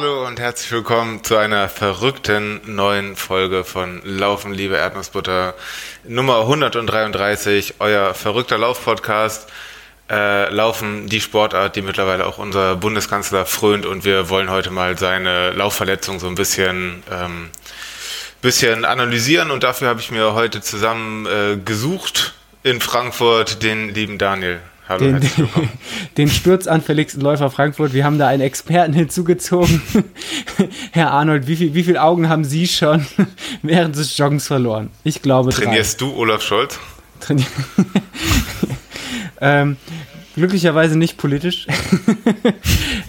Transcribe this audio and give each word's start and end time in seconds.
Hallo 0.00 0.26
und 0.26 0.40
herzlich 0.40 0.72
willkommen 0.72 1.22
zu 1.24 1.36
einer 1.36 1.68
verrückten 1.68 2.62
neuen 2.64 3.16
Folge 3.16 3.64
von 3.64 4.00
Laufen, 4.02 4.54
liebe 4.54 4.74
Erdnussbutter. 4.76 5.52
Nummer 6.04 6.40
133, 6.40 7.74
euer 7.80 8.14
verrückter 8.14 8.56
Laufpodcast. 8.56 9.50
Äh, 10.08 10.48
Laufen, 10.54 11.06
die 11.06 11.20
Sportart, 11.20 11.76
die 11.76 11.82
mittlerweile 11.82 12.24
auch 12.24 12.38
unser 12.38 12.76
Bundeskanzler 12.76 13.44
frönt 13.44 13.84
und 13.84 14.06
wir 14.06 14.30
wollen 14.30 14.48
heute 14.48 14.70
mal 14.70 14.96
seine 14.96 15.50
Laufverletzung 15.50 16.18
so 16.18 16.28
ein 16.28 16.34
bisschen, 16.34 17.02
ähm, 17.12 17.50
bisschen 18.40 18.86
analysieren 18.86 19.50
und 19.50 19.64
dafür 19.64 19.88
habe 19.88 20.00
ich 20.00 20.10
mir 20.10 20.32
heute 20.32 20.62
zusammen 20.62 21.26
äh, 21.26 21.58
gesucht 21.62 22.32
in 22.62 22.80
Frankfurt 22.80 23.62
den 23.62 23.90
lieben 23.90 24.16
Daniel. 24.16 24.60
Hallo, 24.90 25.04
den, 25.04 25.20
den 26.16 26.28
sturzanfälligsten 26.28 27.22
Läufer 27.22 27.48
Frankfurt. 27.48 27.92
Wir 27.94 28.04
haben 28.04 28.18
da 28.18 28.26
einen 28.26 28.42
Experten 28.42 28.92
hinzugezogen. 28.92 29.80
Herr 30.90 31.12
Arnold, 31.12 31.46
wie 31.46 31.54
viele 31.54 31.74
wie 31.74 31.84
viel 31.84 31.96
Augen 31.96 32.28
haben 32.28 32.42
Sie 32.42 32.66
schon 32.66 33.06
während 33.62 33.94
des 33.94 34.18
Joggens 34.18 34.48
verloren? 34.48 34.90
Ich 35.04 35.22
glaube 35.22 35.50
Trainierst 35.50 36.00
drei. 36.00 36.06
du 36.06 36.16
Olaf 36.16 36.42
Scholz? 36.42 36.80
Trainier 37.20 37.46
ähm, 39.40 39.76
glücklicherweise 40.34 40.98
nicht 40.98 41.18
politisch. 41.18 41.68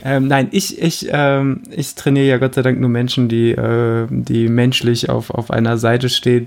ähm, 0.05 0.27
nein, 0.27 0.49
ich, 0.52 0.79
ich, 0.79 1.07
ähm, 1.09 1.63
ich 1.71 1.95
trainiere 1.95 2.27
ja 2.27 2.38
Gott 2.38 2.54
sei 2.54 2.62
Dank 2.62 2.79
nur 2.79 2.90
Menschen, 2.90 3.27
die, 3.27 3.54
äh, 3.54 4.05
die 4.07 4.49
menschlich 4.49 5.10
auf, 5.10 5.32
auf 5.32 5.49
einer 5.49 5.79
Seite 5.79 6.10
stehen. 6.10 6.45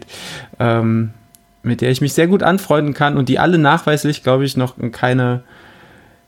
Ähm, 0.60 1.10
mit 1.64 1.80
der 1.80 1.90
ich 1.90 2.00
mich 2.00 2.12
sehr 2.12 2.26
gut 2.26 2.42
anfreunden 2.42 2.94
kann 2.94 3.16
und 3.16 3.28
die 3.28 3.38
alle 3.38 3.58
nachweislich, 3.58 4.22
glaube 4.22 4.44
ich, 4.44 4.56
noch 4.56 4.78
in 4.78 4.92
keine, 4.92 5.42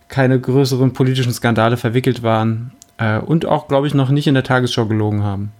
keine 0.08 0.40
größeren 0.40 0.92
politischen 0.92 1.32
Skandale 1.32 1.76
verwickelt 1.76 2.22
waren 2.22 2.72
äh, 2.98 3.18
und 3.18 3.46
auch, 3.46 3.68
glaube 3.68 3.86
ich, 3.86 3.94
noch 3.94 4.10
nicht 4.10 4.26
in 4.26 4.34
der 4.34 4.44
Tagesschau 4.44 4.86
gelogen 4.86 5.22
haben. 5.22 5.52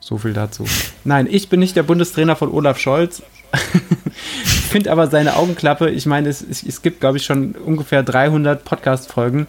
So 0.00 0.18
viel 0.18 0.32
dazu. 0.32 0.64
Nein, 1.04 1.28
ich 1.30 1.48
bin 1.48 1.60
nicht 1.60 1.76
der 1.76 1.82
Bundestrainer 1.82 2.36
von 2.36 2.50
Olaf 2.50 2.78
Scholz. 2.78 3.22
finde 4.70 4.92
aber 4.92 5.08
seine 5.08 5.36
Augenklappe, 5.36 5.90
ich 5.90 6.06
meine, 6.06 6.28
es, 6.28 6.42
es 6.42 6.80
gibt, 6.80 7.00
glaube 7.00 7.18
ich, 7.18 7.24
schon 7.24 7.52
ungefähr 7.52 8.02
300 8.02 8.64
Podcast-Folgen 8.64 9.46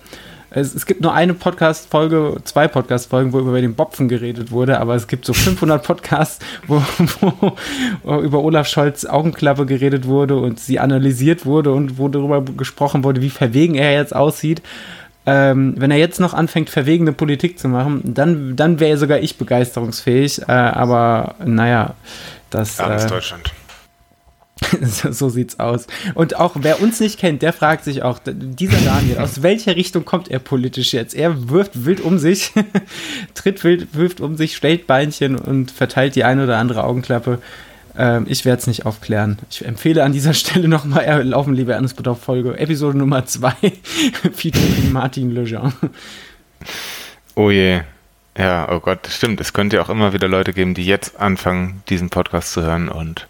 es, 0.51 0.75
es 0.75 0.85
gibt 0.85 1.01
nur 1.01 1.13
eine 1.13 1.33
Podcast-Folge, 1.33 2.37
zwei 2.43 2.67
Podcast-Folgen, 2.67 3.31
wo 3.31 3.39
über 3.39 3.59
den 3.61 3.73
Bopfen 3.73 4.09
geredet 4.09 4.51
wurde, 4.51 4.79
aber 4.79 4.95
es 4.95 5.07
gibt 5.07 5.25
so 5.25 5.33
500 5.33 5.81
Podcasts, 5.87 6.39
wo, 6.67 6.83
wo 7.21 8.19
über 8.19 8.39
Olaf 8.39 8.67
Scholz 8.67 9.05
Augenklappe 9.05 9.65
geredet 9.65 10.05
wurde 10.05 10.37
und 10.37 10.59
sie 10.59 10.79
analysiert 10.79 11.45
wurde 11.45 11.71
und 11.71 11.97
wo 11.97 12.09
darüber 12.09 12.41
gesprochen 12.41 13.03
wurde, 13.03 13.21
wie 13.21 13.29
verwegen 13.29 13.75
er 13.75 13.93
jetzt 13.93 14.15
aussieht. 14.15 14.61
Ähm, 15.25 15.75
wenn 15.77 15.91
er 15.91 15.97
jetzt 15.97 16.19
noch 16.19 16.33
anfängt, 16.33 16.69
verwegene 16.69 17.13
Politik 17.13 17.59
zu 17.59 17.67
machen, 17.67 18.01
dann, 18.03 18.55
dann 18.55 18.79
wäre 18.79 18.97
sogar 18.97 19.19
ich 19.19 19.37
begeisterungsfähig. 19.37 20.41
Äh, 20.47 20.51
aber 20.51 21.35
naja, 21.45 21.93
das. 22.49 22.79
Armes 22.79 23.05
äh, 23.05 23.07
Deutschland. 23.07 23.53
So 25.11 25.29
sieht's 25.29 25.59
aus. 25.59 25.87
Und 26.13 26.37
auch 26.37 26.55
wer 26.59 26.81
uns 26.81 26.99
nicht 26.99 27.19
kennt, 27.19 27.41
der 27.41 27.53
fragt 27.53 27.83
sich 27.83 28.03
auch, 28.03 28.19
dieser 28.25 28.77
Daniel, 28.77 29.19
aus 29.19 29.41
welcher 29.43 29.75
Richtung 29.75 30.05
kommt 30.05 30.29
er 30.29 30.39
politisch 30.39 30.93
jetzt? 30.93 31.13
Er 31.13 31.49
wirft 31.49 31.85
wild 31.85 32.01
um 32.01 32.17
sich, 32.17 32.51
tritt 33.33 33.63
wild, 33.63 33.95
wirft 33.95 34.21
um 34.21 34.35
sich, 34.35 34.55
stellt 34.55 34.87
Beinchen 34.87 35.35
und 35.35 35.71
verteilt 35.71 36.15
die 36.15 36.23
eine 36.23 36.43
oder 36.43 36.57
andere 36.57 36.83
Augenklappe. 36.83 37.39
Ähm, 37.97 38.25
ich 38.29 38.45
werde 38.45 38.61
es 38.61 38.67
nicht 38.67 38.85
aufklären. 38.85 39.37
Ich 39.49 39.65
empfehle 39.65 40.03
an 40.03 40.13
dieser 40.13 40.33
Stelle 40.35 40.67
nochmal, 40.67 41.03
er 41.03 41.23
laufen 41.23 41.53
lieber 41.53 41.73
Ernstbedarf 41.73 42.21
Folge, 42.21 42.57
Episode 42.57 42.97
Nummer 42.97 43.25
2, 43.25 43.53
featuring 44.33 44.91
Martin 44.91 45.31
Lejean. 45.31 45.73
Oh 47.35 47.49
je. 47.49 47.81
Ja, 48.37 48.71
oh 48.71 48.79
Gott, 48.79 49.07
stimmt. 49.07 49.41
Es 49.41 49.51
könnte 49.51 49.75
ja 49.75 49.81
auch 49.81 49.89
immer 49.89 50.13
wieder 50.13 50.29
Leute 50.29 50.53
geben, 50.53 50.73
die 50.73 50.85
jetzt 50.85 51.19
anfangen, 51.19 51.83
diesen 51.89 52.09
Podcast 52.09 52.53
zu 52.53 52.61
hören 52.61 52.87
und 52.87 53.27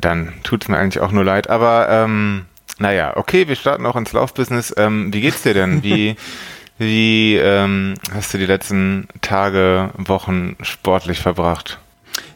dann 0.00 0.32
tut 0.42 0.62
es 0.62 0.68
mir 0.68 0.78
eigentlich 0.78 1.00
auch 1.00 1.12
nur 1.12 1.24
leid. 1.24 1.50
Aber 1.50 1.88
ähm, 1.88 2.46
naja, 2.78 3.16
okay, 3.16 3.48
wir 3.48 3.56
starten 3.56 3.86
auch 3.86 3.96
ins 3.96 4.12
Laufbusiness. 4.12 4.74
Ähm, 4.76 5.12
wie 5.12 5.20
geht's 5.20 5.42
dir 5.42 5.54
denn? 5.54 5.82
Wie, 5.82 6.16
wie 6.78 7.36
ähm, 7.36 7.94
hast 8.12 8.32
du 8.34 8.38
die 8.38 8.46
letzten 8.46 9.08
Tage, 9.20 9.90
Wochen 9.96 10.56
sportlich 10.62 11.20
verbracht? 11.20 11.78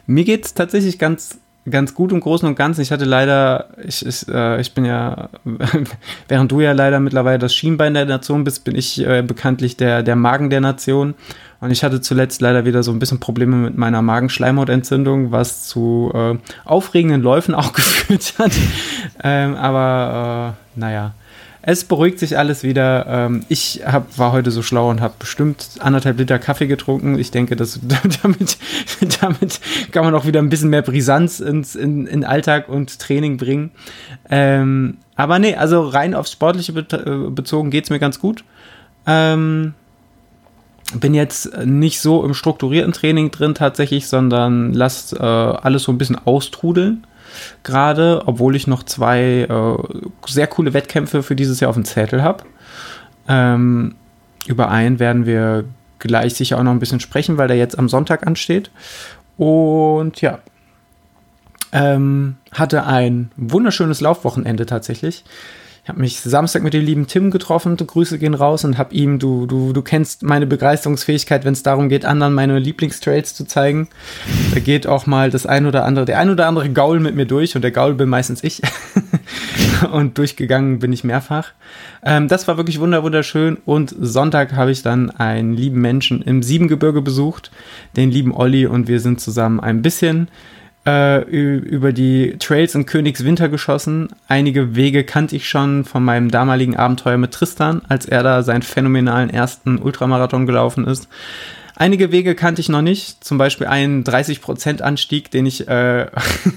Mir 0.07 0.23
geht's 0.23 0.53
tatsächlich 0.53 0.99
ganz 0.99 1.39
ganz 1.69 1.95
gut 1.95 2.11
im 2.11 2.19
Großen 2.19 2.47
und 2.47 2.55
Ganzen. 2.55 2.81
Ich 2.81 2.91
hatte 2.91 3.05
leider, 3.05 3.69
ich, 3.83 4.05
ich, 4.05 4.27
äh, 4.27 4.61
ich 4.61 4.73
bin 4.73 4.85
ja, 4.85 5.29
während 6.27 6.51
du 6.51 6.61
ja 6.61 6.71
leider 6.73 6.99
mittlerweile 6.99 7.39
das 7.39 7.55
Schienbein 7.55 7.93
der 7.93 8.05
Nation 8.05 8.43
bist, 8.43 8.63
bin 8.63 8.75
ich 8.75 9.05
äh, 9.05 9.23
bekanntlich 9.23 9.77
der, 9.77 10.03
der 10.03 10.15
Magen 10.15 10.49
der 10.49 10.61
Nation. 10.61 11.15
Und 11.65 11.71
ich 11.71 11.83
hatte 11.83 11.99
zuletzt 11.99 12.41
leider 12.41 12.63
wieder 12.63 12.83
so 12.83 12.91
ein 12.91 12.99
bisschen 12.99 13.19
Probleme 13.19 13.55
mit 13.55 13.75
meiner 13.75 14.03
Magenschleimhautentzündung, 14.03 15.31
was 15.31 15.67
zu 15.67 16.11
äh, 16.13 16.35
aufregenden 16.63 17.23
Läufen 17.23 17.55
auch 17.55 17.73
geführt 17.73 18.35
hat. 18.37 18.51
ähm, 19.23 19.55
aber 19.55 20.53
äh, 20.75 20.79
naja, 20.79 21.15
es 21.63 21.83
beruhigt 21.83 22.19
sich 22.19 22.37
alles 22.37 22.61
wieder. 22.61 23.07
Ähm, 23.07 23.45
ich 23.49 23.81
hab, 23.83 24.15
war 24.19 24.31
heute 24.31 24.51
so 24.51 24.61
schlau 24.61 24.91
und 24.91 25.01
habe 25.01 25.15
bestimmt 25.17 25.69
anderthalb 25.79 26.19
Liter 26.19 26.37
Kaffee 26.37 26.67
getrunken. 26.67 27.17
Ich 27.17 27.31
denke, 27.31 27.55
dass 27.55 27.79
damit, 28.21 28.59
damit 29.19 29.59
kann 29.91 30.05
man 30.05 30.13
auch 30.13 30.27
wieder 30.27 30.43
ein 30.43 30.49
bisschen 30.49 30.69
mehr 30.69 30.83
Brisanz 30.83 31.39
ins 31.39 31.73
in, 31.73 32.05
in 32.05 32.23
Alltag 32.23 32.69
und 32.69 32.99
Training 32.99 33.37
bringen. 33.37 33.71
Ähm, 34.29 34.97
aber 35.15 35.39
nee, 35.39 35.55
also 35.55 35.81
rein 35.81 36.13
aufs 36.13 36.31
Sportliche 36.31 36.73
äh, 36.73 37.31
bezogen 37.31 37.71
geht 37.71 37.85
es 37.85 37.89
mir 37.89 37.97
ganz 37.97 38.19
gut. 38.19 38.43
Ähm, 39.07 39.73
bin 40.93 41.13
jetzt 41.13 41.57
nicht 41.65 41.99
so 41.99 42.23
im 42.23 42.33
strukturierten 42.33 42.93
Training 42.93 43.31
drin 43.31 43.55
tatsächlich, 43.55 44.07
sondern 44.07 44.73
lass 44.73 45.13
äh, 45.13 45.17
alles 45.17 45.83
so 45.83 45.91
ein 45.91 45.97
bisschen 45.97 46.17
austrudeln. 46.25 47.05
Gerade, 47.63 48.23
obwohl 48.27 48.55
ich 48.55 48.67
noch 48.67 48.83
zwei 48.83 49.47
äh, 49.49 49.77
sehr 50.27 50.47
coole 50.47 50.73
Wettkämpfe 50.73 51.23
für 51.23 51.35
dieses 51.35 51.59
Jahr 51.59 51.69
auf 51.69 51.75
dem 51.75 51.85
Zettel 51.85 52.23
habe. 52.23 52.43
Ähm, 53.27 53.95
über 54.47 54.69
einen 54.69 54.99
werden 54.99 55.25
wir 55.25 55.65
gleich 55.99 56.35
sicher 56.35 56.59
auch 56.59 56.63
noch 56.63 56.71
ein 56.71 56.79
bisschen 56.79 56.99
sprechen, 56.99 57.37
weil 57.37 57.47
der 57.47 57.57
jetzt 57.57 57.77
am 57.77 57.89
Sonntag 57.89 58.25
ansteht. 58.25 58.69
Und 59.37 60.21
ja, 60.21 60.39
ähm, 61.71 62.37
hatte 62.51 62.85
ein 62.85 63.31
wunderschönes 63.35 64.01
Laufwochenende 64.01 64.65
tatsächlich. 64.65 65.25
Ich 65.85 65.89
habe 65.89 66.01
mich 66.01 66.19
Samstag 66.19 66.63
mit 66.63 66.73
dem 66.73 66.83
lieben 66.83 67.05
Tim 67.05 67.29
getroffen, 67.29 67.77
Grüße 67.77 68.17
gehen 68.17 68.33
raus 68.33 68.65
und 68.65 68.79
habe 68.79 68.95
ihm, 68.95 69.19
du, 69.19 69.45
du, 69.45 69.71
du 69.71 69.83
kennst 69.83 70.23
meine 70.23 70.47
Begeisterungsfähigkeit, 70.47 71.45
wenn 71.45 71.53
es 71.53 71.61
darum 71.61 71.89
geht, 71.89 72.05
anderen 72.05 72.33
meine 72.33 72.57
Lieblingstrails 72.57 73.35
zu 73.35 73.45
zeigen. 73.45 73.87
Da 74.51 74.61
geht 74.61 74.87
auch 74.87 75.05
mal 75.05 75.29
das 75.29 75.45
ein 75.45 75.67
oder 75.67 75.85
andere, 75.85 76.05
der 76.05 76.17
ein 76.17 76.31
oder 76.31 76.47
andere 76.47 76.71
Gaul 76.71 76.99
mit 76.99 77.13
mir 77.13 77.27
durch 77.27 77.55
und 77.55 77.61
der 77.61 77.69
Gaul 77.69 77.93
bin 77.93 78.09
meistens 78.09 78.43
ich. 78.43 78.63
und 79.91 80.17
durchgegangen 80.17 80.79
bin 80.79 80.91
ich 80.91 81.03
mehrfach. 81.03 81.49
Ähm, 82.03 82.29
das 82.29 82.47
war 82.47 82.57
wirklich 82.57 82.79
wunder 82.79 83.03
wunderschön 83.03 83.59
und 83.63 83.95
Sonntag 83.99 84.53
habe 84.53 84.71
ich 84.71 84.81
dann 84.81 85.11
einen 85.11 85.53
lieben 85.53 85.81
Menschen 85.81 86.23
im 86.23 86.41
Siebengebirge 86.41 87.03
besucht, 87.03 87.51
den 87.95 88.09
lieben 88.09 88.33
Olli 88.33 88.65
und 88.65 88.87
wir 88.87 88.99
sind 88.99 89.21
zusammen 89.21 89.59
ein 89.59 89.83
bisschen 89.83 90.29
äh, 90.85 91.21
über 91.21 91.91
die 91.93 92.35
Trails 92.39 92.75
in 92.75 92.85
Königswinter 92.85 93.49
geschossen. 93.49 94.09
Einige 94.27 94.75
Wege 94.75 95.03
kannte 95.03 95.35
ich 95.35 95.49
schon 95.49 95.83
von 95.83 96.03
meinem 96.03 96.29
damaligen 96.29 96.75
Abenteuer 96.75 97.17
mit 97.17 97.31
Tristan, 97.31 97.81
als 97.89 98.05
er 98.05 98.23
da 98.23 98.43
seinen 98.43 98.61
phänomenalen 98.61 99.29
ersten 99.29 99.79
Ultramarathon 99.79 100.45
gelaufen 100.45 100.85
ist. 100.85 101.07
Einige 101.77 102.11
Wege 102.11 102.35
kannte 102.35 102.61
ich 102.61 102.69
noch 102.69 102.81
nicht, 102.81 103.23
zum 103.23 103.37
Beispiel 103.37 103.67
einen 103.67 104.03
30% 104.03 104.81
Anstieg, 104.81 105.29
den 105.31 105.45
ich, 105.45 105.67
äh, 105.67 106.07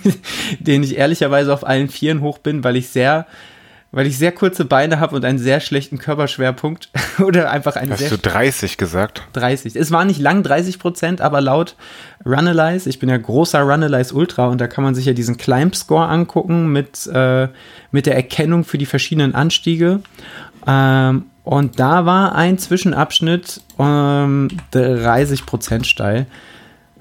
den 0.61 0.83
ich 0.83 0.97
ehrlicherweise 0.97 1.53
auf 1.53 1.67
allen 1.67 1.89
Vieren 1.89 2.21
hoch 2.21 2.39
bin, 2.39 2.63
weil 2.63 2.77
ich 2.77 2.89
sehr 2.89 3.27
weil 3.90 4.06
ich 4.06 4.19
sehr 4.19 4.32
kurze 4.32 4.64
Beine 4.64 5.00
habe 5.00 5.17
und 5.17 5.25
einen 5.25 5.38
sehr 5.38 5.61
schlechten 5.61 5.99
Körperschwerpunkt 5.99 6.90
oder 7.20 7.50
einfach 7.50 7.76
einen 7.76 7.93
Hast 7.93 8.00
sehr 8.00 8.11
du 8.11 8.19
30 8.19 8.76
gesagt? 8.76 9.23
30. 9.32 9.76
Es 9.76 9.90
war 9.90 10.05
nicht 10.05 10.20
lang 10.20 10.43
30 10.43 10.79
Prozent, 10.79 11.20
aber 11.20 11.40
laut 11.40 11.75
Runalyze, 12.26 12.88
ich 12.88 12.99
bin 12.99 13.08
ja 13.08 13.17
großer 13.17 13.62
Runalyze 13.62 14.14
Ultra 14.14 14.49
und 14.49 14.61
da 14.61 14.67
kann 14.67 14.85
man 14.85 14.94
sich 14.94 15.06
ja 15.06 15.14
diesen 15.14 15.38
Climb 15.38 15.75
Score 15.75 16.06
angucken 16.06 16.70
mit, 16.70 17.06
äh, 17.06 17.49
mit 17.90 18.06
der 18.06 18.17
Erkennung 18.17 18.64
für 18.64 18.79
die 18.79 18.87
verschiedenen 18.87 19.35
Anstiege. 19.35 20.00
Ähm, 20.67 21.25
und 21.44 21.81
da 21.81 22.05
war 22.05 22.35
ein 22.35 22.58
Zwischenabschnitt 22.58 23.62
ähm, 23.79 24.49
30 24.73 25.46
Prozent 25.46 25.87
steil. 25.87 26.26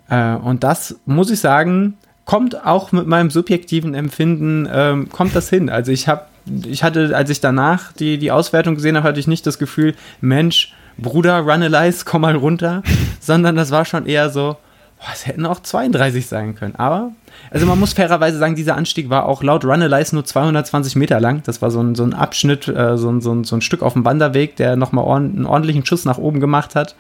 Äh, 0.10 0.36
und 0.36 0.64
das 0.64 0.96
muss 1.06 1.30
ich 1.30 1.42
sagen, 1.42 1.98
kommt 2.24 2.66
auch 2.66 2.94
mit 2.94 3.08
meinem 3.08 3.30
subjektiven 3.30 3.94
Empfinden, 3.94 4.70
ähm, 4.72 5.10
kommt 5.10 5.36
das 5.36 5.50
hin. 5.50 5.70
Also 5.70 5.92
ich 5.92 6.08
habe 6.08 6.28
ich 6.66 6.84
hatte, 6.84 7.16
als 7.16 7.30
ich 7.30 7.40
danach 7.40 7.94
die, 7.94 8.18
die 8.18 8.32
Auswertung 8.32 8.76
gesehen 8.76 8.98
habe, 8.98 9.08
hatte 9.08 9.20
ich 9.20 9.28
nicht 9.28 9.46
das 9.46 9.60
Gefühl, 9.60 9.96
Mensch, 10.22 10.74
Bruder, 10.98 11.40
Runalyze, 11.40 12.06
komm 12.06 12.22
mal 12.22 12.36
runter, 12.36 12.84
sondern 13.20 13.56
das 13.56 13.72
war 13.72 13.86
schon 13.86 14.06
eher 14.06 14.30
so, 14.30 14.58
boah, 15.00 15.10
es 15.14 15.28
hätten 15.28 15.46
auch 15.46 15.60
32 15.60 16.26
sein 16.28 16.56
können. 16.56 16.76
Aber, 16.76 17.12
also 17.52 17.66
man 17.66 17.80
muss 17.80 17.94
fairerweise 17.94 18.38
sagen, 18.38 18.56
dieser 18.56 18.76
Anstieg 18.76 19.10
war 19.10 19.26
auch 19.26 19.44
laut 19.44 19.64
Runalyze 19.64 20.16
nur 20.16 20.26
220 20.26 20.96
Meter 20.96 21.20
lang. 21.20 21.44
Das 21.46 21.62
war 21.62 21.72
so 21.72 21.82
ein, 21.82 21.96
so 21.96 22.04
ein 22.04 22.14
Abschnitt, 22.14 22.68
äh, 22.68 22.98
so, 22.98 23.10
ein, 23.10 23.22
so, 23.22 23.34
ein, 23.34 23.44
so 23.44 23.56
ein 23.56 23.62
Stück 23.62 23.82
auf 23.82 23.94
dem 23.94 24.06
Wanderweg, 24.06 24.56
der 24.56 24.76
nochmal 24.76 25.06
ord 25.06 25.18
einen 25.18 25.46
ordentlichen 25.46 25.86
Schuss 25.86 26.06
nach 26.06 26.18
oben 26.18 26.40
gemacht 26.40 26.76
hat. 26.76 26.96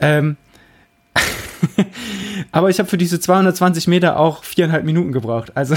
Ähm, 0.00 0.36
Aber 2.52 2.70
ich 2.70 2.78
habe 2.78 2.88
für 2.88 2.98
diese 2.98 3.20
220 3.20 3.88
Meter 3.88 4.18
auch 4.18 4.44
viereinhalb 4.44 4.84
Minuten 4.84 5.12
gebraucht. 5.12 5.52
Also 5.54 5.74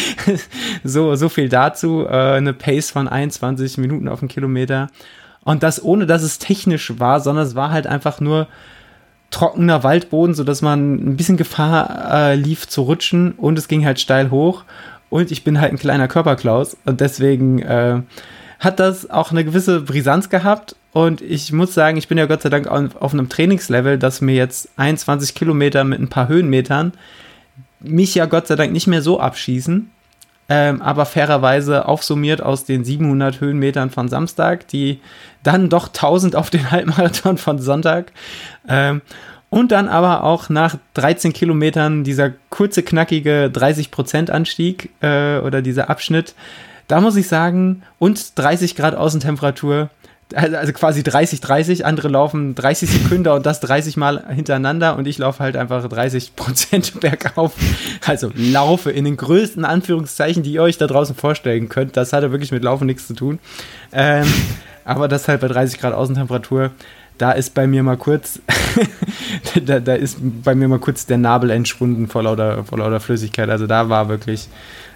so, 0.84 1.14
so 1.16 1.28
viel 1.28 1.48
dazu. 1.48 2.06
Äh, 2.06 2.36
eine 2.36 2.52
Pace 2.52 2.90
von 2.90 3.08
21 3.08 3.78
Minuten 3.78 4.08
auf 4.08 4.20
den 4.20 4.28
Kilometer. 4.28 4.88
Und 5.44 5.62
das 5.62 5.82
ohne, 5.82 6.06
dass 6.06 6.22
es 6.22 6.38
technisch 6.38 6.98
war, 6.98 7.20
sondern 7.20 7.46
es 7.46 7.54
war 7.54 7.70
halt 7.70 7.86
einfach 7.86 8.20
nur 8.20 8.46
trockener 9.30 9.82
Waldboden, 9.82 10.34
sodass 10.34 10.62
man 10.62 10.94
ein 10.94 11.16
bisschen 11.16 11.36
Gefahr 11.36 12.12
äh, 12.12 12.34
lief 12.36 12.68
zu 12.68 12.82
rutschen 12.82 13.32
und 13.32 13.58
es 13.58 13.66
ging 13.66 13.84
halt 13.84 13.98
steil 13.98 14.30
hoch. 14.30 14.64
Und 15.10 15.30
ich 15.30 15.44
bin 15.44 15.60
halt 15.60 15.72
ein 15.72 15.78
kleiner 15.78 16.08
Körperklaus 16.08 16.76
und 16.84 17.00
deswegen 17.00 17.58
äh, 17.58 18.00
hat 18.60 18.80
das 18.80 19.10
auch 19.10 19.30
eine 19.30 19.44
gewisse 19.44 19.80
Brisanz 19.80 20.28
gehabt. 20.28 20.76
Und 20.92 21.22
ich 21.22 21.52
muss 21.52 21.72
sagen, 21.72 21.96
ich 21.96 22.08
bin 22.08 22.18
ja 22.18 22.26
Gott 22.26 22.42
sei 22.42 22.50
Dank 22.50 22.66
auf, 22.66 23.12
einem 23.12 23.28
Trainingslevel, 23.28 23.98
dass 23.98 24.20
mir 24.20 24.34
jetzt 24.34 24.68
21 24.76 25.34
Kilometer 25.34 25.84
mit 25.84 26.00
ein 26.00 26.08
paar 26.08 26.28
Höhenmetern 26.28 26.92
mich 27.80 28.14
ja 28.14 28.26
Gott 28.26 28.46
sei 28.46 28.56
Dank 28.56 28.72
nicht 28.72 28.86
mehr 28.86 29.02
so 29.02 29.18
abschießen. 29.18 29.90
Ähm, 30.48 30.82
aber 30.82 31.06
fairerweise 31.06 31.88
aufsummiert 31.88 32.42
aus 32.42 32.64
den 32.64 32.84
700 32.84 33.40
Höhenmetern 33.40 33.90
von 33.90 34.08
Samstag, 34.08 34.68
die 34.68 35.00
dann 35.42 35.70
doch 35.70 35.88
1000 35.88 36.36
auf 36.36 36.50
den 36.50 36.70
Halbmarathon 36.70 37.38
von 37.38 37.58
Sonntag. 37.58 38.12
Ähm, 38.68 39.00
und 39.48 39.72
dann 39.72 39.88
aber 39.88 40.24
auch 40.24 40.48
nach 40.48 40.76
13 40.94 41.32
Kilometern 41.32 42.04
dieser 42.04 42.32
kurze, 42.50 42.82
knackige 42.82 43.50
30% 43.52 44.30
Anstieg 44.30 44.90
äh, 45.00 45.38
oder 45.38 45.62
dieser 45.62 45.88
Abschnitt 45.90 46.34
da 46.92 47.00
muss 47.00 47.16
ich 47.16 47.26
sagen, 47.26 47.82
und 47.98 48.38
30 48.38 48.76
Grad 48.76 48.94
Außentemperatur, 48.94 49.88
also, 50.34 50.56
also 50.56 50.72
quasi 50.72 51.02
30, 51.02 51.40
30, 51.40 51.86
andere 51.86 52.08
laufen 52.08 52.54
30 52.54 52.90
Sekunden 52.90 53.28
und 53.28 53.46
das 53.46 53.60
30 53.60 53.96
Mal 53.96 54.24
hintereinander 54.28 54.96
und 54.96 55.06
ich 55.06 55.18
laufe 55.18 55.42
halt 55.42 55.56
einfach 55.56 55.86
30 55.86 56.36
Prozent 56.36 57.00
bergauf. 57.00 57.52
Also 58.06 58.30
laufe 58.34 58.90
in 58.90 59.04
den 59.04 59.16
größten 59.16 59.64
Anführungszeichen, 59.64 60.42
die 60.42 60.52
ihr 60.52 60.62
euch 60.62 60.78
da 60.78 60.86
draußen 60.86 61.14
vorstellen 61.14 61.68
könnt. 61.68 61.96
Das 61.96 62.12
hatte 62.12 62.30
wirklich 62.32 62.52
mit 62.52 62.64
Laufen 62.64 62.86
nichts 62.86 63.06
zu 63.06 63.14
tun. 63.14 63.38
Ähm, 63.92 64.26
aber 64.84 65.08
das 65.08 65.28
halt 65.28 65.40
bei 65.40 65.48
30 65.48 65.80
Grad 65.80 65.94
Außentemperatur. 65.94 66.70
Da 67.18 67.32
ist 67.32 67.54
bei 67.54 67.66
mir 67.66 67.82
mal 67.82 67.96
kurz, 67.98 68.40
da, 69.64 69.80
da, 69.80 69.94
ist 69.94 70.18
bei 70.20 70.54
mir 70.54 70.66
mal 70.66 70.78
kurz 70.78 71.06
der 71.06 71.18
Nabel 71.18 71.50
entschwunden 71.50 72.08
vor 72.08 72.22
lauter, 72.24 72.64
vor 72.64 72.78
lauter 72.78 73.00
Flüssigkeit. 73.00 73.48
Also 73.48 73.66
da 73.66 73.88
war 73.88 74.08
wirklich, 74.08 74.48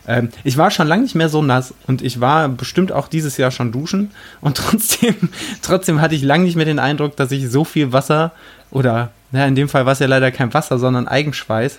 ähm, 0.06 0.28
ich 0.44 0.56
war 0.56 0.70
schon 0.70 0.86
lange 0.86 1.02
nicht 1.02 1.14
mehr 1.14 1.28
so 1.28 1.42
nass 1.42 1.74
und 1.86 2.02
ich 2.02 2.20
war 2.20 2.48
bestimmt 2.48 2.92
auch 2.92 3.08
dieses 3.08 3.36
Jahr 3.36 3.50
schon 3.50 3.72
duschen 3.72 4.10
und 4.40 4.56
trotzdem, 4.58 5.14
trotzdem 5.62 6.00
hatte 6.00 6.14
ich 6.14 6.22
lange 6.22 6.44
nicht 6.44 6.56
mehr 6.56 6.64
den 6.64 6.78
Eindruck, 6.78 7.16
dass 7.16 7.32
ich 7.32 7.50
so 7.50 7.64
viel 7.64 7.92
Wasser 7.92 8.32
oder, 8.70 9.10
na, 9.32 9.46
in 9.46 9.54
dem 9.54 9.68
Fall 9.68 9.86
war 9.86 9.92
es 9.92 9.98
ja 9.98 10.06
leider 10.06 10.30
kein 10.30 10.54
Wasser, 10.54 10.78
sondern 10.78 11.08
Eigenschweiß, 11.08 11.78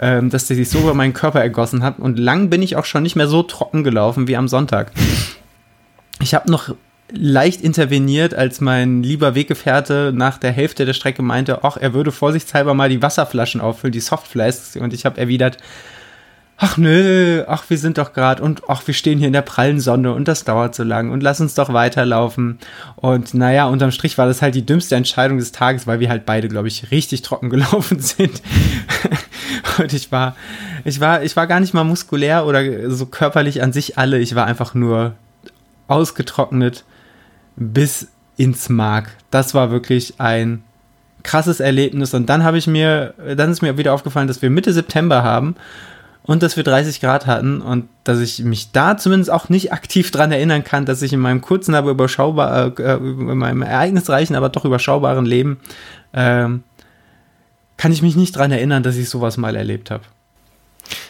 ähm, 0.00 0.30
dass 0.30 0.46
der 0.46 0.56
sich 0.56 0.68
so 0.68 0.80
über 0.80 0.94
meinen 0.94 1.14
Körper 1.14 1.40
ergossen 1.40 1.82
hat 1.82 1.98
und 1.98 2.18
lang 2.18 2.50
bin 2.50 2.62
ich 2.62 2.76
auch 2.76 2.84
schon 2.84 3.02
nicht 3.02 3.16
mehr 3.16 3.28
so 3.28 3.42
trocken 3.42 3.84
gelaufen 3.84 4.28
wie 4.28 4.36
am 4.36 4.48
Sonntag. 4.48 4.92
Ich 6.20 6.34
habe 6.34 6.50
noch 6.50 6.74
leicht 7.10 7.60
interveniert, 7.60 8.34
als 8.34 8.60
mein 8.60 9.02
lieber 9.02 9.34
Weggefährte 9.34 10.12
nach 10.14 10.38
der 10.38 10.52
Hälfte 10.52 10.84
der 10.84 10.94
Strecke 10.94 11.22
meinte, 11.22 11.62
ach, 11.62 11.76
er 11.76 11.94
würde 11.94 12.12
vorsichtshalber 12.12 12.74
mal 12.74 12.88
die 12.88 13.02
Wasserflaschen 13.02 13.60
auffüllen, 13.60 13.92
die 13.92 14.00
Softflasks. 14.00 14.76
Und 14.76 14.92
ich 14.92 15.04
habe 15.04 15.20
erwidert, 15.20 15.58
ach 16.56 16.76
nö, 16.76 17.44
ach, 17.48 17.64
wir 17.68 17.78
sind 17.78 17.98
doch 17.98 18.12
gerade 18.12 18.42
und 18.42 18.62
ach, 18.68 18.86
wir 18.86 18.94
stehen 18.94 19.18
hier 19.18 19.26
in 19.26 19.32
der 19.32 19.42
prallen 19.42 19.80
Sonne 19.80 20.12
und 20.12 20.28
das 20.28 20.44
dauert 20.44 20.74
so 20.74 20.84
lang 20.84 21.10
und 21.10 21.22
lass 21.22 21.40
uns 21.40 21.54
doch 21.54 21.72
weiterlaufen. 21.72 22.58
Und 22.96 23.34
naja, 23.34 23.66
unterm 23.66 23.90
Strich 23.90 24.18
war 24.18 24.26
das 24.26 24.40
halt 24.40 24.54
die 24.54 24.64
dümmste 24.64 24.94
Entscheidung 24.94 25.38
des 25.38 25.52
Tages, 25.52 25.86
weil 25.86 26.00
wir 26.00 26.08
halt 26.08 26.26
beide, 26.26 26.48
glaube 26.48 26.68
ich, 26.68 26.90
richtig 26.90 27.22
trocken 27.22 27.50
gelaufen 27.50 27.98
sind. 27.98 28.40
und 29.78 29.92
ich 29.92 30.12
war, 30.12 30.36
ich 30.84 31.00
war, 31.00 31.22
ich 31.22 31.34
war 31.36 31.46
gar 31.46 31.60
nicht 31.60 31.74
mal 31.74 31.84
muskulär 31.84 32.46
oder 32.46 32.90
so 32.90 33.06
körperlich 33.06 33.62
an 33.62 33.72
sich 33.72 33.98
alle. 33.98 34.18
Ich 34.18 34.34
war 34.34 34.46
einfach 34.46 34.74
nur 34.74 35.14
ausgetrocknet 35.88 36.84
bis 37.56 38.08
ins 38.36 38.68
Mark. 38.68 39.10
Das 39.30 39.54
war 39.54 39.70
wirklich 39.70 40.14
ein 40.18 40.62
krasses 41.24 41.58
Erlebnis. 41.58 42.14
Und 42.14 42.26
dann 42.26 42.44
habe 42.44 42.58
ich 42.58 42.66
mir, 42.66 43.14
dann 43.36 43.50
ist 43.50 43.62
mir 43.62 43.76
wieder 43.76 43.92
aufgefallen, 43.92 44.28
dass 44.28 44.42
wir 44.42 44.50
Mitte 44.50 44.72
September 44.72 45.24
haben 45.24 45.56
und 46.26 46.42
dass 46.42 46.56
wir 46.56 46.64
30 46.64 47.00
Grad 47.00 47.26
hatten 47.26 47.60
und 47.60 47.88
dass 48.02 48.18
ich 48.20 48.42
mich 48.42 48.72
da 48.72 48.96
zumindest 48.96 49.30
auch 49.30 49.50
nicht 49.50 49.72
aktiv 49.72 50.10
dran 50.10 50.32
erinnern 50.32 50.64
kann, 50.64 50.86
dass 50.86 51.02
ich 51.02 51.12
in 51.12 51.20
meinem 51.20 51.42
kurzen, 51.42 51.74
aber 51.74 51.90
überschaubar, 51.90 52.78
äh, 52.78 52.96
in 52.96 53.38
meinem 53.38 53.62
ereignisreichen, 53.62 54.34
aber 54.34 54.48
doch 54.48 54.64
überschaubaren 54.64 55.26
Leben, 55.26 55.60
äh, 56.12 56.48
kann 57.76 57.92
ich 57.92 58.02
mich 58.02 58.16
nicht 58.16 58.36
dran 58.36 58.52
erinnern, 58.52 58.82
dass 58.82 58.96
ich 58.96 59.10
sowas 59.10 59.36
mal 59.36 59.54
erlebt 59.54 59.90
habe. 59.90 60.04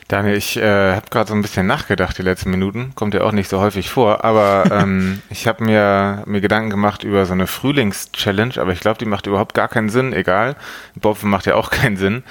Daniel, 0.09 0.37
ich 0.37 0.57
äh, 0.57 0.93
habe 0.95 1.07
gerade 1.11 1.29
so 1.29 1.35
ein 1.35 1.43
bisschen 1.43 1.67
nachgedacht 1.67 2.19
die 2.19 2.23
letzten 2.23 2.51
Minuten. 2.51 2.93
Kommt 2.95 3.15
ja 3.15 3.23
auch 3.23 3.33
nicht 3.33 3.49
so 3.49 3.61
häufig 3.61 3.89
vor, 3.89 4.25
aber 4.25 4.65
ähm, 4.71 5.23
ich 5.31 5.47
habe 5.47 5.65
mir, 5.65 6.23
mir 6.27 6.41
Gedanken 6.41 6.71
gemacht 6.71 7.05
über 7.05 7.25
so 7.25 7.33
eine 7.33 7.47
Frühlings-Challenge, 7.47 8.55
aber 8.59 8.73
ich 8.73 8.81
glaube, 8.81 8.99
die 8.99 9.07
macht 9.07 9.27
überhaupt 9.27 9.55
gar 9.55 9.69
keinen 9.69 9.89
Sinn, 9.89 10.13
egal. 10.13 10.57
Bopfen 10.95 11.31
macht 11.31 11.47
ja 11.47 11.55
auch 11.55 11.71
keinen 11.73 11.97
Sinn. 11.97 12.23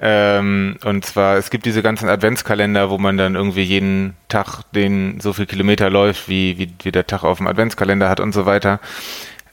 Ähm, 0.00 0.76
und 0.84 1.04
zwar, 1.04 1.36
es 1.36 1.50
gibt 1.50 1.66
diese 1.66 1.82
ganzen 1.82 2.08
Adventskalender, 2.08 2.90
wo 2.90 2.98
man 2.98 3.16
dann 3.16 3.36
irgendwie 3.36 3.62
jeden 3.62 4.16
Tag 4.28 4.62
den 4.72 5.20
so 5.20 5.32
viel 5.32 5.46
Kilometer 5.46 5.88
läuft, 5.88 6.28
wie, 6.28 6.58
wie, 6.58 6.72
wie 6.82 6.92
der 6.92 7.06
Tag 7.06 7.22
auf 7.24 7.38
dem 7.38 7.46
Adventskalender 7.46 8.08
hat 8.08 8.20
und 8.20 8.32
so 8.32 8.44
weiter. 8.44 8.80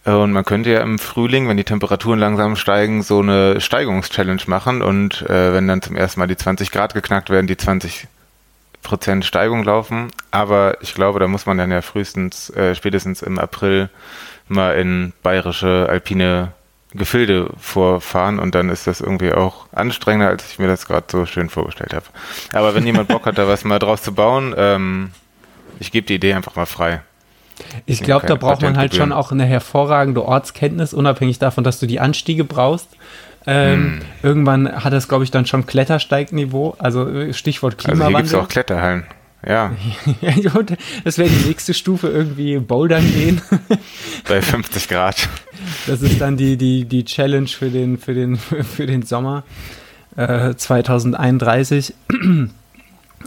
Und 0.08 0.32
man 0.32 0.46
könnte 0.46 0.70
ja 0.70 0.80
im 0.80 1.00
Frühling, 1.00 1.50
wenn 1.50 1.58
die 1.58 1.66
Temperaturen 1.66 2.18
langsam 2.18 2.56
steigen, 2.56 3.04
so 3.04 3.20
eine 3.20 3.60
Steigungschallenge 3.60 4.44
machen 4.48 4.82
und 4.82 5.22
äh, 5.24 5.54
wenn 5.54 5.68
dann 5.68 5.82
zum 5.82 5.98
ersten 5.98 6.22
Mal 6.22 6.28
die 6.28 6.38
20 6.38 6.72
Grad 6.72 6.94
geknackt 6.94 7.30
werden, 7.30 7.46
die 7.46 7.58
20 7.58 8.08
Prozent 8.84 9.26
Steigung 9.26 9.66
laufen. 9.66 10.10
Aber 10.32 10.78
ich 10.80 10.94
glaube, 10.94 11.20
da 11.20 11.28
muss 11.28 11.46
man 11.46 11.58
dann 11.58 11.72
ja 11.72 11.82
frühestens, 11.82 12.50
äh, 12.52 12.74
spätestens 12.74 13.22
im 13.22 13.38
April 13.38 13.90
mal 14.48 14.78
in 14.78 15.12
bayerische 15.24 15.88
alpine 15.90 16.54
Gefilde 16.94 17.50
vorfahren 17.60 18.40
und 18.40 18.56
dann 18.56 18.70
ist 18.70 18.88
das 18.88 19.02
irgendwie 19.02 19.34
auch 19.34 19.68
anstrengender, 19.74 20.30
als 20.30 20.50
ich 20.50 20.58
mir 20.58 20.68
das 20.68 20.88
gerade 20.88 21.08
so 21.12 21.26
schön 21.26 21.50
vorgestellt 21.50 21.94
habe. 21.94 22.06
Aber 22.54 22.76
wenn 22.76 22.86
jemand 22.86 23.10
Bock 23.10 23.26
hat, 23.26 23.38
da 23.38 23.50
was 23.50 23.66
mal 23.66 23.78
draus 23.78 24.04
zu 24.04 24.14
bauen, 24.14 24.56
ähm, 24.58 25.12
ich 25.80 25.92
gebe 25.92 26.08
die 26.08 26.16
Idee 26.16 26.34
einfach 26.34 26.56
mal 26.56 26.66
frei. 26.66 27.02
Ich 27.86 28.02
glaube, 28.02 28.28
da 28.28 28.36
braucht 28.36 28.62
man 28.62 28.78
halt 28.78 28.96
schon 28.96 29.12
auch 29.12 29.32
eine 29.32 29.46
hervorragende 29.46 30.24
Ortskenntnis, 30.24 30.94
unabhängig 30.94 31.40
davon, 31.40 31.64
dass 31.64 31.80
du 31.80 31.88
die 31.88 32.00
Anstiege 32.00 32.44
brauchst. 32.44 32.90
Ähm, 33.46 33.74
hm. 33.74 34.02
Irgendwann 34.24 34.84
hat 34.84 34.92
das, 34.92 35.08
glaube 35.08 35.24
ich, 35.24 35.32
dann 35.32 35.46
schon 35.46 35.66
Klettersteigniveau, 35.66 36.76
also 36.80 37.08
äh, 37.08 37.34
Stichwort 37.34 37.78
Klimawandel. 37.78 38.06
Also 38.06 38.18
hier 38.18 38.24
gibt 38.24 38.28
es 38.28 38.36
auch 38.36 38.48
Kletterhallen. 38.50 39.06
Ja. 39.48 39.72
das 41.04 41.18
wäre 41.18 41.30
die 41.30 41.48
nächste 41.48 41.74
Stufe, 41.74 42.10
irgendwie 42.10 42.58
Bouldern 42.58 43.06
gehen. 43.14 43.42
Bei 44.28 44.42
50 44.42 44.90
Grad. 44.90 45.30
Das 45.86 46.02
ist 46.02 46.20
dann 46.20 46.38
die, 46.38 46.58
die, 46.58 46.86
die 46.86 47.06
Challenge 47.06 47.48
für 47.48 47.70
den, 47.70 47.98
für 47.98 48.14
den, 48.14 48.36
für 48.76 48.86
den 48.86 49.04
Sommer 49.04 49.44
äh, 50.18 50.56
2031. 50.56 51.94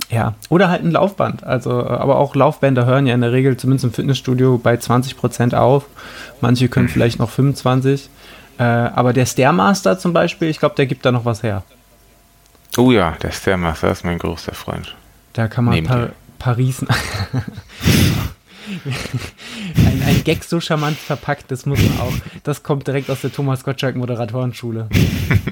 Ja, 0.08 0.34
oder 0.48 0.68
halt 0.68 0.82
ein 0.82 0.90
Laufband. 0.90 1.44
Also, 1.44 1.86
aber 1.86 2.16
auch 2.18 2.34
Laufbänder 2.34 2.86
hören 2.86 3.06
ja 3.06 3.14
in 3.14 3.20
der 3.20 3.32
Regel 3.32 3.56
zumindest 3.56 3.84
im 3.84 3.92
Fitnessstudio 3.92 4.58
bei 4.58 4.76
20 4.76 5.16
Prozent 5.16 5.54
auf. 5.54 5.84
Manche 6.40 6.68
können 6.68 6.86
mhm. 6.86 6.90
vielleicht 6.90 7.18
noch 7.18 7.30
25. 7.30 8.08
Äh, 8.58 8.62
aber 8.62 9.12
der 9.12 9.26
Stairmaster 9.26 9.98
zum 9.98 10.12
Beispiel, 10.12 10.48
ich 10.48 10.58
glaube, 10.58 10.74
der 10.74 10.86
gibt 10.86 11.04
da 11.04 11.12
noch 11.12 11.24
was 11.24 11.42
her. 11.42 11.62
Oh 12.76 12.90
ja, 12.90 13.16
der 13.22 13.30
Stairmaster 13.30 13.90
ist 13.90 14.04
mein 14.04 14.18
größter 14.18 14.54
Freund. 14.54 14.94
Da 15.32 15.48
kann 15.48 15.64
man 15.64 15.82
pa 15.84 16.08
Paris. 16.38 16.84
ein, 19.76 20.02
ein 20.06 20.24
Gag 20.24 20.44
so 20.44 20.60
charmant 20.60 20.96
verpackt, 20.96 21.50
das 21.50 21.66
muss 21.66 21.80
man 21.82 22.00
auch. 22.00 22.12
Das 22.42 22.62
kommt 22.62 22.86
direkt 22.86 23.10
aus 23.10 23.20
der 23.20 23.32
Thomas 23.32 23.64
Gottschalk 23.64 23.96
Moderatorenschule. 23.96 24.88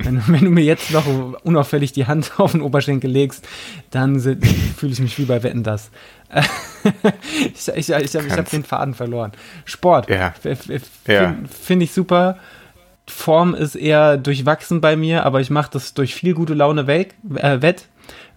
wenn, 0.03 0.23
wenn, 0.27 0.45
du 0.45 0.51
mir 0.51 0.65
jetzt 0.65 0.91
noch 0.91 1.07
unauffällig 1.43 1.93
die 1.93 2.07
Hand 2.07 2.33
auf 2.39 2.53
den 2.53 2.63
Oberschenkel 2.63 3.11
legst, 3.11 3.47
dann 3.91 4.21
fühle 4.21 4.93
ich 4.93 5.01
mich 5.01 5.19
wie 5.19 5.25
bei 5.25 5.43
Wetten 5.43 5.63
das. 5.63 5.91
ich 7.55 7.69
ich, 7.69 7.91
ich, 7.91 8.15
ich 8.15 8.33
habe 8.33 8.51
den 8.51 8.65
Faden 8.65 8.95
verloren. 8.95 9.33
Sport. 9.65 10.11
Ja. 10.11 10.33
Finde 10.33 10.81
ja. 11.07 11.37
find 11.49 11.83
ich 11.83 11.93
super. 11.93 12.39
Form 13.07 13.55
ist 13.55 13.75
eher 13.75 14.19
durchwachsen 14.19 14.81
bei 14.81 14.95
mir, 14.95 15.25
aber 15.25 15.41
ich 15.41 15.51
mache 15.51 15.71
das 15.73 15.95
durch 15.95 16.15
viel 16.15 16.35
gute 16.35 16.55
Laune 16.55 16.87
weg, 16.87 17.15
äh, 17.37 17.63
wett 17.63 17.87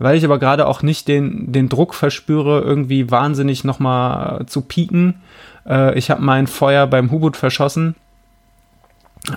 weil 0.01 0.17
ich 0.17 0.25
aber 0.25 0.39
gerade 0.39 0.67
auch 0.67 0.81
nicht 0.81 1.07
den, 1.07 1.51
den 1.51 1.69
Druck 1.69 1.93
verspüre, 1.93 2.61
irgendwie 2.61 3.11
wahnsinnig 3.11 3.63
nochmal 3.63 4.45
zu 4.47 4.61
pieken. 4.61 5.21
Äh, 5.67 5.97
ich 5.97 6.09
habe 6.09 6.21
mein 6.21 6.47
Feuer 6.47 6.87
beim 6.87 7.11
Hubut 7.11 7.37
verschossen. 7.37 7.95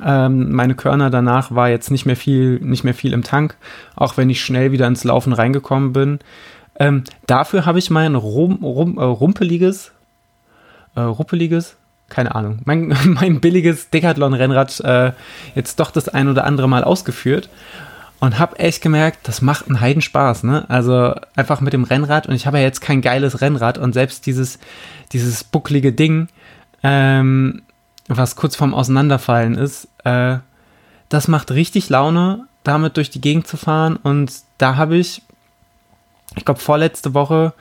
Ähm, 0.02 0.52
meine 0.52 0.74
Körner 0.74 1.10
danach 1.10 1.54
war 1.54 1.68
jetzt 1.68 1.90
nicht 1.90 2.06
mehr 2.06 2.16
viel, 2.16 2.58
nicht 2.60 2.84
mehr 2.84 2.94
viel 2.94 3.12
im 3.12 3.22
Tank, 3.22 3.56
auch 3.96 4.16
wenn 4.16 4.30
ich 4.30 4.42
schnell 4.42 4.72
wieder 4.72 4.86
ins 4.86 5.04
Laufen 5.04 5.34
reingekommen 5.34 5.92
bin. 5.92 6.20
Ähm, 6.78 7.04
dafür 7.26 7.66
habe 7.66 7.78
ich 7.78 7.90
mein 7.90 8.14
rum, 8.14 8.64
rum, 8.64 8.98
äh, 8.98 9.02
rumpeliges, 9.02 9.92
äh, 10.96 11.00
ruppeliges, 11.00 11.76
keine 12.08 12.34
Ahnung, 12.34 12.60
mein, 12.64 12.96
mein 13.04 13.40
billiges 13.40 13.90
Decathlon-Rennrad 13.90 14.80
äh, 14.80 15.12
jetzt 15.54 15.78
doch 15.78 15.90
das 15.90 16.08
ein 16.08 16.28
oder 16.28 16.44
andere 16.44 16.68
Mal 16.68 16.82
ausgeführt 16.82 17.50
und 18.20 18.38
habe 18.38 18.58
echt 18.58 18.82
gemerkt, 18.82 19.20
das 19.24 19.42
macht 19.42 19.66
einen 19.66 19.80
Heidenspaß, 19.80 20.44
ne? 20.44 20.64
Also 20.68 21.14
einfach 21.36 21.60
mit 21.60 21.72
dem 21.72 21.84
Rennrad 21.84 22.26
und 22.26 22.34
ich 22.34 22.46
habe 22.46 22.58
ja 22.58 22.64
jetzt 22.64 22.80
kein 22.80 23.02
geiles 23.02 23.40
Rennrad 23.40 23.78
und 23.78 23.92
selbst 23.92 24.26
dieses, 24.26 24.58
dieses 25.12 25.44
bucklige 25.44 25.92
Ding, 25.92 26.28
ähm, 26.82 27.62
was 28.08 28.36
kurz 28.36 28.56
vorm 28.56 28.74
Auseinanderfallen 28.74 29.56
ist, 29.56 29.88
äh, 30.04 30.38
das 31.08 31.28
macht 31.28 31.50
richtig 31.50 31.88
Laune, 31.90 32.46
damit 32.62 32.96
durch 32.96 33.10
die 33.10 33.20
Gegend 33.20 33.46
zu 33.46 33.56
fahren 33.56 33.96
und 33.96 34.32
da 34.58 34.76
habe 34.76 34.96
ich, 34.96 35.22
ich 36.36 36.44
glaube 36.44 36.60
vorletzte 36.60 37.14
Woche 37.14 37.52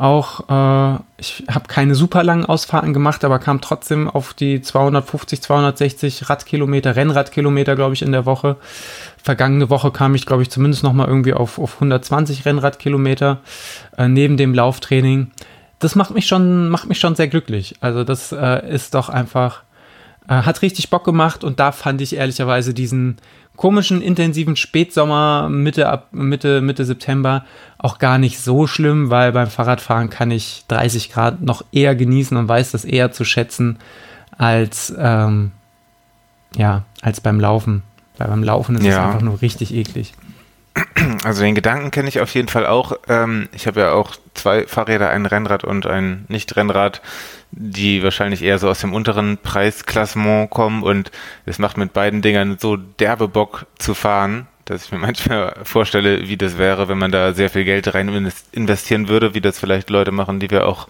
auch, 0.00 0.48
äh, 0.48 0.98
ich 1.18 1.44
habe 1.50 1.68
keine 1.68 1.94
super 1.94 2.24
langen 2.24 2.46
Ausfahrten 2.46 2.94
gemacht, 2.94 3.22
aber 3.22 3.38
kam 3.38 3.60
trotzdem 3.60 4.08
auf 4.08 4.32
die 4.32 4.62
250, 4.62 5.42
260 5.42 6.30
Radkilometer, 6.30 6.96
Rennradkilometer, 6.96 7.76
glaube 7.76 7.94
ich, 7.94 8.02
in 8.02 8.12
der 8.12 8.24
Woche. 8.24 8.56
Vergangene 9.22 9.70
Woche 9.70 9.90
kam 9.90 10.14
ich, 10.14 10.26
glaube 10.26 10.42
ich, 10.42 10.50
zumindest 10.50 10.82
nochmal 10.82 11.08
irgendwie 11.08 11.34
auf, 11.34 11.58
auf 11.58 11.74
120 11.74 12.44
Rennradkilometer 12.44 13.40
äh, 13.96 14.08
neben 14.08 14.36
dem 14.36 14.54
Lauftraining. 14.54 15.30
Das 15.78 15.94
macht 15.94 16.12
mich 16.12 16.26
schon, 16.26 16.68
macht 16.68 16.88
mich 16.88 16.98
schon 16.98 17.14
sehr 17.14 17.28
glücklich. 17.28 17.76
Also 17.80 18.04
das 18.04 18.32
äh, 18.32 18.68
ist 18.68 18.94
doch 18.94 19.08
einfach, 19.08 19.62
äh, 20.28 20.34
hat 20.34 20.62
richtig 20.62 20.90
Bock 20.90 21.04
gemacht 21.04 21.44
und 21.44 21.60
da 21.60 21.72
fand 21.72 22.00
ich 22.00 22.16
ehrlicherweise 22.16 22.74
diesen, 22.74 23.18
komischen, 23.60 24.00
intensiven 24.00 24.56
Spätsommer, 24.56 25.50
Mitte, 25.50 26.02
Mitte, 26.12 26.62
Mitte 26.62 26.86
September 26.86 27.44
auch 27.76 27.98
gar 27.98 28.16
nicht 28.16 28.40
so 28.40 28.66
schlimm, 28.66 29.10
weil 29.10 29.32
beim 29.32 29.48
Fahrradfahren 29.48 30.08
kann 30.08 30.30
ich 30.30 30.64
30 30.68 31.12
Grad 31.12 31.42
noch 31.42 31.62
eher 31.70 31.94
genießen 31.94 32.38
und 32.38 32.48
weiß 32.48 32.70
das 32.70 32.86
eher 32.86 33.12
zu 33.12 33.26
schätzen 33.26 33.78
als, 34.38 34.94
ähm, 34.98 35.52
ja, 36.56 36.84
als 37.02 37.20
beim 37.20 37.38
Laufen. 37.38 37.82
Weil 38.20 38.28
beim 38.28 38.44
Laufen 38.44 38.76
ist 38.76 38.84
ja. 38.84 38.90
es 38.90 38.98
einfach 38.98 39.22
nur 39.22 39.40
richtig 39.40 39.74
eklig. 39.74 40.12
Also 41.24 41.42
den 41.42 41.54
Gedanken 41.54 41.90
kenne 41.90 42.08
ich 42.08 42.20
auf 42.20 42.34
jeden 42.34 42.48
Fall 42.48 42.66
auch. 42.66 42.92
Ähm, 43.08 43.48
ich 43.52 43.66
habe 43.66 43.80
ja 43.80 43.92
auch 43.92 44.16
zwei 44.34 44.66
Fahrräder, 44.66 45.08
ein 45.08 45.24
Rennrad 45.24 45.64
und 45.64 45.86
ein 45.86 46.26
Nicht-Rennrad, 46.28 47.00
die 47.50 48.02
wahrscheinlich 48.02 48.42
eher 48.42 48.58
so 48.58 48.68
aus 48.68 48.80
dem 48.80 48.92
unteren 48.92 49.38
Preisklassement 49.38 50.50
kommen 50.50 50.82
und 50.82 51.10
es 51.46 51.58
macht 51.58 51.78
mit 51.78 51.94
beiden 51.94 52.20
Dingern 52.20 52.58
so 52.58 52.76
derbe 52.76 53.26
Bock 53.26 53.66
zu 53.78 53.94
fahren, 53.94 54.46
dass 54.66 54.84
ich 54.84 54.92
mir 54.92 54.98
manchmal 55.06 55.54
vorstelle, 55.64 56.28
wie 56.28 56.36
das 56.36 56.58
wäre, 56.58 56.88
wenn 56.88 56.98
man 56.98 57.10
da 57.10 57.32
sehr 57.32 57.48
viel 57.48 57.64
Geld 57.64 57.92
rein 57.94 58.30
investieren 58.52 59.08
würde, 59.08 59.34
wie 59.34 59.40
das 59.40 59.58
vielleicht 59.58 59.88
Leute 59.88 60.12
machen, 60.12 60.40
die 60.40 60.50
wir 60.50 60.66
auch 60.66 60.88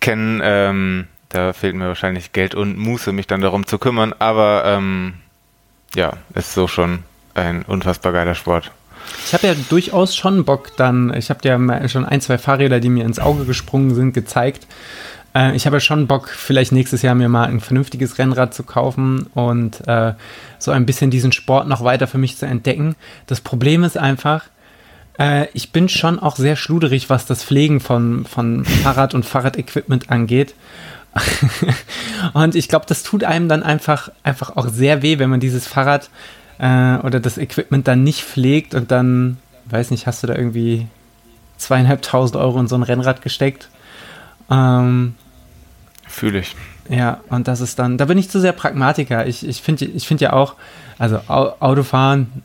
kennen. 0.00 0.40
Ähm, 0.44 1.08
da 1.28 1.52
fehlt 1.52 1.74
mir 1.74 1.88
wahrscheinlich 1.88 2.32
Geld 2.32 2.54
und 2.54 2.78
Muße, 2.78 3.12
mich 3.12 3.26
dann 3.26 3.40
darum 3.40 3.66
zu 3.66 3.78
kümmern, 3.78 4.14
aber 4.18 4.62
ähm, 4.64 5.14
ja, 5.94 6.12
ist 6.34 6.54
so 6.54 6.68
schon 6.68 7.00
ein 7.34 7.62
unfassbar 7.62 8.12
geiler 8.12 8.34
Sport. 8.34 8.70
Ich 9.26 9.34
habe 9.34 9.48
ja 9.48 9.54
durchaus 9.68 10.16
schon 10.16 10.44
Bock 10.44 10.76
dann, 10.76 11.12
ich 11.14 11.30
habe 11.30 11.40
dir 11.40 11.88
schon 11.88 12.04
ein, 12.04 12.20
zwei 12.20 12.38
Fahrräder, 12.38 12.80
die 12.80 12.88
mir 12.88 13.04
ins 13.04 13.18
Auge 13.18 13.44
gesprungen 13.44 13.94
sind, 13.94 14.12
gezeigt. 14.12 14.66
Äh, 15.34 15.56
ich 15.56 15.66
habe 15.66 15.76
ja 15.76 15.80
schon 15.80 16.06
Bock, 16.06 16.28
vielleicht 16.28 16.72
nächstes 16.72 17.02
Jahr 17.02 17.14
mir 17.14 17.28
mal 17.28 17.48
ein 17.48 17.60
vernünftiges 17.60 18.18
Rennrad 18.18 18.54
zu 18.54 18.62
kaufen 18.62 19.26
und 19.34 19.86
äh, 19.88 20.14
so 20.58 20.70
ein 20.70 20.86
bisschen 20.86 21.10
diesen 21.10 21.32
Sport 21.32 21.68
noch 21.68 21.84
weiter 21.84 22.06
für 22.06 22.18
mich 22.18 22.36
zu 22.36 22.46
entdecken. 22.46 22.94
Das 23.26 23.40
Problem 23.40 23.84
ist 23.84 23.96
einfach, 23.96 24.44
äh, 25.18 25.46
ich 25.52 25.72
bin 25.72 25.88
schon 25.88 26.18
auch 26.18 26.36
sehr 26.36 26.56
schluderig, 26.56 27.10
was 27.10 27.26
das 27.26 27.44
Pflegen 27.44 27.80
von, 27.80 28.24
von 28.24 28.64
Fahrrad 28.64 29.14
und 29.14 29.24
Fahrradequipment 29.24 30.10
angeht. 30.10 30.54
und 32.32 32.54
ich 32.54 32.68
glaube, 32.68 32.86
das 32.88 33.02
tut 33.02 33.24
einem 33.24 33.48
dann 33.48 33.62
einfach, 33.62 34.10
einfach 34.22 34.56
auch 34.56 34.68
sehr 34.68 35.02
weh, 35.02 35.18
wenn 35.18 35.30
man 35.30 35.40
dieses 35.40 35.66
Fahrrad 35.66 36.10
äh, 36.58 36.96
oder 36.96 37.20
das 37.20 37.38
Equipment 37.38 37.86
dann 37.88 38.02
nicht 38.02 38.22
pflegt 38.22 38.74
und 38.74 38.90
dann, 38.90 39.38
weiß 39.66 39.90
nicht, 39.90 40.06
hast 40.06 40.22
du 40.22 40.26
da 40.26 40.34
irgendwie 40.34 40.86
zweieinhalbtausend 41.58 42.36
Euro 42.36 42.58
in 42.60 42.68
so 42.68 42.74
ein 42.74 42.82
Rennrad 42.82 43.22
gesteckt. 43.22 43.68
Ähm, 44.50 45.14
Fühle 46.06 46.40
ich. 46.40 46.56
Ja, 46.88 47.20
und 47.28 47.48
das 47.48 47.60
ist 47.60 47.78
dann, 47.78 47.96
da 47.96 48.06
bin 48.06 48.18
ich 48.18 48.28
zu 48.28 48.40
sehr 48.40 48.52
Pragmatiker. 48.52 49.26
Ich, 49.26 49.46
ich 49.46 49.62
finde 49.62 49.84
ich 49.84 50.06
find 50.06 50.20
ja 50.20 50.32
auch, 50.32 50.54
also 50.98 51.18
Autofahren, 51.28 52.42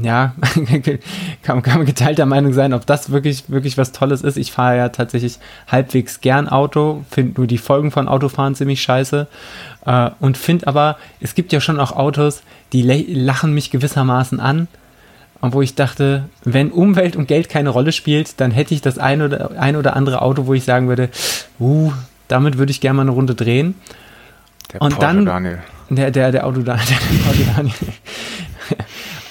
ja, 0.00 0.34
kann, 1.42 1.62
kann 1.62 1.78
man 1.78 1.86
geteilter 1.86 2.24
Meinung 2.24 2.52
sein, 2.52 2.72
ob 2.72 2.86
das 2.86 3.10
wirklich, 3.10 3.50
wirklich 3.50 3.76
was 3.76 3.90
Tolles 3.90 4.22
ist. 4.22 4.36
Ich 4.36 4.52
fahre 4.52 4.76
ja 4.76 4.88
tatsächlich 4.90 5.38
halbwegs 5.66 6.20
gern 6.20 6.48
Auto, 6.48 7.04
finde 7.10 7.40
nur 7.40 7.46
die 7.48 7.58
Folgen 7.58 7.90
von 7.90 8.06
Autofahren 8.06 8.54
ziemlich 8.54 8.80
scheiße 8.80 9.26
äh, 9.86 10.10
und 10.20 10.36
finde 10.36 10.68
aber, 10.68 10.98
es 11.20 11.34
gibt 11.34 11.52
ja 11.52 11.60
schon 11.60 11.80
auch 11.80 11.92
Autos, 11.92 12.42
die 12.72 12.82
lachen 12.82 13.54
mich 13.54 13.70
gewissermaßen 13.70 14.38
an. 14.38 14.68
Und 15.40 15.52
wo 15.52 15.62
ich 15.62 15.74
dachte, 15.74 16.24
wenn 16.44 16.70
Umwelt 16.70 17.14
und 17.14 17.28
Geld 17.28 17.48
keine 17.48 17.70
Rolle 17.70 17.92
spielt, 17.92 18.40
dann 18.40 18.50
hätte 18.50 18.74
ich 18.74 18.80
das 18.80 18.98
ein 18.98 19.22
oder, 19.22 19.52
ein 19.58 19.76
oder 19.76 19.94
andere 19.94 20.22
Auto, 20.22 20.46
wo 20.46 20.54
ich 20.54 20.64
sagen 20.64 20.88
würde, 20.88 21.10
uh, 21.60 21.92
damit 22.26 22.58
würde 22.58 22.70
ich 22.70 22.80
gerne 22.80 22.96
mal 22.96 23.02
eine 23.02 23.12
Runde 23.12 23.34
drehen. 23.34 23.74
Der 24.72 24.82
und 24.82 25.00
dann 25.00 25.24
Daniel. 25.24 25.58
Der, 25.90 26.10
der, 26.10 26.32
der 26.32 26.46
Auto, 26.46 26.60
der, 26.62 26.76
der 26.76 27.30
Auto 27.30 27.42
Daniel. 27.56 27.74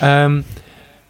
Ähm, 0.01 0.43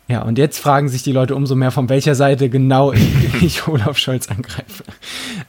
ja, 0.10 0.22
und 0.22 0.38
jetzt 0.38 0.60
fragen 0.60 0.88
sich 0.88 1.04
die 1.04 1.12
Leute 1.12 1.36
umso 1.36 1.56
mehr, 1.56 1.72
von 1.72 1.90
welcher 1.90 2.16
Seite 2.16 2.50
genau 2.50 2.94
ich, 2.94 3.02
ich 3.42 3.68
Olaf 3.68 3.98
Scholz 3.98 4.30
angreife. 4.30 4.84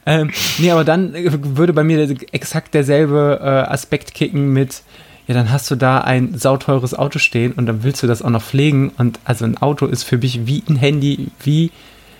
Ähm, 0.05 0.31
nee, 0.57 0.71
aber 0.71 0.83
dann 0.83 1.13
würde 1.55 1.71
bei 1.71 1.83
mir 1.83 2.09
exakt 2.31 2.73
derselbe 2.73 3.39
äh, 3.41 3.71
Aspekt 3.71 4.13
kicken 4.13 4.51
mit, 4.51 4.83
ja, 5.27 5.33
dann 5.33 5.51
hast 5.51 5.71
du 5.71 5.75
da 5.75 5.99
ein 5.99 6.37
sauteures 6.37 6.93
Auto 6.93 7.19
stehen 7.19 7.53
und 7.53 7.67
dann 7.67 7.83
willst 7.83 8.03
du 8.03 8.07
das 8.07 8.21
auch 8.21 8.31
noch 8.31 8.43
pflegen. 8.43 8.91
Und 8.97 9.19
also 9.23 9.45
ein 9.45 9.57
Auto 9.57 9.85
ist 9.85 10.03
für 10.03 10.17
mich 10.17 10.45
wie 10.45 10.63
ein 10.67 10.75
Handy, 10.75 11.27
wie 11.41 11.71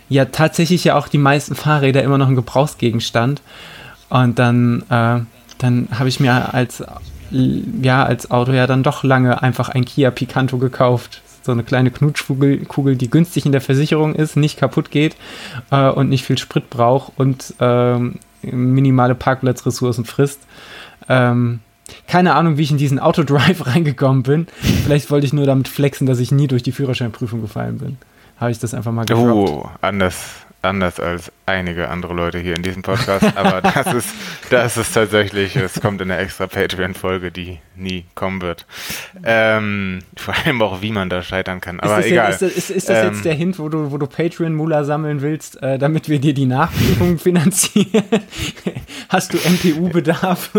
ja 0.07 0.25
tatsächlich 0.25 0.83
ja 0.85 0.95
auch 0.95 1.07
die 1.07 1.17
meisten 1.17 1.55
Fahrräder 1.55 2.03
immer 2.03 2.17
noch 2.17 2.27
ein 2.27 2.35
Gebrauchsgegenstand. 2.35 3.41
Und 4.09 4.39
dann, 4.39 4.83
äh, 4.89 5.19
dann 5.57 5.87
habe 5.91 6.07
ich 6.07 6.19
mir 6.19 6.53
als, 6.53 6.83
ja, 7.31 8.03
als 8.03 8.31
Auto 8.31 8.51
ja 8.51 8.67
dann 8.67 8.83
doch 8.83 9.03
lange 9.03 9.41
einfach 9.41 9.69
ein 9.69 9.85
Kia 9.85 10.11
Picanto 10.11 10.57
gekauft. 10.57 11.21
So 11.41 11.51
eine 11.51 11.63
kleine 11.63 11.89
Knutschkugel, 11.89 12.65
Kugel, 12.65 12.95
die 12.95 13.09
günstig 13.09 13.45
in 13.45 13.51
der 13.51 13.61
Versicherung 13.61 14.13
ist, 14.13 14.35
nicht 14.35 14.57
kaputt 14.57 14.91
geht 14.91 15.15
äh, 15.71 15.89
und 15.89 16.09
nicht 16.09 16.25
viel 16.25 16.37
Sprit 16.37 16.69
braucht 16.69 17.13
und 17.17 17.53
äh, 17.59 17.97
minimale 18.43 19.15
Parkplatzressourcen 19.15 20.05
frisst. 20.05 20.41
Ähm, 21.07 21.59
keine 22.07 22.35
Ahnung, 22.35 22.57
wie 22.57 22.63
ich 22.63 22.71
in 22.71 22.77
diesen 22.77 22.99
Autodrive 22.99 23.65
reingekommen 23.65 24.23
bin. 24.23 24.47
Vielleicht 24.83 25.09
wollte 25.09 25.25
ich 25.25 25.33
nur 25.33 25.45
damit 25.45 25.67
flexen, 25.67 26.05
dass 26.05 26.19
ich 26.19 26.31
nie 26.31 26.47
durch 26.47 26.61
die 26.61 26.71
Führerscheinprüfung 26.71 27.41
gefallen 27.41 27.77
bin. 27.77 27.97
Habe 28.37 28.51
ich 28.51 28.59
das 28.59 28.73
einfach 28.73 28.91
mal 28.91 29.05
gefragt. 29.05 29.33
Oh, 29.33 29.69
anders 29.81 30.45
anders 30.61 30.99
als 30.99 31.31
einige 31.45 31.89
andere 31.89 32.13
Leute 32.13 32.37
hier 32.39 32.55
in 32.55 32.61
diesem 32.61 32.81
Podcast, 32.81 33.25
aber 33.35 33.61
das 33.73 33.93
ist, 33.93 34.09
das 34.49 34.77
ist 34.77 34.93
tatsächlich, 34.93 35.55
es 35.55 35.79
kommt 35.79 36.01
in 36.01 36.09
der 36.09 36.19
extra 36.19 36.47
Patreon-Folge, 36.47 37.31
die 37.31 37.59
nie 37.75 38.05
kommen 38.13 38.41
wird. 38.41 38.65
Ähm, 39.23 39.99
vor 40.17 40.35
allem 40.35 40.61
auch, 40.61 40.81
wie 40.81 40.91
man 40.91 41.09
da 41.09 41.23
scheitern 41.23 41.61
kann, 41.61 41.79
aber 41.79 41.99
ist 41.99 42.07
egal. 42.07 42.31
Ja, 42.31 42.35
ist, 42.35 42.41
ist, 42.41 42.69
ist, 42.69 42.89
das 42.89 42.99
ähm, 42.99 43.13
jetzt 43.13 43.25
der 43.25 43.33
Hint, 43.33 43.57
wo 43.57 43.69
du, 43.69 43.91
wo 43.91 43.97
du 43.97 44.05
Patreon-Mula 44.05 44.83
sammeln 44.83 45.21
willst, 45.21 45.61
äh, 45.63 45.77
damit 45.77 46.09
wir 46.09 46.19
dir 46.19 46.33
die 46.33 46.45
Nachprüfung 46.45 47.17
finanzieren? 47.19 48.03
Hast 49.07 49.33
du 49.33 49.37
MPU-Bedarf? 49.37 50.51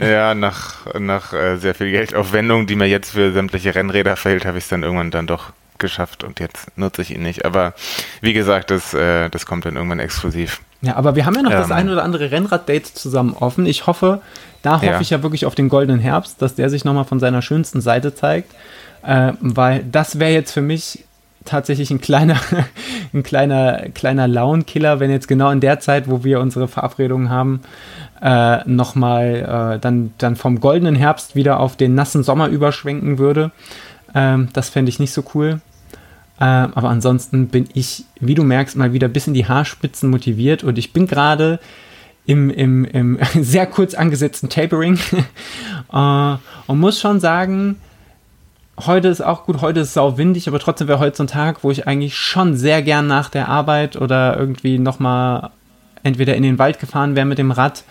ja, 0.00 0.34
nach, 0.34 0.86
nach 0.98 1.32
äh, 1.32 1.56
sehr 1.56 1.74
viel 1.74 1.90
Geldaufwendung, 1.90 2.66
die 2.66 2.76
mir 2.76 2.86
jetzt 2.86 3.10
für 3.10 3.32
sämtliche 3.32 3.74
Rennräder 3.74 4.16
fällt, 4.16 4.46
habe 4.46 4.58
ich 4.58 4.64
es 4.64 4.70
dann 4.70 4.82
irgendwann 4.82 5.10
dann 5.10 5.26
doch 5.26 5.52
geschafft 5.78 6.24
und 6.24 6.40
jetzt 6.40 6.76
nutze 6.76 7.02
ich 7.02 7.14
ihn 7.14 7.22
nicht. 7.22 7.44
Aber 7.44 7.74
wie 8.20 8.32
gesagt, 8.32 8.70
das, 8.70 8.94
äh, 8.94 9.28
das 9.30 9.46
kommt 9.46 9.64
dann 9.64 9.76
irgendwann 9.76 10.00
exklusiv. 10.00 10.60
Ja, 10.82 10.96
aber 10.96 11.16
wir 11.16 11.26
haben 11.26 11.34
ja 11.34 11.42
noch 11.42 11.50
ähm, 11.50 11.58
das 11.58 11.70
ein 11.70 11.88
oder 11.88 12.04
andere 12.04 12.30
Rennrad-Date 12.30 12.86
zusammen 12.86 13.34
offen. 13.34 13.66
Ich 13.66 13.86
hoffe, 13.86 14.20
da 14.62 14.76
hoffe 14.76 14.86
ja. 14.86 15.00
ich 15.00 15.10
ja 15.10 15.22
wirklich 15.22 15.46
auf 15.46 15.54
den 15.54 15.68
goldenen 15.68 16.00
Herbst, 16.00 16.42
dass 16.42 16.54
der 16.54 16.70
sich 16.70 16.84
nochmal 16.84 17.04
von 17.04 17.20
seiner 17.20 17.42
schönsten 17.42 17.80
Seite 17.80 18.14
zeigt. 18.14 18.52
Äh, 19.02 19.32
weil 19.40 19.84
das 19.84 20.18
wäre 20.18 20.32
jetzt 20.32 20.52
für 20.52 20.62
mich 20.62 21.04
tatsächlich 21.46 21.90
ein 21.90 22.00
kleiner, 22.00 22.36
ein 23.14 23.22
kleiner, 23.22 23.88
kleiner 23.94 24.28
Launkiller, 24.28 25.00
wenn 25.00 25.10
jetzt 25.10 25.28
genau 25.28 25.50
in 25.50 25.60
der 25.60 25.80
Zeit, 25.80 26.10
wo 26.10 26.24
wir 26.24 26.40
unsere 26.40 26.68
Verabredungen 26.68 27.30
haben, 27.30 27.62
äh, 28.20 28.68
nochmal 28.68 29.76
äh, 29.76 29.80
dann, 29.80 30.12
dann 30.18 30.36
vom 30.36 30.60
goldenen 30.60 30.96
Herbst 30.96 31.36
wieder 31.36 31.60
auf 31.60 31.76
den 31.76 31.94
nassen 31.94 32.22
Sommer 32.22 32.48
überschwenken 32.48 33.18
würde. 33.18 33.50
Ähm, 34.16 34.48
das 34.54 34.70
fände 34.70 34.88
ich 34.88 34.98
nicht 34.98 35.12
so 35.12 35.22
cool. 35.34 35.60
Ähm, 36.40 36.72
aber 36.74 36.88
ansonsten 36.88 37.48
bin 37.48 37.68
ich, 37.74 38.04
wie 38.18 38.34
du 38.34 38.42
merkst, 38.42 38.76
mal 38.76 38.92
wieder 38.92 39.08
bis 39.08 39.26
in 39.26 39.34
die 39.34 39.46
Haarspitzen 39.46 40.10
motiviert 40.10 40.64
und 40.64 40.76
ich 40.78 40.92
bin 40.92 41.06
gerade 41.06 41.60
im, 42.24 42.50
im, 42.50 42.84
im 42.86 43.18
sehr 43.40 43.66
kurz 43.66 43.94
angesetzten 43.94 44.48
Tapering 44.48 44.98
äh, 45.92 46.36
und 46.66 46.80
muss 46.80 46.98
schon 46.98 47.20
sagen, 47.20 47.76
heute 48.84 49.08
ist 49.08 49.22
auch 49.22 49.44
gut, 49.44 49.60
heute 49.60 49.80
ist 49.80 49.88
es 49.88 49.94
sau 49.94 50.18
windig, 50.18 50.48
aber 50.48 50.58
trotzdem 50.58 50.88
wäre 50.88 50.98
heute 50.98 51.16
so 51.16 51.24
ein 51.24 51.28
Tag, 51.28 51.62
wo 51.62 51.70
ich 51.70 51.86
eigentlich 51.86 52.16
schon 52.16 52.56
sehr 52.56 52.82
gern 52.82 53.06
nach 53.06 53.28
der 53.30 53.48
Arbeit 53.48 53.96
oder 53.96 54.38
irgendwie 54.38 54.78
nochmal 54.78 55.50
entweder 56.02 56.36
in 56.36 56.42
den 56.42 56.58
Wald 56.58 56.78
gefahren 56.78 57.16
wäre 57.16 57.26
mit 57.26 57.38
dem 57.38 57.50
Rad 57.50 57.84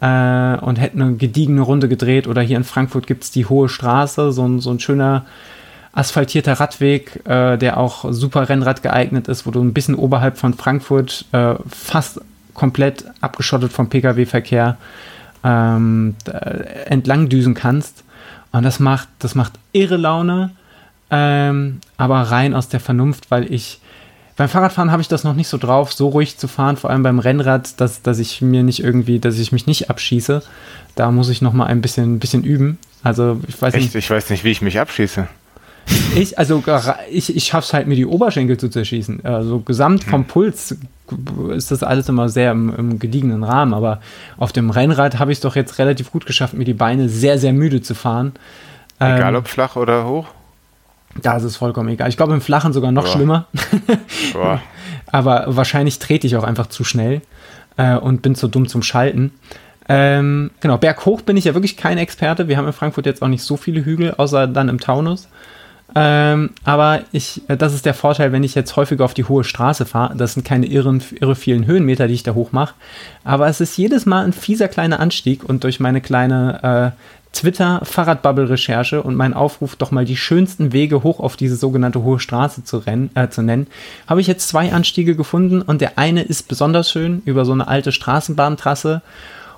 äh, 0.00 0.56
und 0.58 0.80
hätte 0.80 1.00
eine 1.00 1.14
gediegene 1.16 1.60
Runde 1.60 1.88
gedreht. 1.88 2.28
Oder 2.28 2.42
hier 2.42 2.56
in 2.56 2.64
Frankfurt 2.64 3.06
gibt 3.06 3.24
es 3.24 3.30
die 3.30 3.46
Hohe 3.46 3.68
Straße, 3.68 4.32
so 4.32 4.46
ein, 4.46 4.60
so 4.60 4.70
ein 4.70 4.80
schöner 4.80 5.26
asphaltierter 5.92 6.54
Radweg, 6.54 7.26
äh, 7.26 7.56
der 7.56 7.78
auch 7.78 8.06
super 8.10 8.48
Rennrad 8.48 8.82
geeignet 8.82 9.28
ist, 9.28 9.46
wo 9.46 9.50
du 9.50 9.62
ein 9.62 9.72
bisschen 9.72 9.94
oberhalb 9.94 10.38
von 10.38 10.54
Frankfurt 10.54 11.24
äh, 11.32 11.54
fast 11.68 12.20
komplett 12.54 13.04
abgeschottet 13.20 13.72
vom 13.72 13.88
Pkw-Verkehr 13.88 14.76
ähm, 15.44 16.16
entlang 16.86 17.28
düsen 17.28 17.54
kannst. 17.54 18.04
Und 18.52 18.64
das 18.64 18.80
macht, 18.80 19.08
das 19.18 19.34
macht 19.34 19.52
irre 19.72 19.96
Laune, 19.96 20.50
ähm, 21.10 21.80
aber 21.96 22.22
rein 22.22 22.54
aus 22.54 22.68
der 22.68 22.80
Vernunft, 22.80 23.30
weil 23.30 23.52
ich 23.52 23.80
beim 24.36 24.48
Fahrradfahren 24.48 24.92
habe 24.92 25.02
ich 25.02 25.08
das 25.08 25.24
noch 25.24 25.34
nicht 25.34 25.48
so 25.48 25.58
drauf, 25.58 25.92
so 25.92 26.08
ruhig 26.08 26.38
zu 26.38 26.46
fahren, 26.46 26.76
vor 26.76 26.90
allem 26.90 27.02
beim 27.02 27.18
Rennrad, 27.18 27.80
dass, 27.80 28.02
dass 28.02 28.20
ich 28.20 28.40
mir 28.40 28.62
nicht 28.62 28.78
irgendwie, 28.82 29.18
dass 29.18 29.36
ich 29.36 29.50
mich 29.50 29.66
nicht 29.66 29.90
abschieße. 29.90 30.42
Da 30.94 31.10
muss 31.10 31.28
ich 31.28 31.42
noch 31.42 31.52
mal 31.52 31.66
ein 31.66 31.80
bisschen, 31.80 32.14
ein 32.14 32.18
bisschen 32.20 32.44
üben. 32.44 32.78
Also 33.02 33.40
ich 33.48 33.60
weiß 33.60 33.74
Echt? 33.74 33.86
nicht. 33.86 33.94
Ich 33.96 34.08
weiß 34.08 34.30
nicht, 34.30 34.44
wie 34.44 34.52
ich 34.52 34.62
mich 34.62 34.78
abschieße. 34.78 35.26
Ich, 36.14 36.38
also 36.38 36.62
ich, 37.10 37.34
ich 37.34 37.44
schaffe 37.44 37.66
es 37.66 37.72
halt, 37.72 37.86
mir 37.86 37.96
die 37.96 38.06
Oberschenkel 38.06 38.56
zu 38.56 38.68
zerschießen. 38.68 39.24
Also 39.24 39.60
gesamt 39.60 40.04
vom 40.04 40.22
hm. 40.22 40.26
Puls 40.26 40.76
ist 41.54 41.70
das 41.70 41.82
alles 41.82 42.08
immer 42.08 42.28
sehr 42.28 42.52
im, 42.52 42.74
im 42.74 42.98
gediegenen 42.98 43.44
Rahmen. 43.44 43.74
Aber 43.74 44.00
auf 44.36 44.52
dem 44.52 44.70
Rennrad 44.70 45.18
habe 45.18 45.32
ich 45.32 45.38
es 45.38 45.42
doch 45.42 45.56
jetzt 45.56 45.78
relativ 45.78 46.10
gut 46.10 46.26
geschafft, 46.26 46.54
mir 46.54 46.64
die 46.64 46.74
Beine 46.74 47.08
sehr, 47.08 47.38
sehr 47.38 47.52
müde 47.52 47.82
zu 47.82 47.94
fahren. 47.94 48.32
Egal 48.98 49.34
ähm, 49.34 49.36
ob 49.36 49.48
flach 49.48 49.76
oder 49.76 50.06
hoch? 50.06 50.26
Da 51.22 51.36
ist 51.36 51.44
es 51.44 51.56
vollkommen 51.56 51.88
egal. 51.88 52.08
Ich 52.08 52.16
glaube, 52.16 52.34
im 52.34 52.40
Flachen 52.40 52.72
sogar 52.72 52.92
noch 52.92 53.04
Boah. 53.04 53.12
schlimmer. 53.12 53.46
Boah. 54.32 54.60
Aber 55.06 55.44
wahrscheinlich 55.48 55.98
trete 55.98 56.26
ich 56.26 56.36
auch 56.36 56.44
einfach 56.44 56.66
zu 56.66 56.84
schnell 56.84 57.22
äh, 57.76 57.96
und 57.96 58.22
bin 58.22 58.34
zu 58.34 58.48
dumm 58.48 58.68
zum 58.68 58.82
Schalten. 58.82 59.32
Ähm, 59.88 60.50
genau, 60.60 60.76
berghoch 60.76 61.22
bin 61.22 61.36
ich 61.38 61.44
ja 61.46 61.54
wirklich 61.54 61.76
kein 61.78 61.96
Experte. 61.96 62.46
Wir 62.46 62.58
haben 62.58 62.66
in 62.66 62.74
Frankfurt 62.74 63.06
jetzt 63.06 63.22
auch 63.22 63.28
nicht 63.28 63.42
so 63.42 63.56
viele 63.56 63.84
Hügel, 63.84 64.14
außer 64.14 64.46
dann 64.46 64.68
im 64.68 64.80
Taunus. 64.80 65.28
Ähm, 65.94 66.50
aber 66.64 67.00
ich, 67.12 67.42
äh, 67.48 67.56
das 67.56 67.74
ist 67.74 67.86
der 67.86 67.94
Vorteil, 67.94 68.30
wenn 68.32 68.44
ich 68.44 68.54
jetzt 68.54 68.76
häufiger 68.76 69.04
auf 69.04 69.14
die 69.14 69.24
hohe 69.24 69.44
Straße 69.44 69.86
fahre. 69.86 70.16
Das 70.16 70.34
sind 70.34 70.44
keine 70.44 70.66
irren, 70.66 71.02
irre 71.18 71.34
vielen 71.34 71.66
Höhenmeter, 71.66 72.08
die 72.08 72.14
ich 72.14 72.22
da 72.22 72.34
hoch 72.34 72.52
mache. 72.52 72.74
Aber 73.24 73.48
es 73.48 73.60
ist 73.60 73.76
jedes 73.78 74.04
Mal 74.04 74.24
ein 74.24 74.32
fieser 74.32 74.68
kleiner 74.68 75.00
Anstieg 75.00 75.44
und 75.44 75.64
durch 75.64 75.80
meine 75.80 76.00
kleine 76.00 76.94
äh, 76.94 77.00
Twitter-Fahrradbubble-Recherche 77.32 79.02
und 79.02 79.14
meinen 79.14 79.34
Aufruf, 79.34 79.76
doch 79.76 79.90
mal 79.90 80.04
die 80.04 80.16
schönsten 80.16 80.72
Wege 80.72 81.02
hoch 81.02 81.20
auf 81.20 81.36
diese 81.36 81.56
sogenannte 81.56 82.02
hohe 82.02 82.18
Straße 82.18 82.64
zu, 82.64 82.78
rennen, 82.78 83.10
äh, 83.14 83.28
zu 83.28 83.42
nennen, 83.42 83.66
habe 84.06 84.20
ich 84.20 84.26
jetzt 84.26 84.48
zwei 84.48 84.72
Anstiege 84.72 85.14
gefunden 85.14 85.62
und 85.62 85.80
der 85.80 85.98
eine 85.98 86.22
ist 86.22 86.48
besonders 86.48 86.90
schön 86.90 87.22
über 87.24 87.44
so 87.44 87.52
eine 87.52 87.68
alte 87.68 87.92
Straßenbahntrasse 87.92 89.02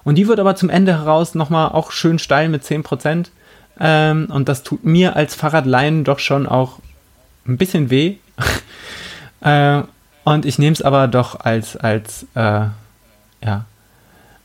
und 0.04 0.16
die 0.16 0.28
wird 0.28 0.40
aber 0.40 0.56
zum 0.56 0.70
Ende 0.70 0.92
heraus 0.92 1.34
nochmal 1.34 1.68
auch 1.68 1.92
schön 1.92 2.18
steil 2.18 2.48
mit 2.48 2.64
10%. 2.64 3.26
Ähm, 3.80 4.26
und 4.30 4.48
das 4.48 4.62
tut 4.62 4.84
mir 4.84 5.16
als 5.16 5.34
Fahrradlein 5.34 6.04
doch 6.04 6.18
schon 6.18 6.46
auch 6.46 6.78
ein 7.46 7.56
bisschen 7.56 7.90
weh. 7.90 8.16
äh, 9.40 9.82
und 10.24 10.44
ich 10.44 10.58
nehme 10.58 10.72
es 10.72 10.82
aber 10.82 11.08
doch 11.08 11.40
als, 11.40 11.76
als 11.76 12.26
äh, 12.34 12.66
ja, 13.42 13.64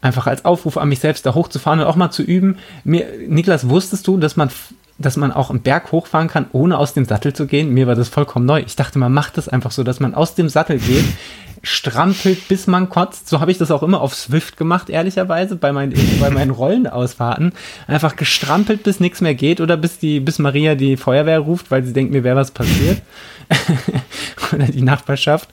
einfach 0.01 0.27
als 0.27 0.45
Aufruf 0.45 0.77
an 0.77 0.89
mich 0.89 0.99
selbst, 0.99 1.25
da 1.25 1.33
hochzufahren 1.33 1.79
und 1.79 1.85
auch 1.85 1.95
mal 1.95 2.11
zu 2.11 2.23
üben. 2.23 2.57
Mir, 2.83 3.07
Niklas, 3.27 3.67
wusstest 3.67 4.07
du, 4.07 4.17
dass 4.17 4.37
man, 4.37 4.49
dass 4.97 5.17
man 5.17 5.31
auch 5.31 5.49
einen 5.49 5.61
Berg 5.61 5.91
hochfahren 5.91 6.27
kann, 6.27 6.47
ohne 6.51 6.77
aus 6.77 6.93
dem 6.93 7.05
Sattel 7.05 7.33
zu 7.33 7.47
gehen? 7.47 7.73
Mir 7.73 7.87
war 7.87 7.95
das 7.95 8.09
vollkommen 8.09 8.45
neu. 8.45 8.63
Ich 8.65 8.75
dachte, 8.75 8.99
man 8.99 9.13
macht 9.13 9.37
das 9.37 9.49
einfach 9.49 9.71
so, 9.71 9.83
dass 9.83 9.99
man 9.99 10.15
aus 10.15 10.35
dem 10.35 10.47
Sattel 10.47 10.79
geht, 10.79 11.05
strampelt, 11.63 12.47
bis 12.47 12.67
man 12.67 12.89
kotzt. 12.89 13.27
So 13.27 13.41
habe 13.41 13.51
ich 13.51 13.57
das 13.57 13.71
auch 13.71 13.83
immer 13.83 13.99
auf 13.99 14.15
Swift 14.15 14.55
gemacht, 14.55 14.89
ehrlicherweise, 14.89 15.55
bei 15.55 15.71
meinen, 15.71 15.93
bei 16.19 16.29
meinen 16.29 16.51
Rollenausfahrten. 16.51 17.53
Einfach 17.87 18.15
gestrampelt, 18.15 18.83
bis 18.83 18.99
nichts 18.99 19.21
mehr 19.21 19.35
geht 19.35 19.59
oder 19.59 19.75
bis 19.75 19.99
die, 19.99 20.19
bis 20.19 20.39
Maria 20.39 20.75
die 20.75 20.95
Feuerwehr 20.95 21.39
ruft, 21.39 21.71
weil 21.71 21.83
sie 21.83 21.93
denkt, 21.93 22.13
mir 22.13 22.23
wäre 22.23 22.37
was 22.37 22.51
passiert. 22.51 23.01
oder 24.53 24.65
die 24.65 24.81
Nachbarschaft. 24.81 25.49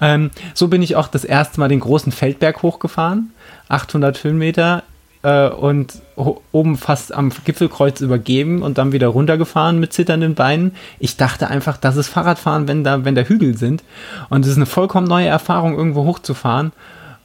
Ähm, 0.00 0.30
so 0.54 0.68
bin 0.68 0.82
ich 0.82 0.96
auch 0.96 1.08
das 1.08 1.24
erste 1.24 1.60
Mal 1.60 1.68
den 1.68 1.80
großen 1.80 2.12
Feldberg 2.12 2.62
hochgefahren. 2.62 3.32
800 3.68 4.22
Höhenmeter 4.24 4.84
äh, 5.26 5.48
und 5.48 6.00
oben 6.52 6.76
fast 6.76 7.12
am 7.12 7.32
Gipfelkreuz 7.44 8.00
übergeben 8.00 8.62
und 8.62 8.78
dann 8.78 8.92
wieder 8.92 9.08
runtergefahren 9.08 9.80
mit 9.80 9.92
zitternden 9.92 10.36
Beinen. 10.36 10.72
Ich 11.00 11.16
dachte 11.16 11.48
einfach, 11.48 11.76
das 11.76 11.96
ist 11.96 12.08
Fahrradfahren, 12.08 12.68
wenn 12.68 12.84
da, 12.84 13.04
wenn 13.04 13.16
da 13.16 13.22
Hügel 13.22 13.58
sind. 13.58 13.82
Und 14.30 14.44
es 14.44 14.52
ist 14.52 14.56
eine 14.56 14.66
vollkommen 14.66 15.08
neue 15.08 15.26
Erfahrung, 15.26 15.76
irgendwo 15.76 16.04
hochzufahren. 16.04 16.72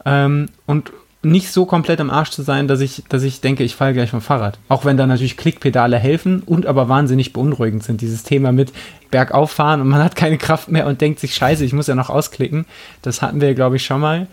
Ähm, 0.03 0.49
und 0.65 0.91
nicht 1.23 1.51
so 1.51 1.67
komplett 1.67 2.01
am 2.01 2.09
Arsch 2.09 2.31
zu 2.31 2.41
sein, 2.41 2.67
dass 2.67 2.81
ich, 2.81 3.03
dass 3.07 3.21
ich 3.21 3.41
denke, 3.41 3.63
ich 3.63 3.75
falle 3.75 3.93
gleich 3.93 4.09
vom 4.09 4.21
Fahrrad. 4.21 4.57
Auch 4.67 4.83
wenn 4.83 4.97
da 4.97 5.05
natürlich 5.05 5.37
Klickpedale 5.37 5.99
helfen 5.99 6.41
und 6.43 6.65
aber 6.65 6.89
wahnsinnig 6.89 7.33
beunruhigend 7.33 7.83
sind. 7.83 8.01
Dieses 8.01 8.23
Thema 8.23 8.51
mit 8.51 8.73
Bergauf 9.11 9.51
fahren 9.51 9.81
und 9.81 9.89
man 9.89 10.03
hat 10.03 10.15
keine 10.15 10.39
Kraft 10.39 10.71
mehr 10.71 10.87
und 10.87 11.01
denkt 11.01 11.19
sich, 11.19 11.35
scheiße, 11.35 11.63
ich 11.63 11.73
muss 11.73 11.85
ja 11.85 11.93
noch 11.93 12.09
ausklicken. 12.09 12.65
Das 13.03 13.21
hatten 13.21 13.41
wir, 13.41 13.53
glaube 13.53 13.75
ich, 13.75 13.85
schon 13.85 14.01
mal. 14.01 14.25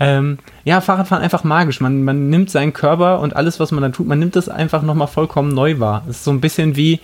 Ähm, 0.00 0.38
ja, 0.64 0.80
Fahrradfahren 0.80 1.22
einfach 1.22 1.44
magisch. 1.44 1.80
Man, 1.80 2.02
man 2.02 2.28
nimmt 2.28 2.50
seinen 2.50 2.72
Körper 2.72 3.20
und 3.20 3.36
alles, 3.36 3.60
was 3.60 3.70
man 3.70 3.82
dann 3.82 3.92
tut, 3.92 4.06
man 4.06 4.18
nimmt 4.18 4.36
das 4.36 4.48
einfach 4.48 4.82
nochmal 4.82 5.08
vollkommen 5.08 5.54
neu 5.54 5.78
wahr. 5.78 6.02
Es 6.08 6.16
ist 6.16 6.24
so 6.24 6.32
ein 6.32 6.40
bisschen 6.40 6.76
wie 6.76 7.00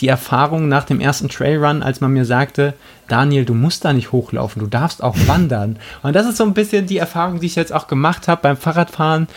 die 0.00 0.08
Erfahrung 0.08 0.68
nach 0.68 0.84
dem 0.84 1.00
ersten 1.00 1.28
Trailrun, 1.28 1.82
als 1.82 2.00
man 2.00 2.12
mir 2.12 2.24
sagte, 2.24 2.74
Daniel, 3.08 3.44
du 3.44 3.54
musst 3.54 3.84
da 3.84 3.92
nicht 3.92 4.12
hochlaufen, 4.12 4.60
du 4.60 4.66
darfst 4.66 5.02
auch 5.02 5.16
wandern. 5.26 5.78
Und 6.02 6.16
das 6.16 6.26
ist 6.26 6.36
so 6.36 6.44
ein 6.44 6.54
bisschen 6.54 6.86
die 6.86 6.98
Erfahrung, 6.98 7.40
die 7.40 7.46
ich 7.46 7.54
jetzt 7.54 7.72
auch 7.72 7.86
gemacht 7.86 8.26
habe 8.28 8.42
beim 8.42 8.56
Fahrradfahren 8.56 9.28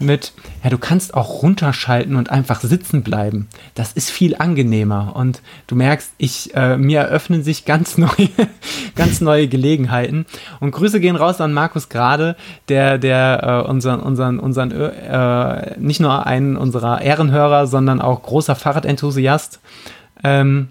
mit, 0.00 0.32
ja, 0.64 0.70
du 0.70 0.78
kannst 0.78 1.14
auch 1.14 1.42
runterschalten 1.42 2.16
und 2.16 2.30
einfach 2.30 2.60
sitzen 2.60 3.02
bleiben. 3.02 3.48
Das 3.74 3.92
ist 3.92 4.10
viel 4.10 4.36
angenehmer. 4.36 5.12
Und 5.14 5.42
du 5.66 5.76
merkst, 5.76 6.12
ich, 6.18 6.54
äh, 6.54 6.76
mir 6.76 7.00
eröffnen 7.00 7.42
sich 7.42 7.64
ganz 7.64 7.98
neue, 7.98 8.28
ganz 8.96 9.20
neue 9.20 9.48
Gelegenheiten. 9.48 10.26
Und 10.60 10.72
Grüße 10.72 11.00
gehen 11.00 11.16
raus 11.16 11.40
an 11.40 11.52
Markus 11.52 11.88
Grade, 11.88 12.36
der, 12.68 12.98
der 12.98 13.64
äh, 13.66 13.68
unseren, 13.68 14.00
unseren, 14.00 14.38
unseren, 14.38 14.70
äh, 14.72 15.78
nicht 15.78 16.00
nur 16.00 16.26
einen 16.26 16.56
unserer 16.56 17.02
Ehrenhörer, 17.02 17.66
sondern 17.66 18.00
auch 18.00 18.22
großer 18.22 18.56
Fahrradenthusiast. 18.56 19.60
Ähm, 20.24 20.68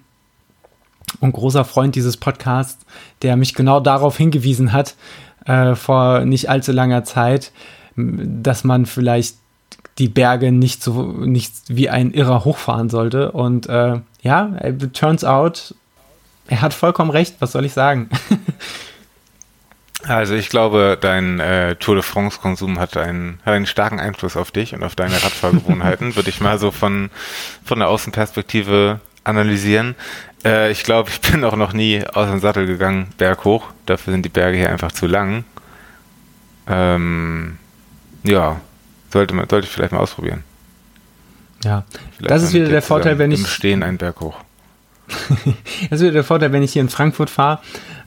und 1.20 1.34
großer 1.34 1.66
Freund 1.66 1.96
dieses 1.96 2.18
Podcasts, 2.18 2.86
der 3.22 3.36
mich 3.36 3.56
genau 3.56 3.80
darauf 3.80 4.18
hingewiesen 4.18 4.74
hat, 4.74 4.96
äh, 5.46 5.76
vor 5.76 6.22
nicht 6.22 6.50
allzu 6.50 6.72
langer 6.72 7.04
Zeit, 7.04 7.52
dass 8.44 8.64
man 8.64 8.86
vielleicht 8.86 9.36
die 9.98 10.08
Berge 10.10 10.52
nicht 10.52 10.84
so 10.84 11.04
nicht 11.04 11.54
wie 11.68 11.90
ein 11.90 12.12
Irrer 12.12 12.46
hochfahren 12.46 12.90
sollte. 12.90 13.32
Und 13.32 13.68
äh, 13.68 14.00
ja, 14.22 14.56
turns 14.94 15.24
out, 15.24 15.76
er 16.48 16.62
hat 16.62 16.74
vollkommen 16.74 17.12
recht. 17.12 17.36
Was 17.40 17.52
soll 17.52 17.66
ich 17.66 17.74
sagen? 17.74 18.10
Also 20.08 20.34
ich 20.34 20.50
glaube, 20.50 20.98
dein 21.00 21.40
äh, 21.40 21.76
Tour 21.76 21.96
de 21.96 22.04
France-Konsum 22.04 22.80
hat 22.80 22.96
einen, 22.96 23.40
hat 23.46 23.54
einen 23.54 23.66
starken 23.66 24.00
Einfluss 24.00 24.38
auf 24.38 24.50
dich 24.50 24.74
und 24.74 24.84
auf 24.84 24.96
deine 24.96 25.22
Radfahrgewohnheiten, 25.22 26.16
würde 26.16 26.30
ich 26.30 26.40
mal 26.40 26.58
so 26.58 26.72
von, 26.72 27.10
von 27.66 27.80
der 27.80 27.90
Außenperspektive 27.90 29.02
analysieren. 29.26 29.96
Äh, 30.46 30.72
ich 30.72 30.84
glaube, 30.84 31.10
ich 31.10 31.20
bin 31.20 31.44
auch 31.44 31.58
noch 31.58 31.74
nie 31.74 32.04
aus 32.08 32.30
dem 32.30 32.40
Sattel 32.40 32.66
gegangen, 32.66 33.10
berghoch. 33.18 33.66
Dafür 33.86 34.14
sind 34.14 34.24
die 34.24 34.30
Berge 34.30 34.58
hier 34.58 34.70
einfach 34.70 34.94
zu 34.94 35.06
lang. 35.06 35.44
Ähm, 36.68 37.59
ja, 38.24 38.60
sollte, 39.12 39.34
man, 39.34 39.48
sollte 39.50 39.68
ich 39.68 39.74
vielleicht 39.74 39.92
mal 39.92 40.00
ausprobieren. 40.00 40.44
Ja, 41.64 41.84
vielleicht 42.18 42.32
das 42.32 42.44
ist 42.44 42.54
wieder 42.54 42.70
der 42.70 42.82
Vorteil, 42.82 43.18
wenn 43.18 43.32
ich. 43.32 43.42
Im 43.42 43.46
Stehen 43.46 43.84
einen 43.84 43.98
Berg 43.98 44.22
hoch. 44.22 44.36
das 45.90 46.00
ist 46.00 46.02
wieder 46.02 46.12
der 46.12 46.24
Vorteil, 46.24 46.52
wenn 46.52 46.62
ich 46.62 46.74
hier 46.74 46.82
in 46.82 46.90
Frankfurt 46.90 47.30
fahre. 47.30 47.60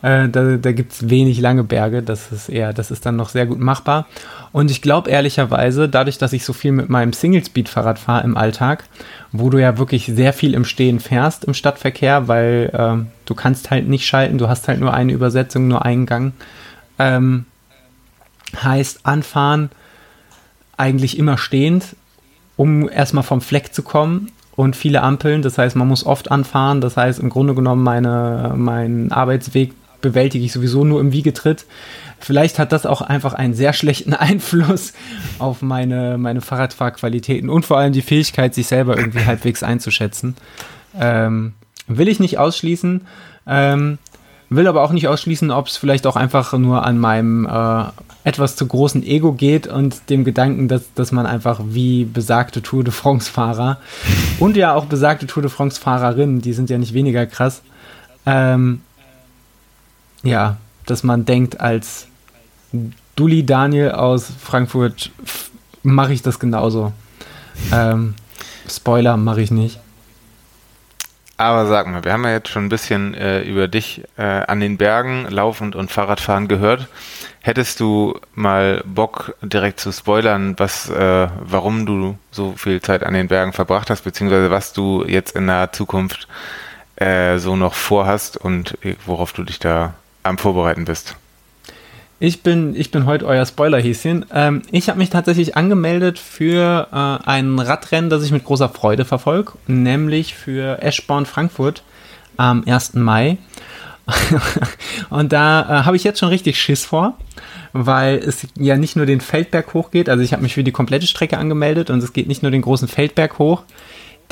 Äh, 0.03 0.29
da 0.29 0.57
da 0.57 0.73
gibt 0.73 0.93
es 0.93 1.11
wenig 1.11 1.41
lange 1.41 1.65
Berge. 1.65 2.03
Das 2.03 2.33
ist 2.33 2.49
eher, 2.49 2.73
das 2.73 2.91
ist 2.91 3.05
dann 3.05 3.17
noch 3.17 3.29
sehr 3.29 3.47
gut 3.47 3.59
machbar. 3.59 4.07
Und 4.53 4.71
ich 4.71 4.83
glaube 4.83 5.11
ehrlicherweise, 5.11 5.89
dadurch, 5.89 6.19
dass 6.19 6.33
ich 6.33 6.45
so 6.45 6.53
viel 6.53 6.73
mit 6.73 6.89
meinem 6.89 7.13
Single-Speed-Fahrrad 7.13 7.99
fahre 7.99 8.25
im 8.25 8.37
Alltag, 8.37 8.85
wo 9.33 9.51
du 9.51 9.59
ja 9.59 9.79
wirklich 9.79 10.07
sehr 10.07 10.33
viel 10.33 10.55
im 10.55 10.65
Stehen 10.65 11.01
fährst 11.01 11.45
im 11.45 11.55
Stadtverkehr, 11.55 12.29
weil 12.29 12.71
äh, 12.73 13.05
du 13.27 13.35
kannst 13.35 13.71
halt 13.71 13.89
nicht 13.89 14.07
schalten, 14.07 14.39
du 14.39 14.49
hast 14.49 14.69
halt 14.69 14.81
nur 14.81 14.95
eine 14.95 15.13
Übersetzung, 15.13 15.69
nur 15.69 15.85
einen 15.85 16.07
Gang. 16.07 16.33
Ähm, 16.99 17.47
heißt 18.63 19.01
anfahren 19.05 19.71
eigentlich 20.77 21.19
immer 21.19 21.39
stehend, 21.39 21.97
um 22.57 22.89
erstmal 22.89 23.25
vom 23.25 23.41
Fleck 23.41 23.75
zu 23.75 23.83
kommen 23.83 24.31
und 24.57 24.77
viele 24.77 25.03
Ampeln. 25.03 25.43
Das 25.43 25.59
heißt, 25.59 25.77
man 25.77 25.89
muss 25.89 26.05
oft 26.05 26.31
anfahren. 26.31 26.81
Das 26.81 26.97
heißt, 26.97 27.21
im 27.21 27.31
Grunde 27.31 27.55
genommen, 27.55 27.83
meine, 27.83 28.55
meinen 28.57 29.13
Arbeitsweg 29.13 29.73
bewältige 30.01 30.45
ich 30.45 30.53
sowieso 30.53 30.85
nur 30.85 31.01
im 31.01 31.13
Wiegetritt. 31.13 31.65
Vielleicht 32.19 32.59
hat 32.59 32.73
das 32.73 32.87
auch 32.87 33.03
einfach 33.03 33.35
einen 33.35 33.55
sehr 33.55 33.73
schlechten 33.73 34.15
Einfluss 34.15 34.93
auf 35.39 35.63
meine, 35.63 36.19
meine 36.19 36.41
Fahrradfahrqualitäten 36.41 37.49
und 37.49 37.65
vor 37.65 37.79
allem 37.79 37.93
die 37.93 38.03
Fähigkeit, 38.03 38.55
sich 38.55 38.67
selber 38.67 38.97
irgendwie 38.97 39.25
halbwegs 39.25 39.63
einzuschätzen. 39.63 40.37
Ähm, 40.99 41.55
will 41.87 42.09
ich 42.09 42.21
nicht 42.21 42.39
ausschließen. 42.39 43.03
Ähm, 43.47 43.99
will 44.51 44.67
aber 44.67 44.83
auch 44.83 44.93
nicht 44.93 45.09
ausschließen, 45.09 45.51
ob 45.51 45.67
es 45.67 45.77
vielleicht 45.77 46.07
auch 46.07 46.17
einfach 46.17 46.53
nur 46.53 46.85
an 46.85 46.99
meinem 46.99 47.47
äh, 47.47 47.85
etwas 48.25 48.57
zu 48.57 48.67
großen 48.67 49.03
Ego 49.03 49.33
geht 49.33 49.67
und 49.67 50.09
dem 50.11 50.25
Gedanken, 50.25 50.69
dass, 50.69 50.93
dass 50.95 51.13
man 51.13 51.27
einfach 51.27 51.61
wie 51.65 52.05
besagte 52.05 52.63
Tour 52.63 52.85
de 52.85 52.93
France-Fahrer 52.93 53.79
und 54.39 54.57
ja 54.57 54.75
auch 54.75 54.87
besagte 54.87 55.27
Tour 55.27 55.43
de 55.43 55.51
France-Fahrerinnen, 55.51 56.41
die 56.41 56.53
sind 56.53 56.71
ja 56.71 56.79
nicht 56.79 56.95
weniger 56.95 57.27
krass, 57.27 57.63
ähm, 58.27 58.83
ja, 60.23 60.57
dass 60.87 61.03
man 61.03 61.25
denkt, 61.25 61.61
als 61.61 62.07
Dulli 63.17 63.45
Daniel 63.45 63.93
aus 63.93 64.27
Frankfurt 64.41 65.11
mache 65.83 66.13
ich 66.13 66.23
das 66.23 66.39
genauso. 66.39 66.93
Ähm, 67.73 68.15
Spoiler 68.69 69.17
mache 69.17 69.43
ich 69.43 69.51
nicht. 69.51 69.81
Aber 71.43 71.67
sag 71.67 71.89
mal, 71.89 72.05
wir 72.05 72.13
haben 72.13 72.23
ja 72.23 72.31
jetzt 72.31 72.51
schon 72.51 72.67
ein 72.67 72.69
bisschen 72.69 73.15
äh, 73.15 73.43
über 73.43 73.67
dich 73.67 74.05
äh, 74.17 74.23
an 74.23 74.61
den 74.61 74.79
Bergen 74.79 75.27
laufend 75.29 75.75
und 75.75 75.91
Fahrradfahren 75.91 76.47
gehört. 76.47 76.87
Hättest 77.41 77.81
du 77.81 78.21
mal 78.37 78.81
Bock, 78.87 79.35
direkt 79.43 79.81
zu 79.81 79.91
spoilern, 79.91 80.55
was, 80.59 80.89
äh, 80.89 81.27
warum 81.41 81.85
du 81.85 82.17
so 82.31 82.55
viel 82.57 82.81
Zeit 82.81 83.03
an 83.03 83.15
den 83.15 83.27
Bergen 83.27 83.53
verbracht 83.53 83.91
hast, 83.91 84.03
beziehungsweise 84.03 84.53
was 84.53 84.73
du 84.73 85.05
jetzt 85.05 85.35
in 85.35 85.47
naher 85.47 85.73
Zukunft 85.73 86.29
äh, 86.95 87.39
so 87.39 87.57
noch 87.57 87.75
vorhast 87.75 88.37
und 88.37 88.79
äh, 88.85 88.95
worauf 89.05 89.33
du 89.33 89.43
dich 89.43 89.59
da 89.59 89.95
am 90.23 90.39
Vorbereiten 90.39 90.85
bist? 90.85 91.17
Ich 92.25 92.45
bin, 92.45 92.77
ich 92.77 92.93
bin 92.93 93.05
heute 93.07 93.27
euer 93.27 93.45
Spoilerhäschen. 93.45 94.27
Ähm, 94.33 94.63
ich 94.71 94.89
habe 94.89 95.01
mich 95.01 95.11
tatsächlich 95.11 95.57
angemeldet 95.57 96.21
für 96.21 96.87
äh, 96.93 97.29
ein 97.29 97.59
Radrennen, 97.59 98.11
das 98.11 98.23
ich 98.23 98.31
mit 98.31 98.45
großer 98.45 98.69
Freude 98.69 99.05
verfolge, 99.05 99.55
nämlich 99.67 100.37
für 100.37 100.81
Eschborn 100.81 101.27
Frankfurt 101.27 101.83
am 102.37 102.63
1. 102.65 102.95
Mai. 102.95 103.39
und 105.11 105.33
da 105.33 105.63
äh, 105.63 105.85
habe 105.85 105.97
ich 105.97 106.05
jetzt 106.05 106.21
schon 106.21 106.29
richtig 106.29 106.61
Schiss 106.61 106.85
vor, 106.85 107.19
weil 107.73 108.19
es 108.19 108.47
ja 108.57 108.77
nicht 108.77 108.95
nur 108.95 109.07
den 109.07 109.21
Feldberg 109.21 109.75
hochgeht, 109.75 110.09
also 110.09 110.23
ich 110.23 110.33
habe 110.33 110.45
mich 110.45 110.55
für 110.55 110.63
die 110.63 110.71
komplette 110.71 111.09
Strecke 111.09 111.39
angemeldet 111.39 111.91
und 111.91 112.01
es 112.05 112.13
geht 112.13 112.29
nicht 112.29 112.45
nur 112.45 112.53
den 112.53 112.63
großen 112.63 112.87
Feldberg 112.87 113.41
hoch, 113.41 113.65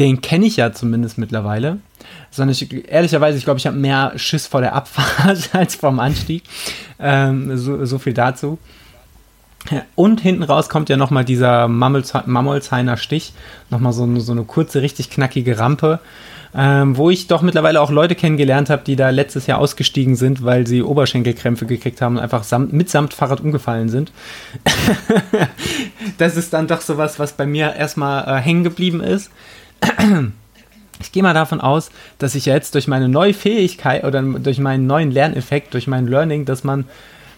den 0.01 0.23
kenne 0.23 0.47
ich 0.47 0.57
ja 0.57 0.73
zumindest 0.73 1.19
mittlerweile. 1.19 1.79
Sondern 2.31 2.53
ich, 2.53 2.89
ehrlicherweise, 2.91 3.37
ich 3.37 3.45
glaube, 3.45 3.59
ich 3.59 3.67
habe 3.67 3.77
mehr 3.77 4.13
Schiss 4.17 4.47
vor 4.47 4.63
der 4.63 4.75
Abfahrt 4.75 5.51
als 5.53 5.75
vom 5.77 6.01
Anstieg. 6.01 6.43
Ähm, 6.99 7.57
so, 7.57 7.85
so, 7.85 7.99
viel 7.99 8.15
dazu. 8.15 8.59
Und 9.95 10.23
hinten 10.23 10.43
raus 10.43 10.71
kommt 10.71 10.89
ja 10.89 10.97
nochmal 10.97 11.25
dieser 11.25 11.69
Mammolzheiner 11.69 12.97
Stich. 12.97 13.35
Nochmal 13.69 13.93
so, 13.93 14.19
so 14.21 14.33
eine 14.33 14.45
kurze, 14.45 14.81
richtig 14.81 15.11
knackige 15.11 15.59
Rampe. 15.59 16.01
Ähm, 16.53 16.97
wo 16.97 17.11
ich 17.11 17.29
doch 17.29 17.43
mittlerweile 17.43 17.81
auch 17.81 17.93
Leute 17.93 18.17
kennengelernt 18.17 18.71
habe, 18.71 18.83
die 18.85 18.97
da 18.97 19.11
letztes 19.11 19.47
Jahr 19.47 19.59
ausgestiegen 19.59 20.17
sind, 20.17 20.43
weil 20.43 20.67
sie 20.67 20.83
Oberschenkelkrämpfe 20.83 21.65
gekriegt 21.65 22.03
haben 22.03 22.17
und 22.17 22.23
einfach 22.23 22.43
samt, 22.43 22.73
mitsamt 22.73 23.15
Fahrrad 23.15 23.41
umgefallen 23.41 23.89
sind. 23.89 24.11
das 26.19 26.37
ist 26.37 26.53
dann 26.53 26.67
doch 26.67 26.81
sowas, 26.81 27.21
was 27.21 27.35
bei 27.35 27.47
mir 27.47 27.75
erstmal 27.77 28.27
äh, 28.27 28.41
hängen 28.41 28.65
geblieben 28.65 29.01
ist. 29.01 29.31
Ich 31.03 31.13
gehe 31.13 31.23
mal 31.23 31.35
davon 31.35 31.61
aus, 31.61 31.91
dass 32.19 32.35
ich 32.35 32.45
jetzt 32.47 32.75
durch 32.75 32.87
meine 32.87 33.09
neue 33.09 33.33
Fähigkeit 33.33 34.05
oder 34.05 34.21
durch 34.23 34.59
meinen 34.59 34.87
neuen 34.87 35.11
Lerneffekt, 35.11 35.73
durch 35.73 35.87
mein 35.87 36.07
Learning, 36.07 36.45
dass 36.45 36.63
man 36.63 36.85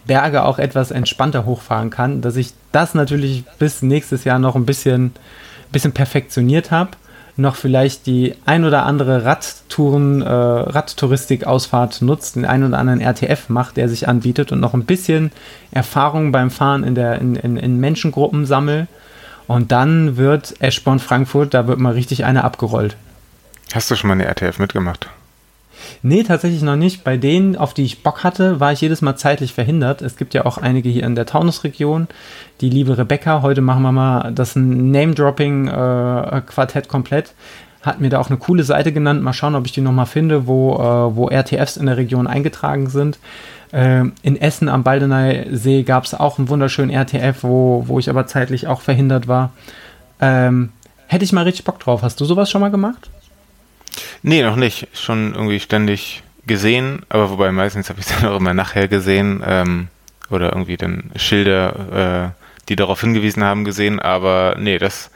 Berge 0.05 0.45
auch 0.45 0.59
etwas 0.59 0.91
entspannter 0.91 1.45
hochfahren 1.45 1.91
kann, 1.91 2.23
dass 2.23 2.37
ich 2.37 2.55
das 2.73 2.95
natürlich 2.95 3.45
bis 3.59 3.83
nächstes 3.83 4.25
Jahr 4.25 4.41
noch 4.41 4.57
ein 4.57 4.67
bisschen, 4.67 5.13
bisschen 5.71 5.93
perfektioniert 5.93 6.73
habe, 6.73 6.91
noch 7.37 7.55
vielleicht 7.55 8.07
die 8.07 8.35
ein 8.45 8.65
oder 8.65 8.85
andere 8.85 9.25
Radtouren, 9.25 10.23
äh, 10.23 10.29
Radtouristik-Ausfahrt 10.29 12.03
nutzt, 12.03 12.37
den 12.37 12.45
ein 12.45 12.65
oder 12.65 12.79
anderen 12.79 13.01
RTF 13.01 13.49
macht, 13.49 13.77
der 13.77 13.89
sich 13.89 14.09
anbietet 14.09 14.53
und 14.53 14.61
noch 14.61 14.75
ein 14.75 14.85
bisschen 14.85 15.31
Erfahrung 15.71 16.33
beim 16.33 16.51
Fahren 16.51 16.85
in, 16.85 16.95
der, 16.95 17.21
in, 17.21 17.37
in, 17.37 17.57
in 17.57 17.79
Menschengruppen 17.79 18.45
sammle 18.45 18.89
und 19.53 19.71
dann 19.71 20.17
wird 20.17 20.55
Eschborn 20.61 20.99
Frankfurt, 20.99 21.53
da 21.53 21.67
wird 21.67 21.79
mal 21.79 21.93
richtig 21.93 22.25
eine 22.25 22.43
abgerollt. 22.43 22.97
Hast 23.75 23.91
du 23.91 23.97
schon 23.97 24.09
mal 24.09 24.15
eine 24.15 24.25
RTF 24.25 24.59
mitgemacht? 24.59 25.11
Nee, 26.03 26.23
tatsächlich 26.23 26.63
noch 26.63 26.77
nicht. 26.77 27.05
Bei 27.05 27.19
denen, 27.19 27.57
auf 27.57 27.75
die 27.75 27.85
ich 27.85 28.03
Bock 28.03 28.25
hatte, 28.25 28.61
war 28.61 28.73
ich 28.73 28.81
jedes 28.81 29.03
Mal 29.03 29.17
zeitlich 29.17 29.53
verhindert. 29.53 30.01
Es 30.01 30.17
gibt 30.17 30.33
ja 30.33 30.47
auch 30.47 30.57
einige 30.57 30.89
hier 30.89 31.05
in 31.05 31.15
der 31.15 31.27
Taunusregion. 31.27 32.09
Die 32.63 32.71
liebe 32.71 32.97
Rebecca, 32.97 33.43
heute 33.43 33.61
machen 33.61 33.83
wir 33.83 33.93
mal 33.93 34.33
das 34.33 34.57
Name-Dropping-Quartett 34.57 36.87
äh, 36.87 36.89
komplett. 36.89 37.35
Hat 37.83 38.01
mir 38.01 38.11
da 38.11 38.21
auch 38.21 38.29
eine 38.29 38.39
coole 38.39 38.63
Seite 38.63 38.93
genannt. 38.93 39.23
Mal 39.23 39.33
schauen, 39.33 39.55
ob 39.55 39.67
ich 39.67 39.73
die 39.73 39.81
nochmal 39.81 40.07
finde, 40.07 40.47
wo, 40.47 40.75
äh, 40.75 41.17
wo 41.17 41.29
RTFs 41.29 41.77
in 41.77 41.87
der 41.87 41.97
Region 41.97 42.27
eingetragen 42.27 42.89
sind. 42.89 43.19
Ähm, 43.73 44.13
in 44.23 44.41
Essen 44.41 44.69
am 44.69 44.83
Baldeneysee 44.83 45.83
gab 45.83 46.05
es 46.05 46.15
auch 46.15 46.39
einen 46.39 46.49
wunderschönen 46.49 46.91
RTF, 46.91 47.43
wo, 47.43 47.85
wo 47.87 47.99
ich 47.99 48.11
aber 48.11 48.27
zeitlich 48.27 48.67
auch 48.67 48.83
verhindert 48.83 49.29
war. 49.29 49.53
Ähm, 50.21 50.71
hätte 51.07 51.25
ich 51.25 51.33
mal 51.33 51.45
richtig 51.45 51.65
Bock 51.65 51.81
drauf. 51.81 52.03
Hast 52.03 52.21
du 52.21 52.25
sowas 52.25 52.51
schon 52.51 52.61
mal 52.61 52.71
gemacht? 52.71 53.11
Nee, 54.23 54.43
noch 54.43 54.57
nicht. 54.57 54.89
Schon 54.93 55.35
irgendwie 55.35 55.59
ständig 55.59 56.23
gesehen, 56.47 57.03
aber 57.09 57.31
wobei 57.31 57.51
meistens 57.51 57.89
habe 57.89 58.01
ich 58.01 58.07
es 58.07 58.17
dann 58.21 58.31
auch 58.31 58.37
immer 58.37 58.55
nachher 58.55 58.89
gesehen 58.89 59.43
ähm, 59.47 59.89
oder 60.31 60.53
irgendwie 60.53 60.77
dann 60.77 61.11
Schilder, 61.17 62.33
äh, 62.35 62.43
die 62.69 62.77
darauf 62.77 63.01
hingewiesen 63.01 63.43
haben, 63.43 63.65
gesehen. 63.65 64.01
Aber 64.01 64.57
nee, 64.59 64.79
das 64.79 65.11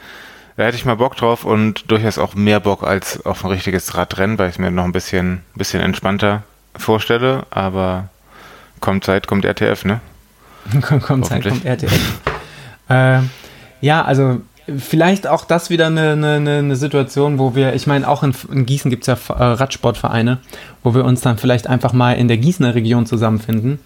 da 0.57 0.64
hätte 0.64 0.77
ich 0.77 0.85
mal 0.85 0.97
Bock 0.97 1.16
drauf 1.16 1.45
und 1.45 1.90
durchaus 1.90 2.19
auch 2.19 2.35
mehr 2.35 2.61
Bock 2.61 2.83
als 2.83 3.25
auf 3.27 3.45
ein 3.45 3.51
richtiges 3.51 3.97
Radrennen, 3.97 4.38
weil 4.38 4.51
ich 4.51 4.59
mir 4.59 4.71
noch 4.71 4.85
ein 4.85 4.92
bisschen, 4.92 5.42
bisschen 5.55 5.83
entspannter 5.83 6.42
vorstelle. 6.77 7.47
Aber 7.51 8.09
Kommt 8.81 9.05
Zeit, 9.05 9.27
kommt 9.27 9.45
RTF, 9.45 9.85
ne? 9.85 10.01
kommt 11.03 11.27
Zeit, 11.27 11.45
kommt 11.45 11.64
RTF. 11.64 12.21
äh, 12.88 13.21
ja, 13.81 14.05
also 14.05 14.40
vielleicht 14.79 15.27
auch 15.27 15.45
das 15.45 15.71
wieder 15.71 15.87
eine, 15.87 16.12
eine, 16.12 16.59
eine 16.59 16.77
Situation, 16.77 17.38
wo 17.38 17.55
wir, 17.55 17.75
ich 17.75 17.87
meine, 17.87 18.09
auch 18.09 18.23
in, 18.23 18.35
in 18.53 18.66
Gießen 18.66 18.90
gibt 18.90 19.07
es 19.07 19.29
ja 19.29 19.35
äh, 19.35 19.42
Radsportvereine, 19.42 20.38
wo 20.83 20.95
wir 20.95 21.05
uns 21.05 21.21
dann 21.21 21.38
vielleicht 21.38 21.69
einfach 21.69 21.92
mal 21.92 22.12
in 22.12 22.29
der 22.29 22.37
Gießener 22.37 22.75
Region 22.75 23.07
zusammenfinden 23.07 23.79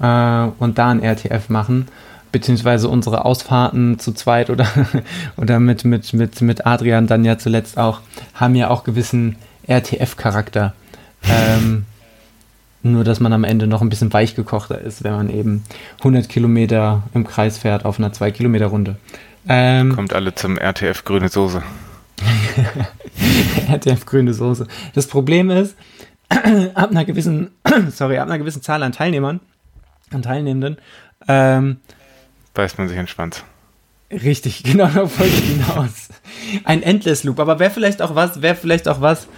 äh, 0.00 0.46
und 0.58 0.78
da 0.78 0.90
ein 0.90 1.02
RTF 1.02 1.48
machen 1.48 1.86
beziehungsweise 2.34 2.88
unsere 2.88 3.24
Ausfahrten 3.24 4.00
zu 4.00 4.12
zweit 4.12 4.50
oder, 4.50 4.66
oder 5.36 5.60
mit, 5.60 5.84
mit, 5.84 6.12
mit, 6.12 6.40
mit 6.40 6.66
Adrian 6.66 7.06
dann 7.06 7.24
ja 7.24 7.38
zuletzt 7.38 7.78
auch, 7.78 8.00
haben 8.34 8.56
ja 8.56 8.70
auch 8.70 8.82
gewissen 8.82 9.36
RTF-Charakter. 9.68 10.74
Ähm, 11.22 11.86
nur, 12.82 13.04
dass 13.04 13.20
man 13.20 13.32
am 13.32 13.44
Ende 13.44 13.68
noch 13.68 13.82
ein 13.82 13.88
bisschen 13.88 14.12
weichgekochter 14.12 14.80
ist, 14.80 15.04
wenn 15.04 15.12
man 15.12 15.30
eben 15.30 15.62
100 15.98 16.28
Kilometer 16.28 17.04
im 17.14 17.24
Kreis 17.24 17.58
fährt 17.58 17.84
auf 17.84 18.00
einer 18.00 18.10
2-Kilometer-Runde. 18.10 18.96
Ähm, 19.48 19.94
Kommt 19.94 20.12
alle 20.12 20.34
zum 20.34 20.58
RTF 20.58 21.04
Grüne 21.04 21.28
Soße. 21.28 21.62
RTF 23.70 24.06
Grüne 24.06 24.34
Soße. 24.34 24.66
Das 24.92 25.06
Problem 25.06 25.50
ist, 25.50 25.76
ab 26.74 26.90
einer 26.90 27.04
gewissen, 27.04 27.52
sorry, 27.92 28.18
ab 28.18 28.26
einer 28.26 28.38
gewissen 28.38 28.60
Zahl 28.60 28.82
an 28.82 28.90
Teilnehmern, 28.90 29.38
an 30.10 30.22
Teilnehmenden, 30.22 30.78
ähm, 31.28 31.76
beißt 32.54 32.78
man 32.78 32.88
sich 32.88 33.10
Schwanz. 33.10 33.44
Richtig, 34.10 34.62
genau, 34.64 34.86
da 34.86 35.02
wollte 35.02 35.26
ich 35.26 35.44
hinaus. 35.44 36.08
Ein 36.64 36.82
Endless 36.82 37.24
Loop, 37.24 37.40
aber 37.40 37.58
wäre 37.58 37.70
vielleicht 37.70 38.00
auch 38.00 38.14
was, 38.14 38.42
wäre 38.42 38.54
vielleicht 38.54 38.88
auch 38.88 39.00
was, 39.00 39.28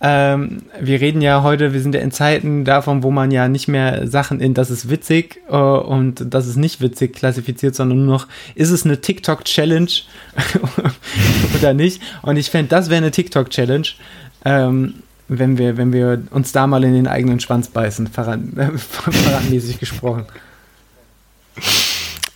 ähm, 0.00 0.62
wir 0.80 1.00
reden 1.00 1.22
ja 1.22 1.42
heute, 1.42 1.72
wir 1.72 1.80
sind 1.80 1.94
ja 1.94 2.00
in 2.00 2.10
Zeiten 2.10 2.64
davon, 2.64 3.02
wo 3.02 3.10
man 3.10 3.30
ja 3.30 3.48
nicht 3.48 3.68
mehr 3.68 4.06
Sachen 4.06 4.40
in, 4.40 4.52
das 4.52 4.70
ist 4.70 4.90
witzig 4.90 5.40
äh, 5.48 5.56
und 5.56 6.34
das 6.34 6.46
ist 6.46 6.56
nicht 6.56 6.80
witzig 6.80 7.14
klassifiziert, 7.14 7.74
sondern 7.74 8.04
nur 8.04 8.18
noch, 8.18 8.28
ist 8.54 8.70
es 8.70 8.84
eine 8.84 9.00
TikTok-Challenge 9.00 9.90
oder 11.58 11.74
nicht? 11.74 12.02
Und 12.22 12.36
ich 12.36 12.50
fände, 12.50 12.68
das 12.68 12.90
wäre 12.90 12.98
eine 12.98 13.12
TikTok-Challenge, 13.12 13.86
ähm, 14.44 14.94
wenn, 15.28 15.58
wir, 15.58 15.76
wenn 15.76 15.92
wir 15.92 16.22
uns 16.32 16.52
da 16.52 16.66
mal 16.66 16.84
in 16.84 16.92
den 16.92 17.06
eigenen 17.06 17.40
Schwanz 17.40 17.68
beißen, 17.68 18.08
verratmäßig 18.08 19.78
gesprochen. 19.78 20.26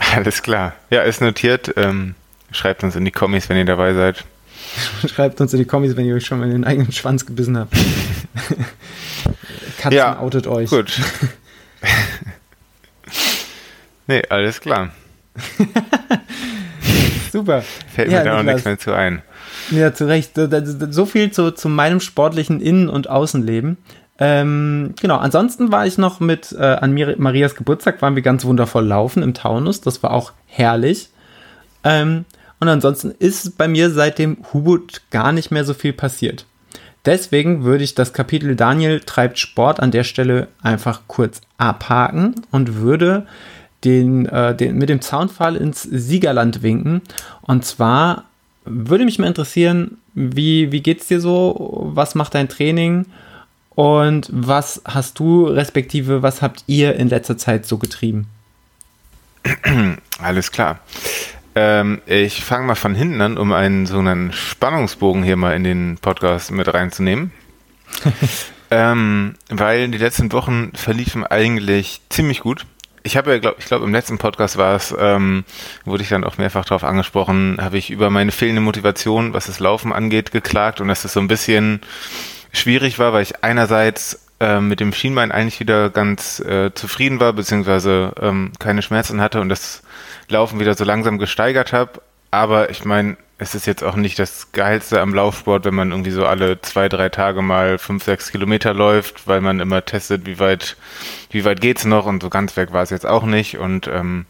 Alles 0.15 0.43
klar. 0.43 0.75
Ja, 0.91 1.03
ist 1.03 1.21
notiert. 1.21 1.73
Ähm, 1.77 2.15
schreibt 2.51 2.83
uns 2.83 2.97
in 2.97 3.05
die 3.05 3.11
Kommis, 3.11 3.49
wenn 3.49 3.57
ihr 3.57 3.65
dabei 3.65 3.95
seid. 3.95 4.25
Schreibt 5.09 5.41
uns 5.41 5.53
in 5.53 5.61
die 5.61 5.65
Kommis, 5.65 5.97
wenn 5.97 6.07
ihr 6.07 6.15
euch 6.15 6.27
schon 6.27 6.41
mal 6.41 6.47
in 6.47 6.53
den 6.53 6.65
eigenen 6.65 6.93
Schwanz 6.93 7.25
gebissen 7.25 7.57
habt. 7.57 7.73
Katzen 9.79 9.97
ja, 9.97 10.19
outet 10.19 10.47
euch. 10.47 10.69
Gut. 10.69 11.01
nee, 14.07 14.23
alles 14.29 14.61
klar. 14.61 14.91
Super. 17.33 17.63
Fällt 17.95 18.11
ja, 18.11 18.19
mir 18.19 18.25
da 18.25 18.39
auch 18.39 18.43
nichts 18.43 18.65
mehr 18.65 18.79
zu 18.79 18.93
ein. 18.93 19.23
Ja, 19.71 19.95
zu 19.95 20.07
Recht. 20.07 20.33
So 20.91 21.07
viel 21.07 21.31
zu, 21.31 21.53
zu 21.53 21.69
meinem 21.69 22.01
sportlichen 22.01 22.61
Innen- 22.61 22.89
und 22.89 23.09
Außenleben. 23.09 23.77
Ähm, 24.19 24.95
genau, 25.01 25.17
ansonsten 25.17 25.71
war 25.71 25.87
ich 25.87 25.97
noch 25.97 26.19
mit 26.19 26.53
äh, 26.53 26.65
an 26.65 26.93
Marias 27.19 27.55
Geburtstag, 27.55 28.03
waren 28.03 28.17
wir 28.17 28.23
ganz 28.23 28.45
wundervoll 28.45 28.85
laufen 28.85 29.23
im 29.23 29.35
Taunus. 29.35 29.81
Das 29.81 30.03
war 30.03 30.13
auch 30.13 30.33
herrlich. 30.47 31.11
Ähm, 31.85 32.25
und 32.61 32.69
ansonsten 32.69 33.13
ist 33.13 33.57
bei 33.57 33.69
mir 33.69 33.91
seit 33.91 34.19
dem 34.19 34.39
Hubut 34.53 35.03
gar 35.11 35.33
nicht 35.33 35.51
mehr 35.51 35.65
so 35.65 35.75
viel 35.75 35.93
passiert. 35.93 36.47
Deswegen 37.05 37.65
würde 37.65 37.85
ich 37.85 37.95
das 37.95 38.13
Kapitel 38.13 38.57
Daniel 38.57 39.01
treibt 39.01 39.39
Sport 39.39 39.81
an 39.81 39.93
der 39.93 40.05
Stelle 40.05 40.49
einfach 40.63 41.03
kurz 41.07 41.41
abhaken 41.57 42.35
und 42.51 42.77
würde 42.77 43.27
den, 43.85 44.27
äh, 44.27 44.55
den, 44.55 44.77
mit 44.77 44.89
dem 44.89 45.01
Zaunfall 45.01 45.55
ins 45.57 45.83
Siegerland 45.83 46.63
winken. 46.63 47.03
Und 47.43 47.65
zwar 47.65 48.25
würde 48.65 49.05
mich 49.05 49.21
mal 49.21 49.29
interessieren, 49.29 49.99
wie, 50.15 50.73
wie 50.73 50.83
es 50.91 51.07
dir 51.07 51.21
so? 51.21 51.91
Was 51.95 52.17
macht 52.17 52.35
dein 52.35 52.49
Training? 52.49 53.07
Und 53.79 54.29
was 54.33 54.83
hast 54.85 55.21
du, 55.21 55.47
respektive, 55.47 56.21
was 56.21 56.43
habt 56.43 56.65
ihr 56.67 56.97
in 56.97 57.09
letzter 57.09 57.39
Zeit 57.39 57.65
so 57.65 57.79
getrieben? 57.79 58.27
Alles 60.19 60.51
klar. 60.51 60.81
Ähm, 61.55 62.01
ich 62.05 62.43
fange 62.43 62.67
mal 62.67 62.75
von 62.75 62.97
hinten 62.97 63.21
an, 63.21 63.39
um 63.39 63.53
einen 63.53 63.87
so 63.87 64.01
einen 64.01 64.33
Spannungsbogen 64.33 65.23
hier 65.23 65.37
mal 65.37 65.55
in 65.55 65.63
den 65.63 65.97
Podcast 66.03 66.51
mit 66.51 66.75
reinzunehmen. 66.75 67.31
ähm, 68.73 69.37
weil 69.49 69.87
die 69.87 69.99
letzten 69.99 70.33
Wochen 70.33 70.73
verliefen 70.75 71.25
eigentlich 71.25 72.01
ziemlich 72.09 72.41
gut. 72.41 72.67
Ich 73.05 73.17
habe 73.17 73.31
ja, 73.31 73.39
glaub, 73.39 73.61
ich 73.61 73.67
glaube, 73.67 73.85
im 73.85 73.93
letzten 73.93 74.19
Podcast 74.19 74.57
war 74.57 74.75
es, 74.75 74.93
ähm, 74.99 75.45
wurde 75.85 76.03
ich 76.03 76.09
dann 76.09 76.25
auch 76.25 76.37
mehrfach 76.37 76.65
darauf 76.65 76.83
angesprochen, 76.83 77.59
habe 77.61 77.79
ich 77.79 77.91
über 77.91 78.11
meine 78.11 78.33
fehlende 78.33 78.61
Motivation, 78.61 79.35
was 79.35 79.47
das 79.47 79.61
Laufen 79.61 79.93
angeht, 79.93 80.33
geklagt 80.33 80.81
und 80.81 80.89
dass 80.89 81.05
es 81.05 81.13
so 81.13 81.21
ein 81.21 81.29
bisschen 81.29 81.81
schwierig 82.53 82.99
war, 82.99 83.13
weil 83.13 83.23
ich 83.23 83.43
einerseits 83.45 84.27
äh, 84.41 84.61
mit 84.61 84.81
dem 84.81 84.93
Schienbein 84.93 85.33
eigentlich 85.33 85.61
wieder 85.61 85.91
ganz 85.91 86.41
äh, 86.41 86.73
zufrieden 86.75 87.21
war, 87.21 87.33
beziehungsweise 87.33 88.13
ähm, 88.21 88.53
keine 88.59 88.83
Schmerzen 88.83 89.21
hatte 89.21 89.41
und 89.41 89.49
das 89.49 89.83
Laufen 90.29 90.61
wieder 90.61 90.75
so 90.75 90.85
langsam 90.85 91.19
gesteigert 91.19 91.73
habe. 91.73 92.01
Aber 92.31 92.71
ich 92.71 92.85
meine, 92.85 93.17
es 93.39 93.55
ist 93.55 93.67
jetzt 93.67 93.85
auch 93.85 93.97
nicht 93.97 94.19
das 94.19 94.53
Geilste 94.53 95.01
am 95.01 95.15
Laufsport, 95.15 95.65
wenn 95.65 95.75
man 95.75 95.93
irgendwie 95.93 96.11
so 96.11 96.27
alle 96.27 96.61
zwei, 96.61 96.89
drei 96.89 97.09
Tage 97.09 97.41
mal 97.41 97.79
fünf, 97.79 98.05
sechs 98.05 98.31
Kilometer 98.31 98.75
läuft, 98.75 99.27
weil 99.27 99.41
man 99.41 99.61
immer 99.61 99.85
testet, 99.85 100.27
wie 100.27 100.39
weit, 100.39 100.77
wie 101.31 101.45
weit 101.45 101.61
geht's 101.61 101.85
noch 101.85 102.05
und 102.07 102.23
so 102.23 102.31
ganz 102.31 102.57
weg 102.57 102.73
war 102.73 102.83
es 102.83 102.91
jetzt 102.91 103.07
auch 103.07 103.25
nicht. 103.25 103.59
Und 103.59 103.87
ähm, 103.87 104.27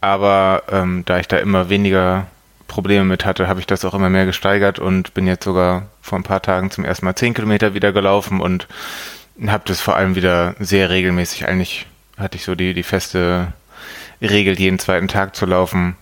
aber 0.00 0.64
ähm, 0.70 1.04
da 1.06 1.18
ich 1.18 1.28
da 1.28 1.38
immer 1.38 1.68
weniger 1.70 2.26
Probleme 2.68 3.04
mit 3.04 3.24
hatte, 3.24 3.48
habe 3.48 3.60
ich 3.60 3.66
das 3.66 3.84
auch 3.84 3.94
immer 3.94 4.10
mehr 4.10 4.26
gesteigert 4.26 4.78
und 4.78 5.14
bin 5.14 5.26
jetzt 5.26 5.44
sogar 5.44 5.88
vor 6.02 6.18
ein 6.18 6.24
paar 6.24 6.42
Tagen 6.42 6.70
zum 6.70 6.84
ersten 6.84 7.06
Mal 7.06 7.14
zehn 7.14 7.32
Kilometer 7.32 7.74
wieder 7.74 7.92
gelaufen 7.92 8.40
und 8.40 8.68
habe 9.46 9.62
das 9.66 9.80
vor 9.80 9.96
allem 9.96 10.14
wieder 10.14 10.54
sehr 10.58 10.90
regelmäßig. 10.90 11.46
Eigentlich 11.46 11.86
hatte 12.18 12.36
ich 12.36 12.44
so 12.44 12.54
die, 12.54 12.74
die 12.74 12.82
feste 12.82 13.52
Regel, 14.20 14.58
jeden 14.58 14.78
zweiten 14.78 15.08
Tag 15.08 15.34
zu 15.34 15.46
laufen. 15.46 15.96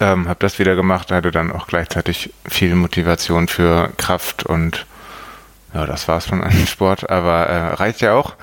Ähm, 0.00 0.28
habe 0.28 0.40
das 0.40 0.58
wieder 0.58 0.74
gemacht, 0.74 1.12
hatte 1.12 1.30
dann 1.30 1.52
auch 1.52 1.66
gleichzeitig 1.66 2.32
viel 2.48 2.74
Motivation 2.74 3.46
für 3.46 3.92
Kraft 3.96 4.44
und 4.44 4.84
ja, 5.74 5.86
das 5.86 6.08
war 6.08 6.18
es 6.18 6.26
schon 6.26 6.42
an 6.42 6.50
dem 6.50 6.66
Sport, 6.66 7.08
aber 7.10 7.46
äh, 7.46 7.74
reicht 7.74 8.00
ja 8.00 8.14
auch. 8.14 8.34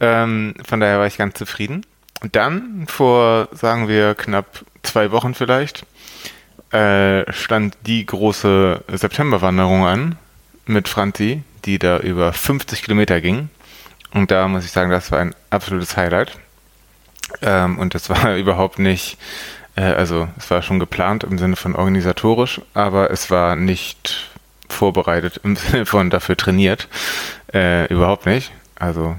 Ähm, 0.00 0.54
von 0.64 0.80
daher 0.80 0.98
war 0.98 1.06
ich 1.06 1.16
ganz 1.16 1.36
zufrieden. 1.36 1.84
Dann 2.32 2.86
vor, 2.88 3.48
sagen 3.52 3.88
wir, 3.88 4.14
knapp 4.14 4.64
zwei 4.82 5.10
Wochen 5.10 5.34
vielleicht, 5.34 5.84
äh, 6.72 7.30
stand 7.32 7.76
die 7.86 8.04
große 8.04 8.84
Septemberwanderung 8.88 9.86
an 9.86 10.18
mit 10.66 10.88
Franzi, 10.88 11.42
die 11.64 11.78
da 11.78 11.98
über 11.98 12.32
50 12.32 12.82
Kilometer 12.82 13.20
ging. 13.20 13.48
Und 14.12 14.30
da 14.30 14.48
muss 14.48 14.64
ich 14.64 14.70
sagen, 14.70 14.90
das 14.90 15.10
war 15.10 15.20
ein 15.20 15.34
absolutes 15.50 15.96
Highlight. 15.96 16.38
Ähm, 17.42 17.78
und 17.78 17.94
das 17.94 18.08
war 18.10 18.36
überhaupt 18.36 18.78
nicht, 18.78 19.18
äh, 19.76 19.82
also 19.82 20.28
es 20.38 20.50
war 20.50 20.62
schon 20.62 20.78
geplant 20.78 21.24
im 21.24 21.38
Sinne 21.38 21.56
von 21.56 21.74
organisatorisch, 21.74 22.60
aber 22.74 23.10
es 23.10 23.30
war 23.30 23.56
nicht 23.56 24.30
vorbereitet 24.68 25.40
im 25.44 25.56
Sinne 25.56 25.86
von 25.86 26.10
dafür 26.10 26.36
trainiert. 26.36 26.88
Äh, 27.52 27.86
überhaupt 27.92 28.26
nicht. 28.26 28.52
Also 28.78 29.16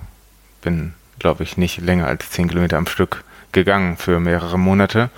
bin, 0.61 0.93
glaube 1.19 1.43
ich, 1.43 1.57
nicht 1.57 1.79
länger 1.79 2.07
als 2.07 2.29
10 2.31 2.49
Kilometer 2.49 2.77
am 2.77 2.87
Stück 2.87 3.23
gegangen 3.51 3.97
für 3.97 4.19
mehrere 4.19 4.59
Monate. 4.59 5.09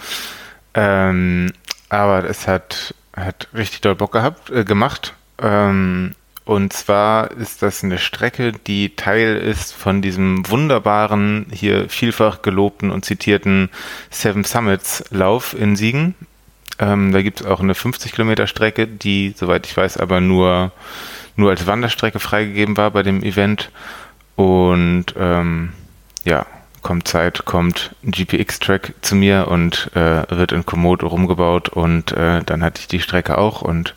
Ähm, 0.73 1.51
aber 1.91 2.23
es 2.23 2.47
hat, 2.47 2.95
hat 3.15 3.49
richtig 3.53 3.81
doll 3.81 3.95
Bock 3.95 4.13
gehabt, 4.13 4.49
äh, 4.49 4.63
gemacht. 4.63 5.13
Ähm, 5.39 6.15
und 6.45 6.73
zwar 6.73 7.31
ist 7.31 7.61
das 7.61 7.83
eine 7.83 7.97
Strecke, 7.97 8.53
die 8.53 8.95
Teil 8.95 9.35
ist 9.35 9.73
von 9.73 10.01
diesem 10.01 10.49
wunderbaren, 10.49 11.47
hier 11.51 11.89
vielfach 11.89 12.41
gelobten 12.41 12.91
und 12.91 13.05
zitierten 13.05 13.69
Seven 14.09 14.45
Summits 14.45 15.03
Lauf 15.11 15.53
in 15.53 15.75
Siegen. 15.75 16.15
Ähm, 16.79 17.11
da 17.11 17.21
gibt 17.21 17.41
es 17.41 17.45
auch 17.45 17.59
eine 17.59 17.75
50 17.75 18.13
Kilometer 18.13 18.47
Strecke, 18.47 18.87
die, 18.87 19.35
soweit 19.37 19.67
ich 19.67 19.75
weiß, 19.75 19.97
aber 19.97 20.21
nur, 20.21 20.71
nur 21.35 21.51
als 21.51 21.67
Wanderstrecke 21.67 22.19
freigegeben 22.19 22.77
war 22.77 22.91
bei 22.91 23.03
dem 23.03 23.21
Event. 23.21 23.69
Und 24.35 25.07
ähm, 25.17 25.73
ja, 26.23 26.45
kommt 26.81 27.07
Zeit, 27.07 27.45
kommt 27.45 27.95
ein 28.03 28.11
GPX-Track 28.11 28.93
zu 29.01 29.15
mir 29.15 29.47
und 29.47 29.91
äh, 29.95 30.23
wird 30.29 30.51
in 30.51 30.65
Komodo 30.65 31.07
rumgebaut 31.07 31.69
und 31.69 32.11
äh, 32.11 32.41
dann 32.43 32.63
hatte 32.63 32.81
ich 32.81 32.87
die 32.87 32.99
Strecke 32.99 33.37
auch 33.37 33.61
und 33.61 33.95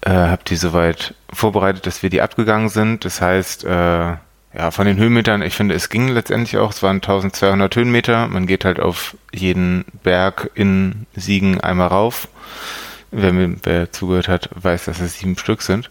äh, 0.00 0.10
habe 0.10 0.42
die 0.46 0.56
soweit 0.56 1.14
vorbereitet, 1.32 1.86
dass 1.86 2.02
wir 2.02 2.10
die 2.10 2.22
abgegangen 2.22 2.68
sind. 2.68 3.04
Das 3.04 3.20
heißt, 3.20 3.64
äh, 3.64 4.16
ja, 4.56 4.70
von 4.70 4.86
den 4.86 4.98
Höhenmetern, 4.98 5.42
ich 5.42 5.54
finde, 5.54 5.74
es 5.74 5.88
ging 5.88 6.08
letztendlich 6.08 6.58
auch, 6.58 6.70
es 6.70 6.82
waren 6.82 6.96
1200 6.96 7.74
Höhenmeter. 7.74 8.28
Man 8.28 8.46
geht 8.46 8.64
halt 8.64 8.78
auf 8.78 9.16
jeden 9.32 9.84
Berg 10.02 10.50
in 10.54 11.06
Siegen 11.16 11.60
einmal 11.60 11.88
rauf. 11.88 12.28
Wer, 13.10 13.32
mir, 13.32 13.56
wer 13.62 13.92
zugehört 13.92 14.28
hat, 14.28 14.50
weiß, 14.54 14.84
dass 14.84 15.00
es 15.00 15.18
sieben 15.18 15.36
Stück 15.38 15.62
sind. 15.62 15.90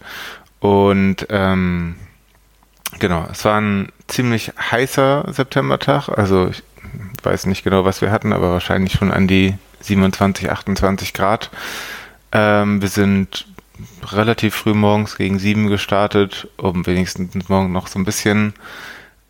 Und 0.59 1.27
ähm, 1.29 1.95
genau, 2.99 3.27
es 3.31 3.43
war 3.43 3.59
ein 3.59 3.89
ziemlich 4.13 4.51
heißer 4.59 5.25
Septembertag. 5.31 6.09
Also 6.09 6.47
ich 6.47 6.63
weiß 7.23 7.45
nicht 7.47 7.63
genau, 7.63 7.85
was 7.85 8.01
wir 8.01 8.11
hatten, 8.11 8.33
aber 8.33 8.51
wahrscheinlich 8.51 8.93
schon 8.93 9.11
an 9.11 9.27
die 9.27 9.55
27, 9.81 10.49
28 10.49 11.13
Grad. 11.13 11.49
Ähm, 12.31 12.81
wir 12.81 12.89
sind 12.89 13.47
relativ 14.11 14.55
früh 14.55 14.73
morgens 14.73 15.17
gegen 15.17 15.39
sieben 15.39 15.67
gestartet, 15.67 16.47
um 16.57 16.85
wenigstens 16.85 17.49
morgen 17.49 17.71
noch 17.71 17.87
so 17.87 17.99
ein 17.99 18.05
bisschen 18.05 18.53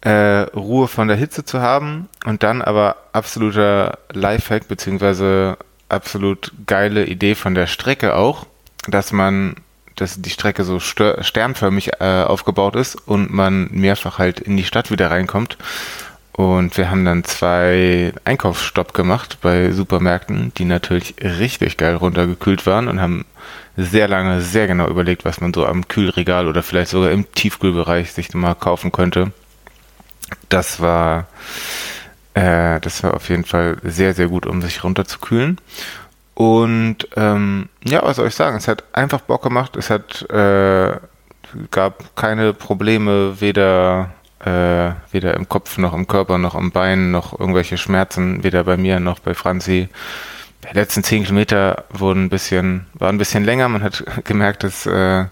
äh, 0.01 0.41
Ruhe 0.55 0.87
von 0.87 1.07
der 1.07 1.17
Hitze 1.17 1.45
zu 1.45 1.61
haben. 1.61 2.09
Und 2.25 2.43
dann 2.43 2.61
aber 2.61 2.97
absoluter 3.13 3.99
Lifehack, 4.11 4.67
beziehungsweise 4.67 5.57
absolut 5.89 6.51
geile 6.65 7.05
Idee 7.05 7.35
von 7.35 7.55
der 7.55 7.67
Strecke 7.67 8.15
auch, 8.15 8.45
dass 8.87 9.11
man 9.11 9.55
dass 9.95 10.21
die 10.21 10.29
Strecke 10.29 10.63
so 10.63 10.79
sternförmig 10.79 11.91
äh, 11.99 12.23
aufgebaut 12.23 12.75
ist 12.75 12.95
und 12.95 13.31
man 13.31 13.69
mehrfach 13.71 14.17
halt 14.17 14.39
in 14.39 14.57
die 14.57 14.63
Stadt 14.63 14.91
wieder 14.91 15.11
reinkommt. 15.11 15.57
Und 16.33 16.75
wir 16.77 16.89
haben 16.89 17.05
dann 17.05 17.23
zwei 17.23 18.11
Einkaufsstopp 18.25 18.95
gemacht 18.95 19.37
bei 19.41 19.71
Supermärkten, 19.71 20.51
die 20.57 20.65
natürlich 20.65 21.13
richtig 21.21 21.77
geil 21.77 21.95
runtergekühlt 21.95 22.65
waren 22.65 22.87
und 22.87 22.99
haben 22.99 23.25
sehr 23.77 24.07
lange, 24.07 24.41
sehr 24.41 24.65
genau 24.65 24.87
überlegt, 24.87 25.25
was 25.25 25.41
man 25.41 25.53
so 25.53 25.65
am 25.65 25.87
Kühlregal 25.87 26.47
oder 26.47 26.63
vielleicht 26.63 26.89
sogar 26.89 27.11
im 27.11 27.31
Tiefkühlbereich 27.33 28.11
sich 28.11 28.33
mal 28.33 28.55
kaufen 28.55 28.91
könnte. 28.91 29.31
Das 30.49 30.79
war, 30.79 31.27
äh, 32.33 32.79
das 32.79 33.03
war 33.03 33.13
auf 33.13 33.29
jeden 33.29 33.45
Fall 33.45 33.77
sehr, 33.83 34.15
sehr 34.15 34.27
gut, 34.27 34.47
um 34.47 34.61
sich 34.61 34.83
runterzukühlen. 34.83 35.59
Und 36.33 37.07
ähm, 37.15 37.69
ja, 37.83 38.01
was 38.03 38.17
soll 38.17 38.27
ich 38.27 38.35
sagen? 38.35 38.57
Es 38.57 38.67
hat 38.67 38.83
einfach 38.93 39.21
Bock 39.21 39.43
gemacht. 39.43 39.75
Es 39.75 39.89
hat 39.89 40.23
äh, 40.29 40.97
gab 41.71 42.15
keine 42.15 42.53
Probleme, 42.53 43.39
weder 43.39 44.11
äh, 44.43 44.91
weder 45.11 45.35
im 45.35 45.47
Kopf 45.47 45.77
noch 45.77 45.93
im 45.93 46.07
Körper 46.07 46.37
noch 46.37 46.55
am 46.55 46.71
Bein 46.71 47.11
noch 47.11 47.39
irgendwelche 47.39 47.77
Schmerzen, 47.77 48.43
weder 48.43 48.63
bei 48.63 48.77
mir 48.77 48.99
noch 48.99 49.19
bei 49.19 49.33
Franzi. 49.33 49.89
Die 50.69 50.75
letzten 50.75 51.03
zehn 51.03 51.23
Kilometer 51.23 51.85
wurden 51.89 52.25
ein 52.25 52.29
bisschen, 52.29 52.87
waren 52.93 53.15
ein 53.15 53.19
bisschen 53.19 53.43
länger. 53.43 53.69
Man 53.69 53.83
hat 53.83 54.03
gemerkt, 54.23 54.63
dass, 54.63 54.85
äh, 54.85 55.25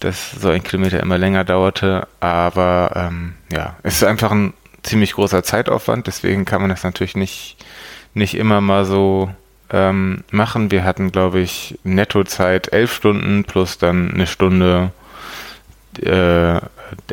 dass 0.00 0.32
so 0.32 0.48
ein 0.48 0.62
Kilometer 0.62 1.00
immer 1.00 1.18
länger 1.18 1.44
dauerte. 1.44 2.06
Aber 2.20 2.92
ähm, 2.94 3.34
ja, 3.52 3.76
es 3.82 3.96
ist 3.96 4.04
einfach 4.04 4.30
ein 4.30 4.52
ziemlich 4.82 5.12
großer 5.12 5.42
Zeitaufwand. 5.42 6.06
Deswegen 6.06 6.44
kann 6.44 6.60
man 6.60 6.70
das 6.70 6.84
natürlich 6.84 7.16
nicht, 7.16 7.56
nicht 8.14 8.34
immer 8.34 8.60
mal 8.60 8.84
so 8.84 9.30
ähm, 9.70 10.24
machen. 10.30 10.70
Wir 10.70 10.84
hatten, 10.84 11.12
glaube 11.12 11.40
ich, 11.40 11.78
Nettozeit 11.84 12.72
elf 12.72 12.94
Stunden 12.94 13.44
plus 13.44 13.78
dann 13.78 14.12
eine 14.12 14.26
Stunde 14.26 14.92
äh, 16.00 16.60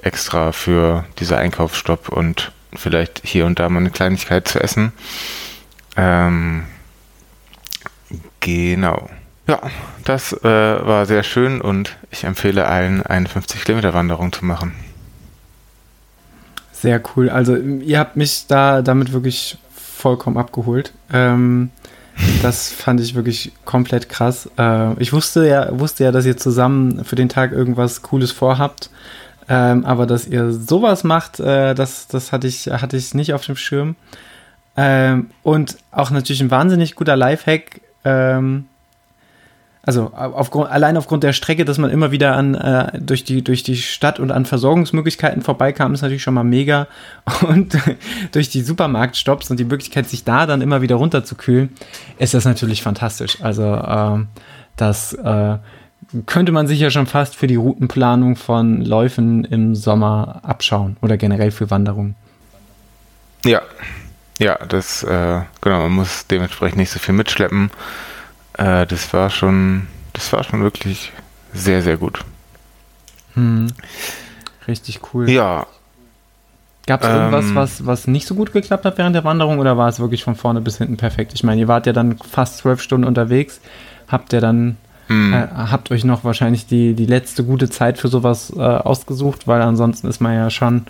extra 0.02 0.52
für 0.52 1.06
diese 1.20 1.38
Einkaufsstopp 1.38 2.10
und 2.10 2.52
vielleicht 2.74 3.22
hier 3.24 3.46
und 3.46 3.60
da 3.60 3.70
mal 3.70 3.80
eine 3.80 3.90
Kleinigkeit 3.90 4.48
zu 4.48 4.62
essen. 4.62 4.92
Ähm, 5.98 6.64
genau. 8.40 9.10
Ja, 9.48 9.62
das 10.04 10.34
äh, 10.34 10.44
war 10.44 11.06
sehr 11.06 11.24
schön 11.24 11.62
und 11.62 11.98
ich 12.10 12.24
empfehle 12.24 12.68
allen, 12.68 13.04
eine 13.04 13.28
50 13.28 13.64
Kilometer 13.64 13.94
Wanderung 13.94 14.34
zu 14.34 14.44
machen. 14.44 14.74
Sehr 16.72 17.02
cool. 17.16 17.30
Also 17.30 17.56
ihr 17.56 18.00
habt 18.00 18.16
mich 18.16 18.48
da 18.48 18.82
damit 18.82 19.14
wirklich 19.14 19.58
vollkommen 19.74 20.38
abgeholt. 20.38 20.94
Ähm, 21.12 21.70
das 22.42 22.72
fand 22.72 23.00
ich 23.02 23.16
wirklich 23.16 23.52
komplett 23.66 24.10
krass. 24.10 24.50
Äh, 24.58 24.94
ich 25.02 25.14
wusste 25.14 25.48
ja, 25.48 25.80
wusste 25.80 26.04
ja, 26.06 26.12
dass 26.12 26.26
ihr 26.26 26.38
zusammen 26.38 27.04
für 27.04 27.16
den 27.16 27.30
Tag 27.30 27.52
irgendwas 27.52 28.02
Cooles 28.02 28.32
vorhabt. 28.32 28.90
Ähm, 29.48 29.86
aber 29.86 30.08
dass 30.08 30.28
ihr 30.28 30.52
sowas 30.52 31.04
macht, 31.04 31.40
äh, 31.40 31.76
das, 31.76 32.08
das 32.08 32.32
hatte 32.32 32.48
ich, 32.48 32.68
hatte 32.68 32.98
ich 32.98 33.14
nicht 33.14 33.34
auf 33.34 33.46
dem 33.46 33.56
Schirm. 33.56 33.96
Ähm, 34.76 35.30
und 35.44 35.78
auch 35.92 36.10
natürlich 36.10 36.42
ein 36.42 36.52
wahnsinnig 36.52 36.96
guter 36.96 37.16
Lifehack. 37.16 37.82
Ähm, 38.04 38.66
also 39.86 40.12
aufgrund, 40.14 40.72
allein 40.72 40.98
aufgrund 40.98 41.24
der 41.24 41.34
Strecke, 41.34 41.64
dass 41.64 41.78
man 41.78 41.92
immer 41.92 42.12
wieder 42.12 42.36
an, 42.36 42.56
äh, 42.56 43.00
durch, 43.00 43.24
die, 43.24 43.44
durch 43.44 43.62
die 43.62 43.76
Stadt 43.76 44.20
und 44.20 44.32
an 44.32 44.46
Versorgungsmöglichkeiten 44.46 45.44
vorbeikam, 45.44 45.94
ist 45.94 46.02
natürlich 46.02 46.24
schon 46.24 46.34
mal 46.34 46.44
mega. 46.44 46.88
Und 47.42 47.78
durch 48.32 48.50
die 48.50 48.62
Supermarktstops 48.62 49.52
und 49.52 49.60
die 49.60 49.66
Möglichkeit, 49.66 50.08
sich 50.10 50.24
da 50.24 50.46
dann 50.46 50.62
immer 50.62 50.82
wieder 50.82 50.96
runterzukühlen, 50.96 51.70
ist 52.18 52.34
das 52.34 52.46
natürlich 52.46 52.82
fantastisch. 52.82 53.42
Also 53.42 53.64
äh, 53.64 54.26
das 54.76 55.14
äh, 55.14 55.58
könnte 56.26 56.52
man 56.52 56.68
sich 56.68 56.80
ja 56.80 56.90
schon 56.90 57.08
fast 57.08 57.36
für 57.36 57.48
die 57.48 57.56
Routenplanung 57.56 58.36
von 58.36 58.82
Läufen 58.82 59.44
im 59.46 59.76
Sommer 59.76 60.42
abschauen 60.44 60.98
oder 61.02 61.18
generell 61.18 61.52
für 61.52 61.70
Wanderungen. 61.70 62.16
Ja, 63.44 63.62
ja, 64.40 64.58
das, 64.68 65.04
äh, 65.04 65.42
genau, 65.62 65.82
man 65.82 65.92
muss 65.92 66.28
dementsprechend 66.28 66.78
nicht 66.78 66.92
so 66.92 67.00
viel 67.00 67.14
mitschleppen. 67.14 67.72
Äh, 68.58 68.86
das 68.86 69.14
war 69.14 69.30
schon, 69.30 69.88
das 70.14 70.32
war 70.34 70.44
schon 70.44 70.62
wirklich 70.64 71.12
sehr, 71.54 71.82
sehr 71.82 71.98
gut. 71.98 72.20
Hm. 73.34 73.68
Richtig 74.68 75.02
cool. 75.14 75.30
Ja. 75.30 75.68
Gab 76.88 77.04
es 77.04 77.10
irgendwas, 77.10 77.46
ähm, 77.46 77.56
was, 77.56 77.86
was 77.86 78.08
nicht 78.08 78.28
so 78.28 78.36
gut 78.36 78.54
geklappt 78.54 78.86
hat 78.86 78.98
während 78.98 79.16
der 79.16 79.24
Wanderung 79.24 79.58
oder 79.58 79.76
war 79.76 79.90
es 79.90 80.00
wirklich 80.00 80.24
von 80.24 80.36
vorne 80.36 80.62
bis 80.62 80.78
hinten 80.78 80.98
perfekt? 80.98 81.34
Ich 81.34 81.44
meine, 81.44 81.62
ihr 81.62 81.68
wart 81.68 81.88
ja 81.88 81.94
dann 81.94 82.18
fast 82.18 82.60
zwölf 82.60 82.82
Stunden 82.82 83.08
unterwegs. 83.08 83.60
Habt 84.08 84.34
ihr 84.34 84.42
dann, 84.42 84.78
hm. 85.08 85.34
äh, 85.34 85.48
habt 85.48 85.90
euch 85.90 86.04
noch 86.04 86.24
wahrscheinlich 86.24 86.68
die, 86.68 86.94
die 86.94 87.08
letzte 87.08 87.44
gute 87.44 87.70
Zeit 87.70 87.98
für 87.98 88.08
sowas 88.08 88.54
äh, 88.56 88.60
ausgesucht, 88.60 89.48
weil 89.48 89.62
ansonsten 89.62 90.08
ist 90.08 90.22
man 90.22 90.36
ja 90.36 90.50
schon, 90.52 90.86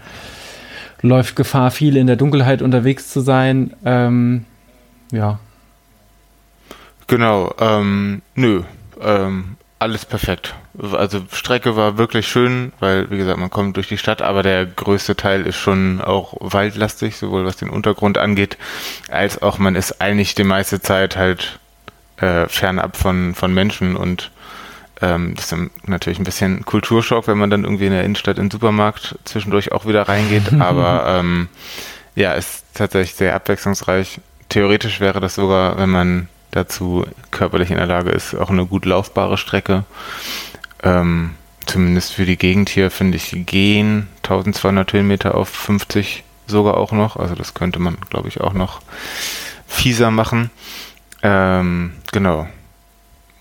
läuft 1.02 1.38
Gefahr, 1.38 1.72
viel 1.72 1.96
in 1.96 2.08
der 2.08 2.18
Dunkelheit 2.18 2.62
unterwegs 2.62 3.10
zu 3.10 3.22
sein. 3.22 3.74
Ähm, 3.86 4.44
ja, 5.12 5.40
Genau, 7.08 7.54
ähm, 7.60 8.22
nö, 8.34 8.64
ähm, 9.02 9.58
alles 9.78 10.06
perfekt. 10.06 10.56
Also 10.94 11.22
Strecke 11.32 11.76
war 11.76 11.98
wirklich 11.98 12.28
schön, 12.28 12.74
weil 12.80 13.10
wie 13.12 13.18
gesagt, 13.18 13.38
man 13.38 13.50
kommt 13.50 13.78
durch 13.78 13.88
die 13.88 13.98
Stadt, 13.98 14.22
aber 14.22 14.42
der 14.42 14.66
größte 14.66 15.16
Teil 15.16 15.46
ist 15.46 15.58
schon 15.58 16.02
auch 16.02 16.34
waldlastig, 16.40 17.18
sowohl 17.18 17.46
was 17.46 17.58
den 17.58 17.70
Untergrund 17.70 18.18
angeht, 18.18 18.58
als 19.10 19.42
auch 19.42 19.58
man 19.58 19.76
ist 19.76 20.02
eigentlich 20.02 20.34
die 20.36 20.44
meiste 20.44 20.82
Zeit 20.82 21.16
halt 21.16 21.60
äh, 22.18 22.48
fernab 22.48 22.98
von, 22.98 23.36
von 23.36 23.54
Menschen 23.54 23.96
und 23.96 24.32
ähm, 25.02 25.34
das 25.36 25.52
ist 25.52 25.70
natürlich 25.86 26.20
ein 26.20 26.26
bisschen 26.26 26.66
Kulturschock, 26.66 27.28
wenn 27.28 27.38
man 27.38 27.50
dann 27.50 27.66
irgendwie 27.66 27.86
in 27.86 27.92
der 27.92 28.04
Innenstadt 28.04 28.38
in 28.38 28.46
den 28.46 28.52
Supermarkt 28.52 29.20
zwischendurch 29.26 29.72
auch 29.72 29.86
wieder 29.86 30.04
reingeht, 30.08 30.54
aber 30.60 31.06
ähm, 31.08 31.50
ja, 32.16 32.34
ist 32.34 32.64
tatsächlich 32.74 33.16
sehr 33.16 33.36
abwechslungsreich. 33.36 34.20
Theoretisch 34.48 35.00
wäre 35.00 35.20
das 35.20 35.36
sogar, 35.36 35.78
wenn 35.78 35.90
man 35.90 36.30
dazu 36.56 37.06
körperlich 37.32 37.72
in 37.72 37.78
der 37.78 37.86
Lage 37.86 38.12
ist, 38.12 38.34
auch 38.34 38.50
eine 38.50 38.66
gut 38.66 38.86
laufbare 38.86 39.38
Strecke. 39.38 39.84
Ähm, 40.84 41.32
zumindest 41.66 42.14
für 42.14 42.26
die 42.26 42.38
Gegend 42.38 42.70
hier 42.70 42.92
finde 42.92 43.18
ich 43.18 43.46
gehen 43.46 44.08
1200 44.24 44.94
Höhenmeter 44.94 45.36
auf 45.36 45.50
50 45.50 46.24
sogar 46.48 46.78
auch 46.78 46.92
noch. 46.92 47.18
Also 47.18 47.36
das 47.36 47.54
könnte 47.54 47.80
man, 47.80 47.98
glaube 48.10 48.28
ich, 48.28 48.42
auch 48.42 48.54
noch 48.54 48.82
fieser 49.68 50.12
machen. 50.12 50.52
Ähm, 51.24 51.94
genau. 52.12 52.48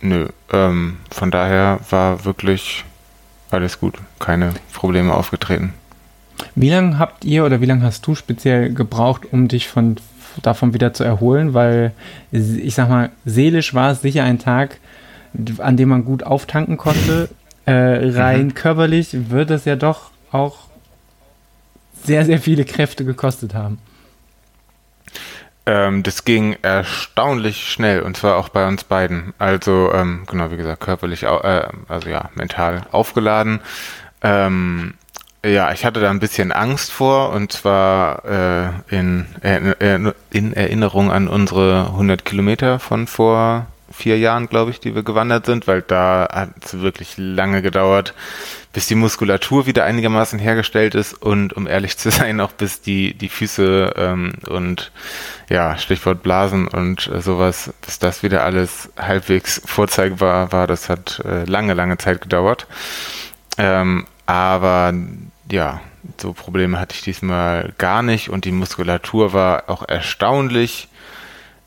Nö. 0.00 0.28
Ähm, 0.52 0.98
von 1.10 1.30
daher 1.30 1.80
war 1.90 2.24
wirklich 2.24 2.84
alles 3.50 3.78
gut. 3.78 3.94
Keine 4.18 4.52
Probleme 4.72 5.14
aufgetreten. 5.14 5.74
Wie 6.54 6.70
lange 6.70 6.98
habt 6.98 7.24
ihr 7.24 7.44
oder 7.44 7.60
wie 7.60 7.66
lange 7.66 7.84
hast 7.84 8.06
du 8.06 8.14
speziell 8.14 8.72
gebraucht, 8.72 9.22
um 9.30 9.48
dich 9.48 9.68
von 9.68 9.96
davon 10.42 10.74
wieder 10.74 10.92
zu 10.92 11.04
erholen, 11.04 11.54
weil 11.54 11.92
ich 12.30 12.74
sag 12.74 12.88
mal, 12.88 13.10
seelisch 13.24 13.74
war 13.74 13.92
es 13.92 14.02
sicher 14.02 14.24
ein 14.24 14.38
Tag, 14.38 14.78
an 15.58 15.76
dem 15.76 15.88
man 15.88 16.04
gut 16.04 16.22
auftanken 16.22 16.76
konnte. 16.76 17.28
Äh, 17.66 17.72
rein 17.72 18.46
mhm. 18.46 18.54
körperlich 18.54 19.30
wird 19.30 19.50
es 19.50 19.64
ja 19.64 19.76
doch 19.76 20.10
auch 20.30 20.68
sehr, 22.02 22.24
sehr 22.24 22.38
viele 22.38 22.64
Kräfte 22.64 23.04
gekostet 23.04 23.54
haben. 23.54 23.78
Ähm, 25.66 26.02
das 26.02 26.24
ging 26.24 26.56
erstaunlich 26.60 27.70
schnell 27.70 28.02
und 28.02 28.16
zwar 28.16 28.36
auch 28.36 28.50
bei 28.50 28.68
uns 28.68 28.84
beiden. 28.84 29.32
Also, 29.38 29.90
ähm, 29.94 30.24
genau, 30.30 30.50
wie 30.50 30.58
gesagt, 30.58 30.80
körperlich, 30.80 31.22
äh, 31.22 31.62
also 31.88 32.08
ja, 32.08 32.28
mental 32.34 32.82
aufgeladen. 32.92 33.60
Ähm, 34.22 34.94
ja, 35.44 35.72
ich 35.72 35.84
hatte 35.84 36.00
da 36.00 36.10
ein 36.10 36.20
bisschen 36.20 36.52
Angst 36.52 36.90
vor 36.92 37.30
und 37.30 37.52
zwar 37.52 38.24
äh, 38.24 38.96
in, 38.96 39.26
in 40.30 40.52
Erinnerung 40.54 41.10
an 41.10 41.28
unsere 41.28 41.86
100 41.86 42.24
Kilometer 42.24 42.78
von 42.78 43.06
vor 43.06 43.66
vier 43.94 44.18
Jahren, 44.18 44.48
glaube 44.48 44.70
ich, 44.70 44.80
die 44.80 44.94
wir 44.94 45.02
gewandert 45.02 45.46
sind, 45.46 45.66
weil 45.66 45.82
da 45.82 46.28
hat 46.30 46.50
es 46.64 46.80
wirklich 46.80 47.14
lange 47.16 47.62
gedauert, 47.62 48.14
bis 48.72 48.86
die 48.86 48.96
Muskulatur 48.96 49.66
wieder 49.66 49.84
einigermaßen 49.84 50.38
hergestellt 50.38 50.94
ist 50.94 51.14
und 51.14 51.52
um 51.52 51.66
ehrlich 51.66 51.96
zu 51.96 52.10
sein, 52.10 52.40
auch 52.40 52.52
bis 52.52 52.80
die, 52.80 53.14
die 53.14 53.28
Füße 53.28 53.94
ähm, 53.96 54.32
und 54.48 54.90
ja, 55.48 55.78
Stichwort 55.78 56.22
Blasen 56.22 56.66
und 56.68 57.06
äh, 57.06 57.20
sowas, 57.20 57.72
bis 57.82 57.98
das 57.98 58.22
wieder 58.22 58.42
alles 58.44 58.90
halbwegs 58.98 59.62
vorzeigbar 59.64 60.50
war, 60.52 60.66
das 60.66 60.88
hat 60.88 61.22
äh, 61.24 61.44
lange, 61.44 61.74
lange 61.74 61.98
Zeit 61.98 62.20
gedauert. 62.20 62.66
Ähm, 63.56 64.06
aber 64.26 64.92
ja, 65.50 65.80
so 66.20 66.32
Probleme 66.32 66.78
hatte 66.78 66.94
ich 66.94 67.02
diesmal 67.02 67.72
gar 67.78 68.02
nicht 68.02 68.28
und 68.28 68.44
die 68.44 68.52
Muskulatur 68.52 69.32
war 69.32 69.64
auch 69.68 69.86
erstaunlich, 69.86 70.88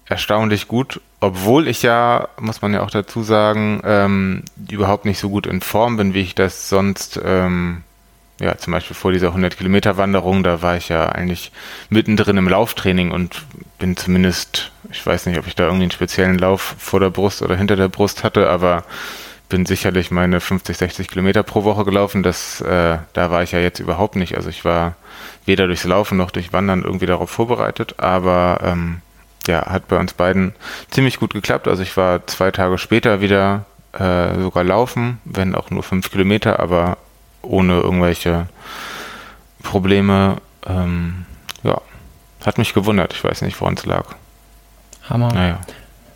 erstaunlich 0.05 0.67
gut, 0.67 1.01
obwohl 1.19 1.67
ich 1.67 1.83
ja, 1.83 2.29
muss 2.39 2.61
man 2.61 2.73
ja 2.73 2.81
auch 2.81 2.91
dazu 2.91 3.23
sagen, 3.23 3.81
ähm, 3.83 4.43
überhaupt 4.69 5.05
nicht 5.05 5.19
so 5.19 5.29
gut 5.29 5.47
in 5.47 5.61
Form 5.61 5.97
bin, 5.97 6.13
wie 6.13 6.21
ich 6.21 6.35
das 6.35 6.69
sonst, 6.69 7.19
ähm, 7.23 7.83
ja, 8.39 8.55
zum 8.57 8.73
Beispiel 8.73 8.95
vor 8.95 9.11
dieser 9.11 9.29
100 9.29 9.57
Kilometer 9.57 9.97
Wanderung, 9.97 10.43
da 10.43 10.61
war 10.61 10.77
ich 10.77 10.89
ja 10.89 11.09
eigentlich 11.09 11.51
mittendrin 11.89 12.37
im 12.37 12.47
Lauftraining 12.47 13.09
und 13.09 13.43
bin 13.79 13.97
zumindest, 13.97 14.71
ich 14.91 15.03
weiß 15.03 15.25
nicht, 15.25 15.39
ob 15.39 15.47
ich 15.47 15.55
da 15.55 15.63
irgendwie 15.63 15.83
einen 15.83 15.91
speziellen 15.91 16.37
Lauf 16.37 16.75
vor 16.77 16.99
der 16.99 17.09
Brust 17.09 17.41
oder 17.41 17.55
hinter 17.55 17.75
der 17.75 17.89
Brust 17.89 18.23
hatte, 18.23 18.47
aber 18.47 18.83
bin 19.49 19.65
sicherlich 19.65 20.11
meine 20.11 20.39
50, 20.39 20.77
60 20.77 21.07
Kilometer 21.07 21.43
pro 21.43 21.63
Woche 21.63 21.85
gelaufen. 21.85 22.23
Das, 22.23 22.61
äh, 22.61 22.97
da 23.13 23.31
war 23.31 23.43
ich 23.43 23.51
ja 23.51 23.59
jetzt 23.59 23.79
überhaupt 23.79 24.15
nicht. 24.15 24.35
Also 24.35 24.49
ich 24.49 24.65
war 24.65 24.95
weder 25.45 25.67
durchs 25.67 25.85
Laufen 25.85 26.17
noch 26.17 26.31
durch 26.31 26.53
Wandern 26.53 26.83
irgendwie 26.83 27.05
darauf 27.05 27.29
vorbereitet, 27.29 27.95
aber 27.97 28.59
ähm, 28.63 29.01
ja, 29.47 29.65
hat 29.65 29.87
bei 29.87 29.97
uns 29.97 30.13
beiden 30.13 30.53
ziemlich 30.91 31.19
gut 31.19 31.33
geklappt. 31.33 31.67
Also 31.67 31.81
ich 31.83 31.95
war 31.95 32.27
zwei 32.27 32.51
Tage 32.51 32.77
später 32.77 33.21
wieder 33.21 33.65
äh, 33.93 34.39
sogar 34.39 34.63
laufen, 34.65 35.19
wenn 35.23 35.55
auch 35.55 35.69
nur 35.69 35.83
fünf 35.83 36.11
Kilometer, 36.11 36.59
aber 36.59 36.97
ohne 37.41 37.79
irgendwelche 37.79 38.47
Probleme. 39.63 40.37
Ähm, 40.65 41.25
ja, 41.63 41.79
hat 42.45 42.57
mich 42.57 42.73
gewundert. 42.73 43.13
Ich 43.13 43.23
weiß 43.23 43.41
nicht, 43.41 43.59
woran 43.61 43.75
es 43.75 43.85
lag. 43.85 44.15
Hammer. 45.09 45.33
Naja. 45.33 45.59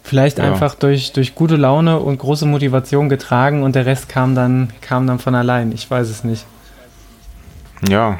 Vielleicht 0.03 0.39
ja. 0.39 0.45
einfach 0.45 0.75
durch, 0.75 1.13
durch 1.13 1.35
gute 1.35 1.55
Laune 1.55 1.99
und 1.99 2.17
große 2.17 2.45
Motivation 2.45 3.07
getragen 3.07 3.63
und 3.63 3.75
der 3.75 3.85
Rest 3.85 4.09
kam 4.09 4.35
dann, 4.35 4.71
kam 4.81 5.07
dann 5.07 5.19
von 5.19 5.35
allein. 5.35 5.71
Ich 5.71 5.89
weiß 5.89 6.09
es 6.09 6.23
nicht. 6.23 6.45
Ja. 7.87 8.19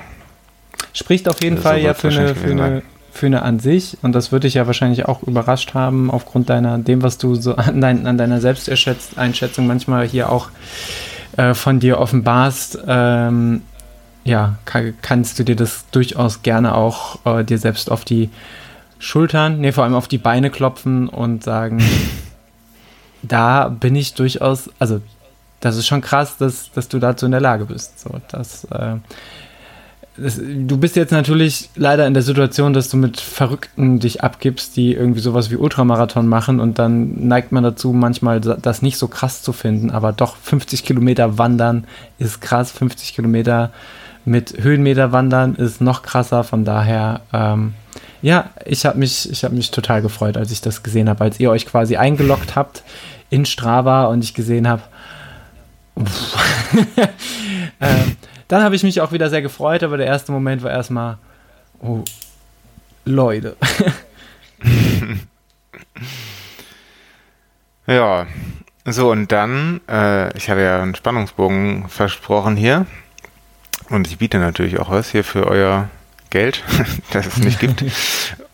Spricht 0.94 1.28
auf 1.28 1.42
jeden 1.42 1.58
Fall 1.58 1.80
ja 1.80 1.94
für 1.94 2.10
eine, 2.10 2.36
für, 2.36 2.52
eine, 2.52 2.82
für 3.12 3.26
eine 3.26 3.42
an 3.42 3.60
sich 3.60 3.98
und 4.02 4.14
das 4.14 4.32
würde 4.32 4.48
dich 4.48 4.56
ja 4.56 4.68
wahrscheinlich 4.68 5.06
auch 5.06 5.24
überrascht 5.24 5.74
haben 5.74 6.12
aufgrund 6.12 6.50
deiner, 6.50 6.78
dem, 6.78 7.02
was 7.02 7.18
du 7.18 7.36
so 7.36 7.56
an, 7.56 7.82
dein, 7.82 8.06
an 8.06 8.18
deiner 8.18 8.42
Selbsteinschätzung 8.42 9.68
manchmal 9.68 10.08
hier 10.08 10.32
auch 10.32 10.50
äh, 11.38 11.54
von 11.54 11.80
dir 11.80 12.00
offenbarst. 12.00 12.80
Ähm, 12.88 13.64
ja, 14.24 14.58
kann, 14.66 14.94
kannst 15.02 15.40
du 15.40 15.44
dir 15.44 15.56
das 15.56 15.86
durchaus 15.92 16.44
gerne 16.44 16.76
auch 16.76 17.26
äh, 17.26 17.44
dir 17.44 17.58
selbst 17.58 17.90
auf 17.90 18.06
die 18.06 18.30
Schultern, 19.02 19.60
nee, 19.60 19.72
vor 19.72 19.84
allem 19.84 19.96
auf 19.96 20.08
die 20.08 20.20
Beine 20.20 20.52
klopfen 20.52 21.10
und 21.10 21.44
sagen, 21.44 21.82
da 23.24 23.68
bin 23.68 23.96
ich 23.96 24.14
durchaus, 24.14 24.70
also 24.78 25.02
das 25.60 25.76
ist 25.76 25.88
schon 25.88 26.02
krass, 26.02 26.38
dass, 26.38 26.72
dass 26.72 26.88
du 26.88 27.00
dazu 27.00 27.26
in 27.26 27.32
der 27.32 27.42
Lage 27.42 27.66
bist. 27.66 28.00
So, 28.00 28.12
das, 28.30 28.66
äh, 28.66 28.98
das, 30.18 30.40
du 30.40 30.78
bist 30.78 30.96
jetzt 30.96 31.10
natürlich 31.10 31.72
leider 31.76 32.06
in 32.06 32.14
der 32.14 32.22
Situation, 32.22 32.74
dass 32.74 32.90
du 32.90 32.98
mit 32.98 33.20
Verrückten 33.20 34.00
dich 34.00 34.24
abgibst, 34.24 34.78
die 34.78 34.94
irgendwie 34.94 35.22
sowas 35.22 35.50
wie 35.50 35.56
Ultramarathon 35.56 36.28
machen 36.28 36.60
und 36.60 36.78
dann 36.78 37.28
neigt 37.28 37.52
man 37.52 37.64
dazu, 37.64 37.94
manchmal 37.94 38.40
das 38.40 38.84
nicht 38.84 38.98
so 38.98 39.08
krass 39.08 39.42
zu 39.42 39.52
finden, 39.52 39.90
aber 39.90 40.14
doch 40.14 40.36
50 40.36 40.86
Kilometer 40.86 41.40
wandern 41.40 41.86
ist 42.20 42.40
krass, 42.40 42.72
50 42.72 43.16
Kilometer 43.16 43.72
mit 44.26 44.62
Höhenmeter 44.62 45.12
wandern 45.12 45.56
ist 45.56 45.82
noch 45.82 46.04
krasser, 46.04 46.44
von 46.44 46.66
daher 46.66 47.22
ähm, 47.34 47.74
ja, 48.22 48.52
ich 48.66 48.86
habe 48.86 49.00
mich, 49.00 49.30
hab 49.44 49.52
mich 49.52 49.72
total 49.72 50.02
gefreut, 50.02 50.38
als 50.38 50.52
ich 50.52 50.62
das 50.62 50.84
gesehen 50.84 51.10
habe, 51.10 51.24
als 51.24 51.40
ihr 51.40 51.50
euch 51.50 51.66
quasi 51.66 51.98
eingeloggt 51.98 52.56
habt 52.56 52.84
in 53.30 53.46
Strava 53.46 54.06
und 54.06 54.24
ich 54.24 54.34
gesehen 54.34 54.68
habe. 54.68 54.84
ähm, 57.82 58.16
dann 58.48 58.64
habe 58.64 58.76
ich 58.76 58.84
mich 58.84 59.02
auch 59.02 59.12
wieder 59.12 59.30
sehr 59.30 59.42
gefreut, 59.42 59.84
aber 59.84 59.98
der 59.98 60.06
erste 60.06 60.32
Moment 60.32 60.62
war 60.62 60.72
erstmal, 60.72 61.18
oh, 61.80 62.04
Leute. 63.06 63.58
ja, 67.88 68.28
so 68.86 69.12
und 69.12 69.32
dann, 69.32 69.82
äh, 69.90 70.36
ich 70.38 70.50
hatte 70.50 70.62
ja 70.62 70.82
einen 70.82 70.96
Spannungsbogen 70.96 71.90
versprochen 71.90 72.56
hier 72.56 72.86
und 73.90 74.08
ich 74.08 74.18
biete 74.20 74.38
natürlich 74.38 74.80
auch 74.80 74.90
was 74.92 75.10
hier 75.10 75.24
für 75.24 75.48
euer 75.48 75.90
Geld, 76.32 76.64
das 77.12 77.28
es 77.28 77.38
nicht 77.38 77.60
gibt. 77.60 77.84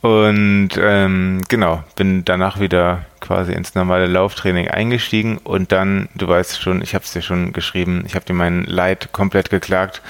Und 0.02 0.70
ähm, 0.78 1.42
genau, 1.48 1.84
bin 1.96 2.26
danach 2.26 2.60
wieder 2.60 3.06
quasi 3.22 3.54
ins 3.54 3.76
normale 3.76 4.08
Lauftraining 4.08 4.68
eingestiegen 4.68 5.38
und 5.38 5.72
dann, 5.72 6.10
du 6.16 6.28
weißt 6.28 6.62
schon, 6.62 6.82
ich 6.82 6.94
habe 6.94 7.06
es 7.06 7.14
dir 7.14 7.22
schon 7.22 7.54
geschrieben, 7.54 8.04
ich 8.06 8.16
habe 8.16 8.26
dir 8.26 8.34
mein 8.34 8.64
Leid 8.66 9.10
komplett 9.14 9.50
geklagt. 9.50 10.02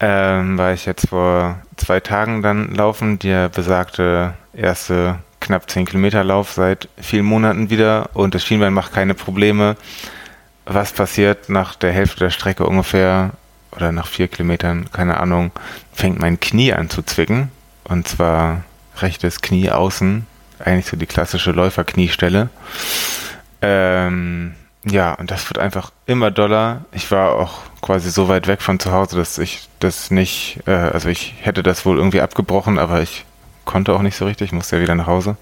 Ähm, 0.00 0.56
war 0.56 0.72
ich 0.72 0.86
jetzt 0.86 1.08
vor 1.08 1.58
zwei 1.76 2.00
Tagen 2.00 2.40
dann 2.42 2.74
laufen, 2.74 3.18
der 3.18 3.48
besagte 3.48 4.34
erste 4.54 5.18
knapp 5.40 5.68
10 5.68 5.86
Kilometer 5.86 6.22
Lauf 6.24 6.52
seit 6.52 6.88
vielen 7.00 7.24
Monaten 7.24 7.70
wieder 7.70 8.10
und 8.14 8.34
das 8.34 8.44
Schienbein 8.44 8.72
macht 8.72 8.92
keine 8.92 9.14
Probleme. 9.14 9.76
Was 10.66 10.92
passiert 10.92 11.48
nach 11.48 11.74
der 11.74 11.92
Hälfte 11.92 12.20
der 12.20 12.30
Strecke 12.30 12.66
ungefähr 12.66 13.30
oder 13.78 13.92
nach 13.92 14.08
vier 14.08 14.26
Kilometern, 14.26 14.90
keine 14.92 15.18
Ahnung, 15.20 15.52
fängt 15.92 16.18
mein 16.18 16.40
Knie 16.40 16.72
an 16.72 16.90
zu 16.90 17.02
zwicken 17.02 17.52
und 17.84 18.08
zwar 18.08 18.64
rechtes 18.98 19.40
Knie 19.40 19.70
außen, 19.70 20.26
eigentlich 20.58 20.86
so 20.86 20.96
die 20.96 21.06
klassische 21.06 21.52
Läuferkniestelle. 21.52 22.48
Ähm, 23.62 24.54
ja, 24.84 25.14
und 25.14 25.30
das 25.30 25.48
wird 25.48 25.58
einfach 25.58 25.92
immer 26.06 26.32
doller. 26.32 26.84
Ich 26.90 27.12
war 27.12 27.36
auch 27.36 27.60
quasi 27.80 28.10
so 28.10 28.28
weit 28.28 28.48
weg 28.48 28.62
von 28.62 28.80
zu 28.80 28.90
Hause, 28.90 29.16
dass 29.16 29.38
ich 29.38 29.68
das 29.78 30.10
nicht, 30.10 30.60
äh, 30.66 30.72
also 30.72 31.08
ich 31.08 31.34
hätte 31.40 31.62
das 31.62 31.86
wohl 31.86 31.98
irgendwie 31.98 32.20
abgebrochen, 32.20 32.78
aber 32.80 33.00
ich 33.00 33.24
konnte 33.64 33.92
auch 33.92 34.02
nicht 34.02 34.16
so 34.16 34.24
richtig, 34.24 34.46
ich 34.46 34.52
musste 34.52 34.76
ja 34.76 34.82
wieder 34.82 34.96
nach 34.96 35.06
Hause. 35.06 35.36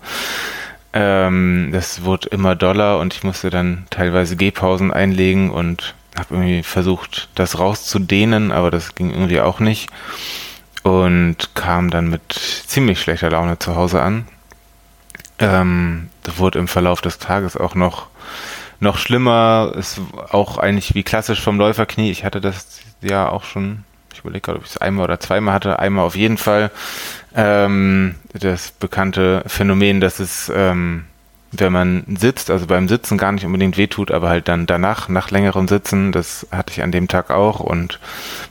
Ähm, 0.93 1.71
das 1.73 2.05
wurde 2.05 2.29
immer 2.29 2.55
doller 2.55 2.99
und 2.99 3.15
ich 3.15 3.25
musste 3.25 3.49
dann 3.49 3.87
teilweise 3.89 4.37
Gehpausen 4.37 4.93
einlegen 4.93 5.51
und 5.51 5.95
habe 6.19 6.35
irgendwie 6.35 6.63
versucht, 6.63 7.29
das 7.35 7.59
rauszudehnen, 7.59 8.53
aber 8.53 8.71
das 8.71 8.95
ging 8.95 9.11
irgendwie 9.11 9.41
auch 9.41 9.61
nicht 9.61 9.91
und 10.83 11.55
kam 11.55 11.91
dann 11.91 12.09
mit 12.09 12.33
ziemlich 12.33 13.01
schlechter 13.01 13.31
Laune 13.31 13.59
zu 13.59 13.75
Hause 13.75 14.01
an. 14.03 14.29
Ähm, 15.41 16.09
das 16.23 16.39
wurde 16.39 16.59
im 16.59 16.69
Verlauf 16.69 17.01
des 17.01 17.19
Tages 17.19 17.57
auch 17.57 17.75
noch, 17.75 18.07
noch 18.79 18.97
schlimmer. 18.97 19.73
Ist 19.77 20.01
auch 20.31 20.59
eigentlich 20.59 20.95
wie 20.95 21.03
klassisch 21.03 21.41
vom 21.41 21.59
Läuferknie. 21.59 22.11
Ich 22.11 22.25
hatte 22.25 22.41
das 22.41 22.81
ja 23.03 23.29
auch 23.29 23.45
schon, 23.45 23.85
ich 24.13 24.21
überlege 24.21 24.43
gerade, 24.43 24.59
ob 24.59 24.65
ich 24.65 24.71
es 24.71 24.79
einmal 24.79 25.05
oder 25.05 25.21
zweimal 25.21 25.55
hatte. 25.55 25.79
Einmal 25.79 26.05
auf 26.05 26.17
jeden 26.17 26.39
Fall. 26.39 26.71
Ähm, 27.35 28.15
das 28.33 28.71
bekannte 28.71 29.43
Phänomen, 29.47 30.01
dass 30.01 30.21
es, 30.21 30.51
ähm, 30.55 31.05
wenn 31.61 31.73
man 31.73 32.05
sitzt, 32.19 32.51
also 32.51 32.67
beim 32.67 32.89
Sitzen 32.89 33.19
gar 33.19 33.33
nicht 33.33 33.45
unbedingt 33.45 33.77
wehtut, 33.77 34.11
aber 34.11 34.29
halt 34.29 34.49
dann 34.49 34.67
danach, 34.67 35.09
nach 35.09 35.31
längerem 35.31 35.69
Sitzen, 35.69 36.13
das 36.13 36.47
hatte 36.51 36.73
ich 36.73 36.83
an 36.83 36.93
dem 36.93 37.09
Tag 37.09 37.31
auch 37.31 37.61
und 37.61 38.01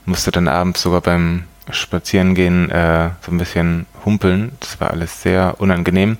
musste 0.04 0.30
dann 0.30 0.48
abends 0.48 0.82
sogar 0.82 1.00
beim 1.00 1.44
spazieren 1.70 2.34
gehen, 2.34 2.70
äh, 2.70 3.10
so 3.22 3.32
ein 3.32 3.38
bisschen 3.38 3.86
humpeln. 4.04 4.52
Das 4.60 4.80
war 4.80 4.90
alles 4.90 5.22
sehr 5.22 5.56
unangenehm. 5.58 6.18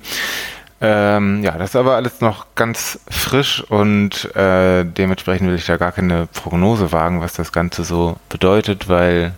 Ähm, 0.79 1.43
ja, 1.43 1.57
das 1.57 1.71
ist 1.71 1.75
aber 1.75 1.95
alles 1.95 2.21
noch 2.21 2.45
ganz 2.53 2.99
frisch 3.09 3.63
und 3.63 4.35
äh, 4.35 4.83
dementsprechend 4.83 5.47
will 5.47 5.55
ich 5.55 5.65
da 5.65 5.77
gar 5.77 5.91
keine 5.91 6.27
Prognose 6.27 6.91
wagen, 6.91 7.19
was 7.19 7.33
das 7.33 7.51
Ganze 7.51 7.83
so 7.83 8.17
bedeutet, 8.29 8.87
weil 8.87 9.33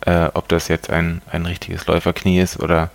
äh, 0.00 0.28
ob 0.34 0.48
das 0.48 0.66
jetzt 0.66 0.90
ein, 0.90 1.22
ein 1.30 1.46
richtiges 1.46 1.86
Läuferknie 1.86 2.40
ist 2.40 2.58
oder, 2.58 2.90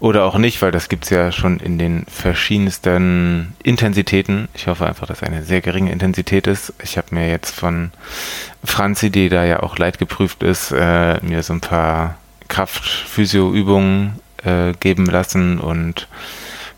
oder 0.00 0.24
auch 0.24 0.38
nicht, 0.38 0.60
weil 0.62 0.72
das 0.72 0.88
gibt 0.88 1.04
es 1.04 1.10
ja 1.10 1.30
schon 1.30 1.60
in 1.60 1.78
den 1.78 2.06
verschiedensten 2.06 3.54
Intensitäten. 3.62 4.48
Ich 4.54 4.66
hoffe 4.66 4.86
einfach, 4.86 5.06
dass 5.06 5.22
eine 5.22 5.44
sehr 5.44 5.60
geringe 5.60 5.92
Intensität 5.92 6.46
ist. 6.46 6.72
Ich 6.82 6.96
habe 6.96 7.14
mir 7.14 7.28
jetzt 7.28 7.54
von 7.54 7.90
Franzi, 8.64 9.10
die 9.10 9.28
da 9.28 9.44
ja 9.44 9.62
auch 9.62 9.76
leidgeprüft 9.76 10.42
ist, 10.42 10.72
äh, 10.72 11.20
mir 11.22 11.42
so 11.42 11.52
ein 11.52 11.60
paar 11.60 12.16
Kraft-Physio-Übungen 12.48 14.18
äh, 14.42 14.72
geben 14.80 15.04
lassen 15.04 15.60
und 15.60 16.08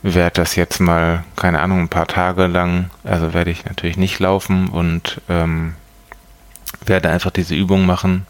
werde 0.03 0.35
das 0.35 0.57
jetzt 0.57 0.81
mal, 0.81 1.23
keine 1.37 1.61
Ahnung, 1.61 1.83
ein 1.83 1.89
paar 1.89 2.09
Tage 2.09 2.49
lang, 2.49 2.91
also 3.05 3.33
werde 3.35 3.53
ich 3.53 3.65
natürlich 3.65 3.97
nicht 3.97 4.19
laufen 4.19 4.69
und 4.69 5.21
ähm, 5.29 5.75
werde 6.85 7.11
einfach 7.11 7.31
diese 7.31 7.55
Übung 7.55 7.87
machen 7.87 8.27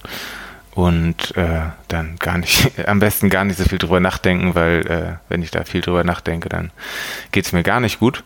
und 0.75 1.37
äh, 1.37 1.61
dann 1.89 2.17
gar 2.19 2.39
nicht, 2.39 2.73
am 2.87 2.99
besten 2.99 3.31
gar 3.31 3.45
nicht 3.45 3.59
so 3.59 3.65
viel 3.65 3.79
drüber 3.79 4.01
nachdenken, 4.01 4.55
weil 4.55 4.87
äh, 4.87 5.17
wenn 5.29 5.43
ich 5.43 5.51
da 5.51 5.65
viel 5.65 5.81
drüber 5.81 6.05
nachdenke, 6.05 6.49
dann 6.49 6.71
geht's 7.31 7.53
mir 7.53 7.63
gar 7.63 7.81
nicht 7.81 8.01
gut. 8.01 8.25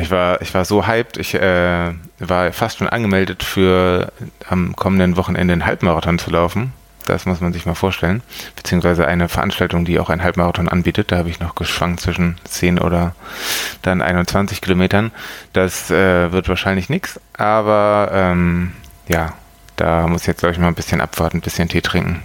Ich 0.00 0.10
war, 0.10 0.40
ich 0.40 0.54
war 0.54 0.64
so 0.64 0.86
hyped, 0.86 1.18
ich 1.18 1.34
äh, 1.34 1.92
war 2.18 2.52
fast 2.52 2.78
schon 2.78 2.88
angemeldet 2.88 3.42
für 3.42 4.10
am 4.48 4.74
kommenden 4.74 5.18
Wochenende 5.18 5.52
einen 5.52 5.66
Halbmarathon 5.66 6.18
zu 6.18 6.30
laufen. 6.30 6.72
Das 7.04 7.26
muss 7.26 7.40
man 7.40 7.52
sich 7.52 7.66
mal 7.66 7.74
vorstellen. 7.74 8.22
Beziehungsweise 8.56 9.06
eine 9.06 9.28
Veranstaltung, 9.28 9.84
die 9.84 9.98
auch 9.98 10.08
einen 10.08 10.22
Halbmarathon 10.22 10.68
anbietet. 10.68 11.10
Da 11.10 11.18
habe 11.18 11.28
ich 11.28 11.40
noch 11.40 11.56
geschwankt 11.56 12.00
zwischen 12.00 12.38
10 12.44 12.78
oder 12.78 13.14
dann 13.82 14.00
21 14.00 14.62
Kilometern. 14.62 15.10
Das 15.52 15.90
äh, 15.90 16.32
wird 16.32 16.48
wahrscheinlich 16.48 16.88
nichts, 16.88 17.20
aber 17.34 18.10
ähm, 18.12 18.72
ja, 19.08 19.34
da 19.76 20.06
muss 20.06 20.22
ich 20.22 20.28
jetzt, 20.28 20.40
glaube 20.40 20.52
ich, 20.52 20.58
mal 20.58 20.68
ein 20.68 20.74
bisschen 20.74 21.00
abwarten, 21.00 21.38
ein 21.38 21.42
bisschen 21.42 21.68
Tee 21.68 21.80
trinken. 21.80 22.22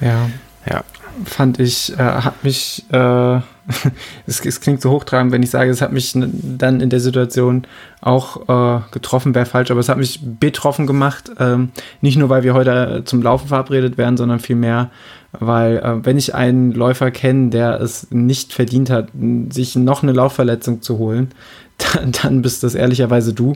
Ja. 0.00 0.28
Ja. 0.68 0.84
Fand 1.24 1.58
ich, 1.58 1.92
äh, 1.98 2.02
hat 2.02 2.44
mich, 2.44 2.84
äh, 2.92 3.36
es, 4.26 4.44
es, 4.44 4.60
klingt 4.60 4.80
so 4.80 4.90
hochtrabend, 4.90 5.32
wenn 5.32 5.42
ich 5.42 5.50
sage, 5.50 5.70
es 5.70 5.82
hat 5.82 5.92
mich 5.92 6.12
dann 6.14 6.80
in 6.80 6.88
der 6.88 7.00
Situation 7.00 7.66
auch 8.00 8.48
äh, 8.48 8.80
getroffen, 8.90 9.34
wäre 9.34 9.46
falsch, 9.46 9.70
aber 9.70 9.80
es 9.80 9.88
hat 9.88 9.98
mich 9.98 10.20
betroffen 10.22 10.86
gemacht. 10.86 11.30
Ähm, 11.38 11.72
nicht 12.00 12.16
nur, 12.16 12.28
weil 12.28 12.42
wir 12.42 12.54
heute 12.54 13.02
zum 13.04 13.22
Laufen 13.22 13.48
verabredet 13.48 13.98
werden, 13.98 14.16
sondern 14.16 14.38
vielmehr, 14.38 14.90
weil 15.32 15.78
äh, 15.78 16.04
wenn 16.04 16.18
ich 16.18 16.34
einen 16.34 16.72
Läufer 16.72 17.10
kenne, 17.10 17.50
der 17.50 17.80
es 17.80 18.08
nicht 18.10 18.52
verdient 18.52 18.90
hat, 18.90 19.08
sich 19.50 19.76
noch 19.76 20.02
eine 20.02 20.12
Laufverletzung 20.12 20.82
zu 20.82 20.98
holen, 20.98 21.30
dann, 21.94 22.12
dann 22.12 22.42
bist 22.42 22.62
das 22.62 22.74
ehrlicherweise 22.74 23.32
du, 23.32 23.54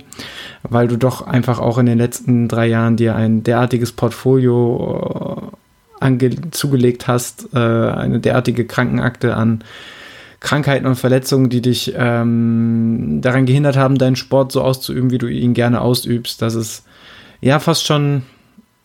weil 0.63 0.89
du 0.89 0.97
doch 0.97 1.27
einfach 1.27 1.59
auch 1.59 1.79
in 1.79 1.87
den 1.87 1.99
letzten 1.99 2.49
drei 2.49 2.67
Jahren 2.67 2.97
dir 2.97 3.17
ein 3.17 3.43
derartiges 3.43 3.93
Portfolio 3.93 5.53
äh, 6.01 6.31
zugelegt 6.51 7.09
hast, 7.09 7.49
äh, 7.55 7.59
eine 7.59 8.21
derartige 8.21 8.67
Krankenakte 8.67 9.35
an 9.35 9.65
Krankheiten 10.41 10.87
und 10.87 10.97
Verletzungen, 10.97 11.49
die 11.49 11.63
dich 11.63 11.95
ähm, 11.97 13.21
daran 13.23 13.47
gehindert 13.47 13.79
haben, 13.79 13.97
deinen 13.97 14.17
Sport 14.17 14.53
so 14.53 14.61
auszuüben, 14.61 15.11
wie 15.11 15.19
du 15.19 15.27
ihn 15.27 15.55
gerne 15.55 15.81
ausübst, 15.81 16.43
dass 16.43 16.55
es 16.55 16.85
ja 17.41 17.59
fast 17.61 17.87
schon 17.87 18.23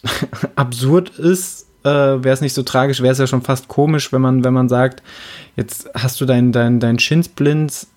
absurd 0.56 1.10
ist. 1.20 1.69
Äh, 1.84 1.88
wäre 1.90 2.32
es 2.32 2.42
nicht 2.42 2.54
so 2.54 2.64
tragisch, 2.64 3.02
wäre 3.02 3.14
es 3.14 3.20
ja 3.20 3.28
schon 3.28 3.42
fast 3.42 3.68
komisch, 3.68 4.12
wenn 4.12 4.22
man, 4.22 4.44
wenn 4.44 4.54
man 4.54 4.68
sagt, 4.68 5.02
jetzt 5.56 5.90
hast 5.94 6.20
du 6.20 6.26
dein, 6.26 6.52
dein, 6.52 6.80
dein 6.80 7.00
Schinsblins 7.00 7.88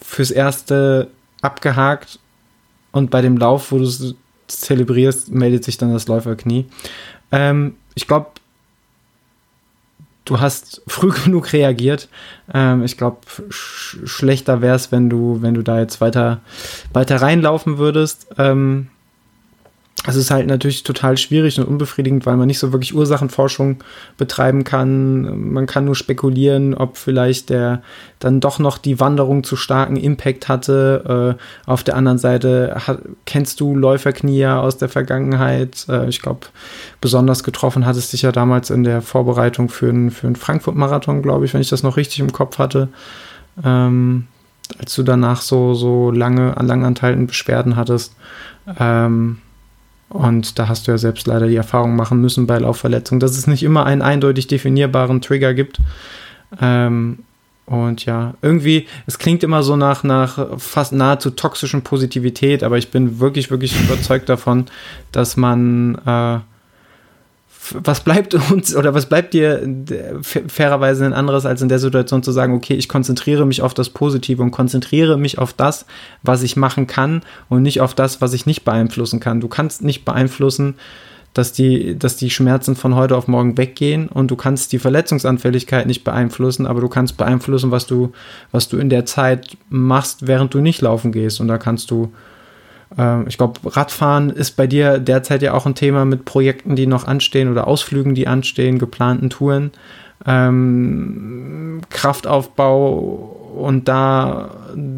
fürs 0.00 0.30
Erste 0.30 1.08
abgehakt 1.42 2.20
und 2.92 3.10
bei 3.10 3.22
dem 3.22 3.36
Lauf, 3.36 3.72
wo 3.72 3.78
du 3.78 3.84
es 3.84 4.14
zelebrierst, 4.46 5.30
meldet 5.30 5.64
sich 5.64 5.76
dann 5.76 5.92
das 5.92 6.06
Läuferknie. 6.06 6.66
Ähm, 7.32 7.74
ich 7.94 8.06
glaube, 8.06 8.30
du 10.24 10.40
hast 10.40 10.82
früh 10.86 11.10
genug 11.24 11.52
reagiert. 11.52 12.08
Ähm, 12.52 12.84
ich 12.84 12.96
glaube, 12.96 13.18
sch 13.48 13.98
schlechter 14.04 14.60
wäre 14.60 14.76
es, 14.76 14.92
wenn 14.92 15.08
du, 15.08 15.42
wenn 15.42 15.54
du 15.54 15.62
da 15.62 15.80
jetzt 15.80 16.00
weiter, 16.00 16.40
weiter 16.92 17.20
reinlaufen 17.20 17.78
würdest. 17.78 18.28
Ähm, 18.38 18.88
es 20.06 20.16
ist 20.16 20.30
halt 20.30 20.46
natürlich 20.46 20.82
total 20.82 21.16
schwierig 21.16 21.58
und 21.58 21.66
unbefriedigend, 21.66 22.26
weil 22.26 22.36
man 22.36 22.46
nicht 22.46 22.58
so 22.58 22.72
wirklich 22.72 22.94
Ursachenforschung 22.94 23.82
betreiben 24.16 24.64
kann. 24.64 25.52
Man 25.52 25.66
kann 25.66 25.84
nur 25.84 25.96
spekulieren, 25.96 26.74
ob 26.74 26.96
vielleicht 26.96 27.50
der 27.50 27.82
dann 28.18 28.40
doch 28.40 28.58
noch 28.58 28.78
die 28.78 29.00
Wanderung 29.00 29.44
zu 29.44 29.56
starken 29.56 29.96
Impact 29.96 30.48
hatte. 30.48 31.36
Äh, 31.36 31.70
auf 31.70 31.84
der 31.84 31.96
anderen 31.96 32.18
Seite 32.18 32.76
kennst 33.24 33.60
du 33.60 33.74
Läuferknie 33.74 34.46
aus 34.46 34.78
der 34.78 34.88
Vergangenheit. 34.88 35.86
Äh, 35.88 36.08
ich 36.08 36.22
glaube, 36.22 36.46
besonders 37.00 37.42
getroffen 37.42 37.84
hat 37.84 37.96
es 37.96 38.10
dich 38.10 38.22
ja 38.22 38.32
damals 38.32 38.70
in 38.70 38.84
der 38.84 39.02
Vorbereitung 39.02 39.68
für 39.68 39.88
einen 39.88 40.10
für 40.10 40.32
Frankfurt-Marathon, 40.34 41.22
glaube 41.22 41.44
ich, 41.44 41.54
wenn 41.54 41.60
ich 41.60 41.68
das 41.68 41.82
noch 41.82 41.96
richtig 41.96 42.20
im 42.20 42.32
Kopf 42.32 42.58
hatte. 42.58 42.88
Ähm, 43.64 44.26
als 44.78 44.94
du 44.94 45.02
danach 45.02 45.42
so, 45.42 45.74
so 45.74 46.10
lange, 46.10 46.54
langanhaltend 46.60 47.28
Beschwerden 47.28 47.76
hattest. 47.76 48.14
Ähm, 48.78 49.38
und 50.08 50.58
da 50.58 50.68
hast 50.68 50.86
du 50.86 50.92
ja 50.92 50.98
selbst 50.98 51.26
leider 51.26 51.48
die 51.48 51.56
Erfahrung 51.56 51.96
machen 51.96 52.20
müssen 52.20 52.46
bei 52.46 52.58
Laufverletzungen, 52.58 53.20
dass 53.20 53.36
es 53.36 53.46
nicht 53.46 53.62
immer 53.62 53.86
einen 53.86 54.02
eindeutig 54.02 54.46
definierbaren 54.46 55.20
Trigger 55.20 55.54
gibt. 55.54 55.80
Ähm, 56.60 57.20
und 57.66 58.06
ja, 58.06 58.34
irgendwie, 58.42 58.86
es 59.06 59.18
klingt 59.18 59.42
immer 59.42 59.64
so 59.64 59.74
nach, 59.74 60.04
nach 60.04 60.58
fast 60.58 60.92
nahezu 60.92 61.30
toxischen 61.30 61.82
Positivität, 61.82 62.62
aber 62.62 62.78
ich 62.78 62.92
bin 62.92 63.18
wirklich, 63.18 63.50
wirklich 63.50 63.78
überzeugt 63.80 64.28
davon, 64.28 64.66
dass 65.10 65.36
man 65.36 65.96
äh, 66.06 66.38
was 67.72 68.00
bleibt 68.00 68.34
uns 68.34 68.74
oder 68.74 68.94
was 68.94 69.06
bleibt 69.06 69.34
dir 69.34 69.62
fairerweise 70.22 71.04
ein 71.04 71.12
anderes, 71.12 71.46
als 71.46 71.62
in 71.62 71.68
der 71.68 71.78
Situation 71.78 72.22
zu 72.22 72.32
sagen, 72.32 72.54
okay, 72.54 72.74
ich 72.74 72.88
konzentriere 72.88 73.46
mich 73.46 73.62
auf 73.62 73.74
das 73.74 73.90
Positive 73.90 74.42
und 74.42 74.50
konzentriere 74.50 75.16
mich 75.16 75.38
auf 75.38 75.52
das, 75.52 75.86
was 76.22 76.42
ich 76.42 76.56
machen 76.56 76.86
kann 76.86 77.22
und 77.48 77.62
nicht 77.62 77.80
auf 77.80 77.94
das, 77.94 78.20
was 78.20 78.32
ich 78.32 78.46
nicht 78.46 78.64
beeinflussen 78.64 79.20
kann. 79.20 79.40
Du 79.40 79.48
kannst 79.48 79.82
nicht 79.82 80.04
beeinflussen, 80.04 80.74
dass 81.34 81.52
die, 81.52 81.98
dass 81.98 82.16
die 82.16 82.30
Schmerzen 82.30 82.76
von 82.76 82.94
heute 82.94 83.16
auf 83.16 83.28
morgen 83.28 83.58
weggehen 83.58 84.08
und 84.08 84.30
du 84.30 84.36
kannst 84.36 84.72
die 84.72 84.78
Verletzungsanfälligkeit 84.78 85.86
nicht 85.86 86.02
beeinflussen, 86.02 86.66
aber 86.66 86.80
du 86.80 86.88
kannst 86.88 87.18
beeinflussen, 87.18 87.70
was 87.70 87.86
du, 87.86 88.12
was 88.52 88.68
du 88.68 88.78
in 88.78 88.88
der 88.88 89.04
Zeit 89.04 89.56
machst, 89.68 90.26
während 90.26 90.54
du 90.54 90.60
nicht 90.60 90.80
laufen 90.80 91.12
gehst. 91.12 91.40
Und 91.40 91.48
da 91.48 91.58
kannst 91.58 91.90
du 91.90 92.10
ich 93.26 93.36
glaube, 93.36 93.60
Radfahren 93.64 94.30
ist 94.30 94.52
bei 94.52 94.66
dir 94.66 94.98
derzeit 94.98 95.42
ja 95.42 95.54
auch 95.54 95.66
ein 95.66 95.74
Thema 95.74 96.04
mit 96.04 96.24
Projekten, 96.24 96.76
die 96.76 96.86
noch 96.86 97.06
anstehen 97.06 97.50
oder 97.50 97.66
Ausflügen, 97.66 98.14
die 98.14 98.28
anstehen, 98.28 98.78
geplanten 98.78 99.28
Touren. 99.28 99.72
Ähm, 100.24 101.80
Kraftaufbau 101.90 102.92
und 103.56 103.88
da, 103.88 104.50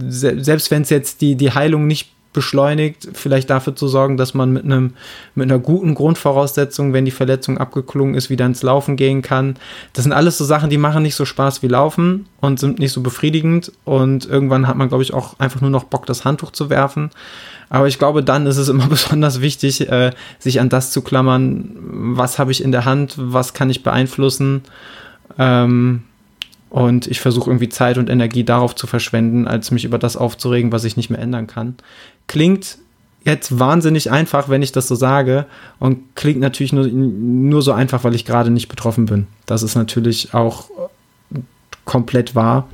selbst 0.09 0.71
wenn 0.71 0.83
es 0.83 0.91
jetzt 0.91 1.21
die, 1.21 1.37
die 1.37 1.53
Heilung 1.53 1.87
nicht 1.87 2.13
beschleunigt, 2.33 3.09
vielleicht 3.15 3.51
dafür 3.51 3.75
zu 3.75 3.89
sorgen, 3.89 4.17
dass 4.17 4.35
man 4.35 4.53
mit 4.53 4.65
einem 4.65 4.95
mit 5.35 5.51
einer 5.51 5.59
guten 5.59 5.95
Grundvoraussetzung, 5.95 6.93
wenn 6.93 7.05
die 7.05 7.11
Verletzung 7.11 7.59
abgeklungen 7.59 8.15
ist, 8.15 8.31
wieder 8.31 8.47
ins 8.47 8.63
Laufen 8.63 8.97
gehen 8.97 9.23
kann. 9.23 9.57
Das 9.95 10.05
sind 10.05 10.13
alles 10.13 10.39
so 10.39 10.45
Sachen, 10.45 10.71
die 10.71 10.79
machen 10.79 11.03
nicht 11.03 11.15
so 11.15 11.25
Spaß 11.25 11.63
wie 11.63 11.69
Laufen 11.69 12.27
und 12.41 12.61
sind 12.61 12.79
nicht 12.79 12.93
so 12.93 13.01
befriedigend 13.01 13.73
und 13.85 14.27
irgendwann 14.27 14.69
hat 14.69 14.77
man, 14.77 14.89
glaube 14.89 15.03
ich, 15.03 15.15
auch 15.15 15.39
einfach 15.39 15.61
nur 15.61 15.71
noch 15.71 15.85
Bock, 15.85 16.07
das 16.07 16.25
Handtuch 16.25 16.53
zu 16.53 16.71
werfen. 16.71 17.11
Aber 17.71 17.87
ich 17.89 17.99
glaube, 17.99 18.23
dann 18.23 18.47
ist 18.47 18.59
es 18.59 18.69
immer 18.69 18.87
besonders 18.89 19.41
wichtig, 19.41 19.89
äh, 19.89 20.13
sich 20.39 20.61
an 20.61 20.69
das 20.69 20.91
zu 20.93 21.03
klammern, 21.03 21.77
was 21.81 22.39
habe 22.39 22.53
ich 22.53 22.63
in 22.63 22.73
der 22.73 22.85
Hand, 22.85 23.15
was 23.17 23.55
kann 23.55 23.71
ich 23.71 23.83
beeinflussen. 23.83 24.63
Ähm, 25.39 26.03
und 26.71 27.07
ich 27.07 27.21
versuche 27.21 27.49
irgendwie 27.49 27.71
Zeit 27.71 27.97
und 27.97 28.11
Energie 28.11 28.45
darauf 28.45 28.75
zu 28.75 28.87
verschwenden, 28.87 29.47
als 29.47 29.71
mich 29.71 29.85
über 29.85 29.99
das 29.99 30.17
aufzuregen, 30.17 30.71
was 30.71 30.85
ich 30.85 30.97
nicht 30.97 31.09
mehr 31.09 31.21
ändern 31.21 31.47
kann. 31.47 31.77
Klingt 32.29 32.79
jetzt 33.25 33.59
wahnsinnig 33.59 34.11
einfach, 34.11 34.49
wenn 34.49 34.63
ich 34.63 34.73
das 34.73 34.89
so 34.89 34.95
sage. 34.95 35.47
Und 35.79 36.17
klingt 36.17 36.41
natürlich 36.41 36.73
nur, 36.73 36.87
nur 36.87 37.63
so 37.63 37.73
einfach, 37.73 38.05
weil 38.05 38.15
ich 38.15 38.25
gerade 38.25 38.51
nicht 38.51 38.69
betroffen 38.69 39.07
bin. 39.07 39.27
Das 39.47 39.63
ist 39.63 39.75
natürlich 39.75 40.35
auch 40.35 40.71
komplett 41.85 42.35
wahr. 42.35 42.69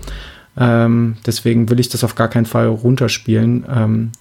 Ähm, 0.56 1.16
deswegen 1.26 1.68
will 1.70 1.80
ich 1.80 1.88
das 1.88 2.04
auf 2.04 2.14
gar 2.14 2.28
keinen 2.28 2.46
Fall 2.46 2.68
runterspielen. 2.68 3.66
Ähm, 3.68 4.12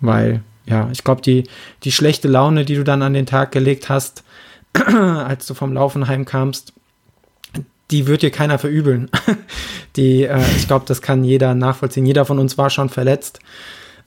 weil, 0.00 0.42
ja, 0.66 0.88
ich 0.92 1.04
glaube, 1.04 1.22
die, 1.22 1.44
die 1.84 1.92
schlechte 1.92 2.28
Laune, 2.28 2.64
die 2.64 2.74
du 2.74 2.84
dann 2.84 3.02
an 3.02 3.14
den 3.14 3.26
Tag 3.26 3.52
gelegt 3.52 3.88
hast, 3.88 4.24
als 4.74 5.46
du 5.46 5.54
vom 5.54 5.72
Laufen 5.72 6.08
heimkamst, 6.08 6.72
die 7.90 8.06
wird 8.06 8.22
dir 8.22 8.30
keiner 8.30 8.58
verübeln. 8.58 9.08
die, 9.96 10.24
äh, 10.24 10.42
ich 10.56 10.66
glaube, 10.66 10.84
das 10.88 11.02
kann 11.02 11.22
jeder 11.22 11.54
nachvollziehen. 11.54 12.06
Jeder 12.06 12.24
von 12.24 12.38
uns 12.38 12.58
war 12.58 12.70
schon 12.70 12.88
verletzt. 12.88 13.38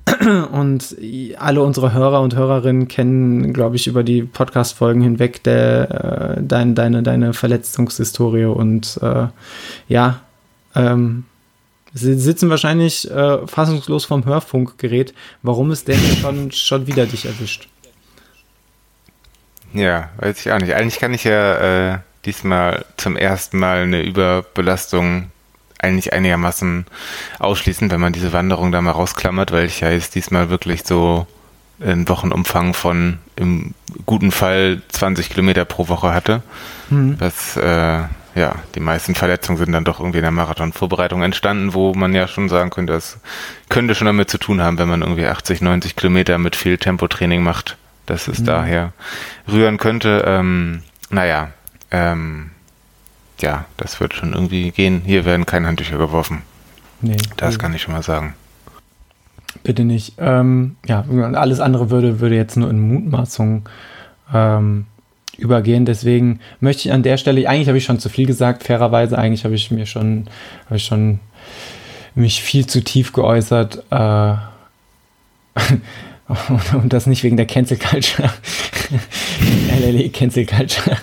Und 0.51 0.95
alle 1.37 1.61
unsere 1.61 1.93
Hörer 1.93 2.21
und 2.21 2.35
Hörerinnen 2.35 2.87
kennen, 2.87 3.53
glaube 3.53 3.75
ich, 3.75 3.87
über 3.87 4.03
die 4.03 4.23
Podcast-Folgen 4.23 5.01
hinweg 5.01 5.43
der, 5.43 6.37
äh, 6.37 6.41
dein, 6.41 6.75
deine, 6.75 7.03
deine 7.03 7.33
Verletzungshistorie. 7.33 8.45
Und 8.45 8.99
äh, 9.01 9.27
ja, 9.87 10.21
ähm, 10.75 11.25
Sie 11.93 12.13
sitzen 12.19 12.49
wahrscheinlich 12.49 13.09
äh, 13.09 13.47
fassungslos 13.47 14.05
vom 14.05 14.25
Hörfunkgerät, 14.25 15.13
warum 15.41 15.71
es 15.71 15.85
denn 15.85 15.99
schon, 16.21 16.51
schon 16.51 16.85
wieder 16.85 17.05
dich 17.05 17.25
erwischt. 17.25 17.67
Ja, 19.73 20.09
weiß 20.17 20.39
ich 20.39 20.51
auch 20.51 20.59
nicht. 20.59 20.73
Eigentlich 20.73 20.99
kann 20.99 21.13
ich 21.13 21.23
ja 21.23 21.93
äh, 21.93 21.99
diesmal 22.25 22.85
zum 22.97 23.15
ersten 23.15 23.57
Mal 23.57 23.83
eine 23.83 24.03
Überbelastung 24.03 25.31
eigentlich 25.79 26.13
einigermaßen 26.13 26.85
ausschließen, 27.39 27.89
wenn 27.89 28.01
man 28.01 28.13
diese 28.13 28.33
Wanderung 28.33 28.71
da 28.71 28.81
mal 28.81 28.91
rausklammert, 28.91 29.51
weil 29.51 29.65
ich 29.65 29.79
ja 29.79 29.89
jetzt 29.89 30.15
diesmal 30.15 30.49
wirklich 30.49 30.83
so 30.85 31.25
einen 31.81 32.07
Wochenumfang 32.09 32.73
von 32.73 33.19
im 33.35 33.73
guten 34.05 34.31
Fall 34.31 34.81
20 34.89 35.29
Kilometer 35.29 35.65
pro 35.65 35.87
Woche 35.87 36.13
hatte. 36.13 36.43
Mhm. 36.89 37.15
Was 37.19 37.55
äh, 37.55 38.03
ja, 38.35 38.55
die 38.75 38.79
meisten 38.79 39.15
Verletzungen 39.15 39.57
sind 39.57 39.71
dann 39.71 39.85
doch 39.85 39.99
irgendwie 39.99 40.19
in 40.19 40.23
der 40.23 40.31
Marathonvorbereitung 40.31 41.23
entstanden, 41.23 41.73
wo 41.73 41.93
man 41.93 42.13
ja 42.13 42.27
schon 42.27 42.49
sagen 42.49 42.69
könnte, 42.69 42.93
das 42.93 43.19
könnte 43.69 43.95
schon 43.95 44.05
damit 44.05 44.29
zu 44.29 44.37
tun 44.37 44.61
haben, 44.61 44.77
wenn 44.77 44.89
man 44.89 45.01
irgendwie 45.01 45.25
80, 45.25 45.61
90 45.61 45.95
Kilometer 45.95 46.37
mit 46.37 46.55
viel 46.55 46.77
Tempotraining 46.77 47.41
macht, 47.41 47.77
dass 48.05 48.27
es 48.27 48.39
mhm. 48.39 48.45
daher 48.45 48.93
rühren 49.51 49.77
könnte. 49.77 50.23
Ähm, 50.27 50.83
naja, 51.09 51.49
ähm, 51.91 52.51
ja, 53.41 53.65
das 53.77 53.99
wird 53.99 54.13
schon 54.13 54.33
irgendwie 54.33 54.71
gehen. 54.71 55.01
Hier 55.05 55.25
werden 55.25 55.45
keine 55.45 55.67
Handtücher 55.67 55.97
geworfen. 55.97 56.41
Nee. 57.01 57.17
Das 57.37 57.59
kann 57.59 57.73
ich 57.73 57.81
schon 57.81 57.93
mal 57.93 58.03
sagen. 58.03 58.35
Bitte 59.63 59.83
nicht. 59.83 60.13
Ähm, 60.17 60.75
ja, 60.87 61.05
alles 61.33 61.59
andere 61.59 61.89
würde, 61.89 62.19
würde 62.19 62.35
jetzt 62.35 62.55
nur 62.57 62.69
in 62.69 62.79
Mutmaßung 62.79 63.67
ähm, 64.33 64.85
übergehen. 65.37 65.85
Deswegen 65.85 66.39
möchte 66.59 66.87
ich 66.87 66.93
an 66.93 67.03
der 67.03 67.17
Stelle, 67.17 67.47
eigentlich 67.49 67.67
habe 67.67 67.77
ich 67.77 67.85
schon 67.85 67.99
zu 67.99 68.09
viel 68.09 68.25
gesagt, 68.25 68.63
fairerweise, 68.63 69.17
eigentlich 69.17 69.45
habe 69.45 69.55
ich 69.55 69.71
mir 69.71 69.85
schon, 69.85 70.27
habe 70.65 70.77
ich 70.77 70.85
schon 70.85 71.19
mich 72.15 72.41
viel 72.41 72.67
zu 72.67 72.83
tief 72.83 73.13
geäußert. 73.13 73.83
Äh, 73.89 74.35
und 76.73 76.93
das 76.93 77.07
nicht 77.07 77.23
wegen 77.23 77.37
der 77.37 77.47
Cancel 77.47 77.77
Culture. 77.77 78.29
LLE 79.79 80.09
Cancel 80.09 80.45
Culture. 80.45 80.97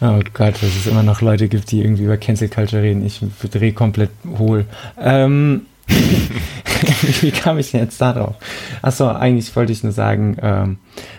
Oh 0.00 0.20
Gott, 0.32 0.54
dass 0.54 0.62
es 0.62 0.86
immer 0.86 1.02
noch 1.02 1.22
Leute 1.22 1.48
gibt, 1.48 1.70
die 1.70 1.80
irgendwie 1.80 2.04
über 2.04 2.16
Cancel 2.16 2.48
Culture 2.48 2.82
reden. 2.82 3.04
Ich 3.04 3.20
drehe 3.50 3.72
komplett 3.72 4.10
hohl. 4.38 4.64
Ähm, 4.96 5.62
Wie 7.20 7.30
kam 7.30 7.58
ich 7.58 7.70
denn 7.70 7.80
jetzt 7.80 8.00
darauf? 8.00 8.36
Achso, 8.82 9.08
eigentlich 9.08 9.54
wollte 9.56 9.72
ich 9.72 9.82
nur 9.82 9.92
sagen, 9.92 10.36
ähm, 10.40 10.78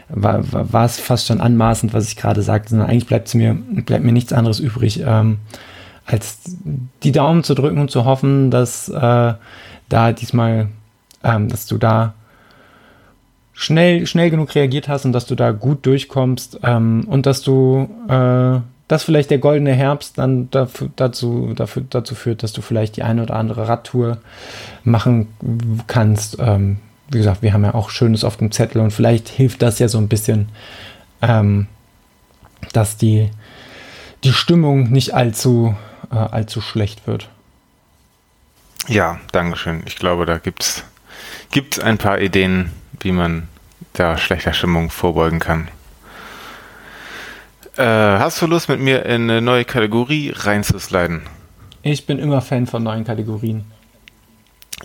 war, 0.10 0.86
es 0.86 1.00
fast 1.00 1.28
schon 1.28 1.42
anmaßend, 1.42 1.94
was 1.94 2.08
ich 2.08 2.16
gerade 2.16 2.42
sagte, 2.42 2.70
sondern 2.70 2.90
eigentlich 2.90 3.08
bleibt 3.08 3.34
mir, 3.36 3.54
bleibt 3.54 4.04
mir 4.04 4.12
nichts 4.12 4.34
anderes 4.34 4.60
übrig, 4.60 5.02
ähm, 5.06 5.40
als 6.06 6.40
die 7.04 7.12
Daumen 7.12 7.44
zu 7.44 7.56
drücken 7.56 7.80
und 7.80 7.92
zu 7.92 8.06
hoffen, 8.06 8.52
dass 8.52 8.90
äh, 8.90 9.34
da 9.90 10.12
diesmal, 10.12 10.68
ähm, 11.24 11.50
dass 11.50 11.66
du 11.66 11.78
da 11.78 12.14
schnell, 13.60 14.08
schnell 14.08 14.30
genug 14.30 14.56
reagiert 14.56 14.88
hast 14.88 15.04
und 15.04 15.12
dass 15.12 15.26
du 15.26 15.36
da 15.36 15.52
gut 15.52 15.86
durchkommst 15.86 16.62
ähm, 16.64 17.04
und 17.08 17.26
dass 17.26 17.42
du 17.42 17.90
äh, 18.08 18.62
dass 18.88 19.04
vielleicht 19.04 19.30
der 19.30 19.38
goldene 19.38 19.74
Herbst 19.74 20.18
dann 20.18 20.50
dafür, 20.50 20.90
dazu, 20.96 21.54
dafür, 21.56 21.84
dazu 21.88 22.16
führt, 22.16 22.42
dass 22.42 22.54
du 22.54 22.62
vielleicht 22.62 22.98
die 22.98 23.04
eine 23.04 23.22
oder 23.22 23.36
andere 23.36 23.68
Radtour 23.68 24.18
machen 24.84 25.28
kannst. 25.86 26.38
Ähm, 26.40 26.80
wie 27.12 27.20
gesagt, 27.20 27.44
wir 27.44 27.54
haben 27.54 27.64
ja 27.64 27.76
auch 27.76 27.92
Schönes 27.92 28.24
auf 28.24 28.38
dem 28.38 28.52
Zettel 28.52 28.82
und 28.82 28.92
vielleicht 28.92 29.30
hilft 29.30 29.62
das 29.62 29.78
ja 29.78 29.90
so 29.90 30.00
ein 30.00 30.08
bisschen, 30.08 30.50
ähm, 31.22 31.68
dass 32.74 32.98
die, 32.98 33.30
die 34.24 34.34
Stimmung 34.34 34.90
nicht 34.90 35.14
allzu, 35.14 35.76
äh, 36.12 36.16
allzu 36.16 36.60
schlecht 36.60 37.06
wird. 37.06 37.30
Ja, 38.88 39.20
Dankeschön. 39.34 39.84
Ich 39.86 39.98
glaube, 39.98 40.26
da 40.26 40.40
gibt 40.40 40.64
es 40.64 41.80
ein 41.80 42.00
paar 42.00 42.20
Ideen, 42.22 42.72
wie 43.02 43.12
man 43.12 43.48
da 43.94 44.18
schlechter 44.18 44.54
Stimmung 44.54 44.90
vorbeugen 44.90 45.40
kann. 45.40 45.68
Äh, 47.78 47.84
hast 47.84 48.42
du 48.42 48.48
Lust, 48.48 48.68
mit 48.68 48.80
mir 48.80 49.06
in 49.06 49.30
eine 49.30 49.42
neue 49.42 49.66
Kategorie 49.66 50.34
reinzusliden? 50.36 51.22
Ich 51.82 52.06
bin 52.06 52.20
immer 52.20 52.42
Fan 52.42 52.68
von 52.68 52.84
neuen 52.84 53.06
Kategorien. 53.06 53.64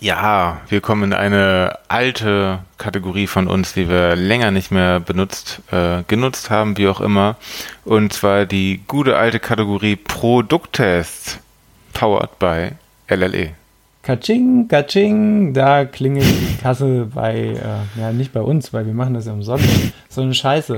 Ja, 0.01 0.61
wir 0.67 0.81
kommen 0.81 1.03
in 1.03 1.13
eine 1.13 1.77
alte 1.87 2.59
Kategorie 2.77 3.27
von 3.27 3.47
uns, 3.47 3.73
die 3.73 3.87
wir 3.89 4.15
länger 4.15 4.51
nicht 4.51 4.71
mehr 4.71 4.99
benutzt, 4.99 5.61
äh, 5.71 6.03
genutzt 6.07 6.49
haben, 6.49 6.77
wie 6.77 6.87
auch 6.87 6.99
immer. 6.99 7.37
Und 7.85 8.11
zwar 8.11 8.45
die 8.45 8.81
gute 8.87 9.17
alte 9.17 9.39
Kategorie 9.39 9.95
Produkttests, 9.95 11.39
powered 11.93 12.37
by 12.39 12.71
LLE. 13.07 13.51
Kaching, 14.05 14.67
Kaching, 14.67 15.53
da 15.53 15.83
klingelt 15.83 16.27
die 16.27 16.57
Kasse 16.61 17.09
bei, 17.11 17.55
äh, 17.55 17.99
ja, 17.99 18.11
nicht 18.11 18.33
bei 18.33 18.41
uns, 18.41 18.71
weil 18.71 18.85
wir 18.85 18.93
machen 18.93 19.15
das 19.15 19.25
ja 19.25 19.33
umsonst. 19.33 19.65
So 20.09 20.21
eine 20.21 20.35
Scheiße. 20.35 20.77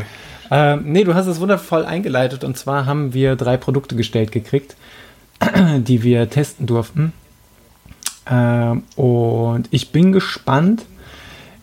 Ähm, 0.50 0.84
nee, 0.86 1.04
du 1.04 1.14
hast 1.14 1.28
es 1.28 1.42
wundervoll 1.42 1.84
eingeleitet 1.84 2.46
und 2.46 2.58
zwar 2.58 2.86
haben 2.86 3.14
wir 3.14 3.36
drei 3.36 3.58
Produkte 3.58 3.98
gestellt 3.98 4.32
gekriegt, 4.32 4.78
die 5.78 6.04
wir 6.04 6.30
testen 6.30 6.68
durften. 6.68 7.12
Ähm, 8.32 8.84
und 8.96 9.68
ich 9.72 9.92
bin 9.92 10.14
gespannt, 10.14 10.86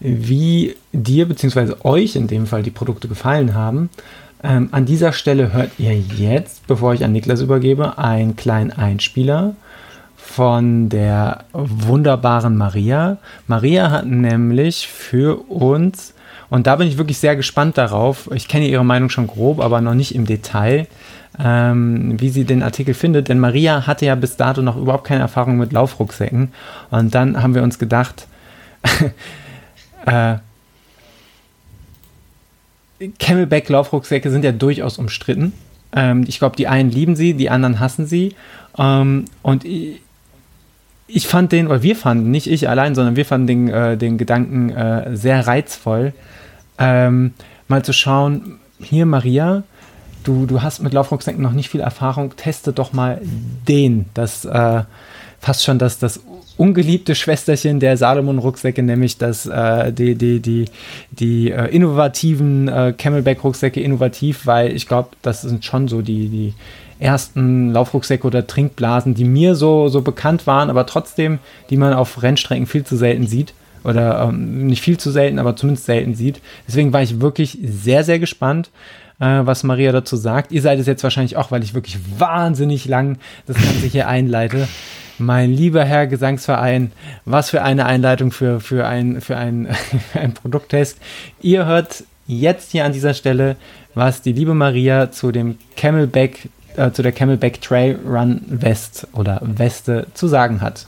wie 0.01 0.77
dir 0.93 1.27
bzw. 1.27 1.77
euch 1.83 2.15
in 2.15 2.27
dem 2.27 2.47
Fall 2.47 2.63
die 2.63 2.71
Produkte 2.71 3.09
gefallen 3.09 3.55
haben. 3.55 3.89
Ähm, 4.43 4.69
an 4.73 4.85
dieser 4.85 5.15
Stelle 5.15 5.55
hört 5.55 5.71
ihr 5.79 5.99
jetzt, 5.99 6.67
bevor 6.67 6.93
ich 6.93 7.05
an 7.05 7.13
Niklas 7.13 7.41
übergebe, 7.41 7.97
einen 7.97 8.37
kleinen 8.37 8.71
Einspieler 8.71 9.57
von 10.25 10.89
der 10.89 11.45
wunderbaren 11.53 12.57
Maria. 12.57 13.19
Maria 13.47 13.91
hat 13.91 14.07
nämlich 14.07 14.89
für 14.89 15.49
uns 15.49 16.15
Und 16.51 16.67
da 16.67 16.77
bin 16.77 16.89
ich 16.89 16.99
wirklich 16.99 17.19
sehr 17.19 17.37
gespannt 17.37 17.79
darauf. 17.79 18.31
Ich 18.35 18.49
kenne 18.49 18.67
ihre 18.67 18.85
Meinung 18.85 19.11
schon 19.11 19.27
grob, 19.27 19.61
aber 19.61 19.81
noch 19.81 19.95
nicht 19.95 20.15
im 20.15 20.27
Detail, 20.27 20.87
ähm, 21.39 22.21
wie 22.21 22.31
sie 22.31 22.45
den 22.45 22.63
Artikel 22.63 22.95
findet. 22.95 23.29
Denn 23.29 23.39
Maria 23.39 23.87
hatte 23.87 24.07
ja 24.07 24.15
bis 24.15 24.37
dato 24.37 24.63
noch 24.63 24.77
überhaupt 24.77 25.05
keine 25.05 25.21
Erfahrung 25.21 25.57
mit 25.57 25.73
Laufrucksäcken. 25.73 26.53
Und 26.91 27.15
dann 27.15 27.43
haben 27.43 27.55
wir 27.55 27.63
uns 27.63 27.79
gedacht, 27.79 28.27
äh, 30.07 30.37
Camelback-Laufrucksäcke 33.19 34.31
sind 34.31 34.45
ja 34.45 34.53
durchaus 34.53 34.99
umstritten. 34.99 35.53
Ähm, 35.95 36.25
ich 36.27 36.39
glaube, 36.39 36.57
die 36.57 36.67
einen 36.67 36.91
lieben 36.91 37.15
sie, 37.15 37.35
die 37.35 37.51
anderen 37.51 37.79
hassen 37.81 38.07
sie. 38.07 38.35
Ähm, 38.79 39.27
und 39.43 39.65
ich, 41.15 41.27
fand 41.27 41.53
den, 41.53 41.67
oder 41.67 41.83
wir 41.83 41.97
fanden, 41.97 42.31
nicht 42.31 42.47
ich 42.47 42.69
allein, 42.69 42.95
sondern 42.95 43.17
wir 43.17 43.25
fanden 43.25 43.47
den, 43.47 43.69
äh, 43.69 43.97
den 43.97 44.19
Gedanken 44.19 44.71
äh, 44.71 45.17
sehr 45.17 45.47
reizvoll, 45.47 46.13
ähm, 46.79 47.33
mal 47.69 47.85
zu 47.85 47.93
schauen, 47.93 48.59
hier 48.81 49.07
Maria, 49.07 49.63
du, 50.25 50.47
du 50.47 50.63
hast 50.63 50.83
mit 50.83 50.93
Laufrucksäcken 50.93 51.43
noch 51.43 51.53
nicht 51.53 51.69
viel 51.69 51.81
Erfahrung, 51.81 52.35
teste 52.37 52.73
doch 52.73 52.93
mal 52.93 53.21
den, 53.69 54.07
das 54.15 54.45
äh, 54.45 54.83
fast 55.41 55.65
schon 55.65 55.79
das, 55.79 55.99
das 55.99 56.21
ungeliebte 56.57 57.15
Schwesterchen 57.15 57.81
der 57.81 57.97
Salomon-Rucksäcke, 57.97 58.83
nämlich 58.83 59.19
das, 59.19 59.47
äh, 59.47 59.93
die, 59.93 60.15
die, 60.15 60.41
die, 60.41 60.67
die 61.11 61.51
äh, 61.51 61.67
innovativen 61.67 62.69
äh, 62.69 62.95
Camelback-Rucksäcke 62.97 63.81
innovativ, 63.81 64.47
weil 64.47 64.73
ich 64.73 64.87
glaube, 64.87 65.11
das 65.23 65.43
sind 65.43 65.65
schon 65.65 65.89
so 65.89 66.03
die, 66.03 66.29
die 66.29 66.55
ersten 66.99 67.73
Laufrucksäcke 67.73 68.27
oder 68.27 68.47
Trinkblasen, 68.47 69.15
die 69.15 69.25
mir 69.25 69.55
so, 69.55 69.89
so 69.89 70.03
bekannt 70.03 70.47
waren, 70.47 70.71
aber 70.71 70.87
trotzdem, 70.87 71.39
die 71.71 71.77
man 71.77 71.93
auf 71.93 72.23
Rennstrecken 72.23 72.67
viel 72.67 72.85
zu 72.85 72.97
selten 72.97 73.27
sieht. 73.27 73.55
Oder 73.85 74.29
ähm, 74.29 74.67
nicht 74.67 74.81
viel 74.81 74.97
zu 74.97 75.11
selten, 75.11 75.39
aber 75.39 75.57
zumindest 75.57 75.85
selten 75.85 76.15
sieht. 76.15 76.41
Deswegen 76.67 76.95
war 76.95 77.03
ich 77.03 77.21
wirklich 77.21 77.59
sehr, 77.63 78.03
sehr 78.03 78.19
gespannt 78.19 78.71
äh, 79.21 79.41
was 79.45 79.63
Maria 79.63 79.93
dazu 79.93 80.17
sagt. 80.17 80.53
Ihr 80.53 80.63
seid 80.63 80.79
es 80.79 80.87
jetzt 80.87 81.03
wahrscheinlich 81.03 81.37
auch, 81.37 81.51
weil 81.51 81.63
ich 81.63 81.75
wirklich 81.75 81.99
wahnsinnig 82.19 82.87
lang 82.87 83.19
das 83.47 83.57
Ganze 83.57 83.87
hier 83.87 84.09
einleite. 84.09 84.69
Mein 85.19 85.53
lieber 85.53 85.85
Herr 85.85 86.07
Gesangsverein, 86.07 86.93
was 87.25 87.51
für 87.51 87.63
eine 87.63 87.87
Einleitung 87.87 88.33
für, 88.33 88.61
für, 88.61 88.87
ein, 88.87 89.21
für, 89.21 89.37
ein, 89.37 89.69
ein 90.15 90.35
Produkttest. 90.35 90.99
Ihr 91.41 91.67
hört 91.67 92.05
jetzt 92.27 92.73
hier 92.73 92.85
an 92.85 92.93
dieser 92.93 93.15
Stelle, 93.15 93.57
was 93.95 94.23
die 94.23 94.33
liebe 94.33 94.55
Maria 94.55 95.13
zu 95.13 95.31
dem 95.31 95.59
Camelback, 95.77 96.49
äh, 96.77 96.91
zu 96.93 97.03
der 97.03 97.13
Camelback 97.13 97.61
Trail 97.61 97.99
Run 98.07 98.43
West 98.47 99.07
oder 99.15 99.41
Weste 99.43 100.07
zu 100.15 100.29
sagen 100.29 100.61
hat. 100.61 100.87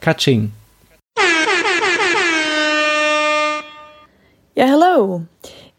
Katsching. 0.00 0.52
Ja, 4.54 4.68
hallo. 4.70 5.22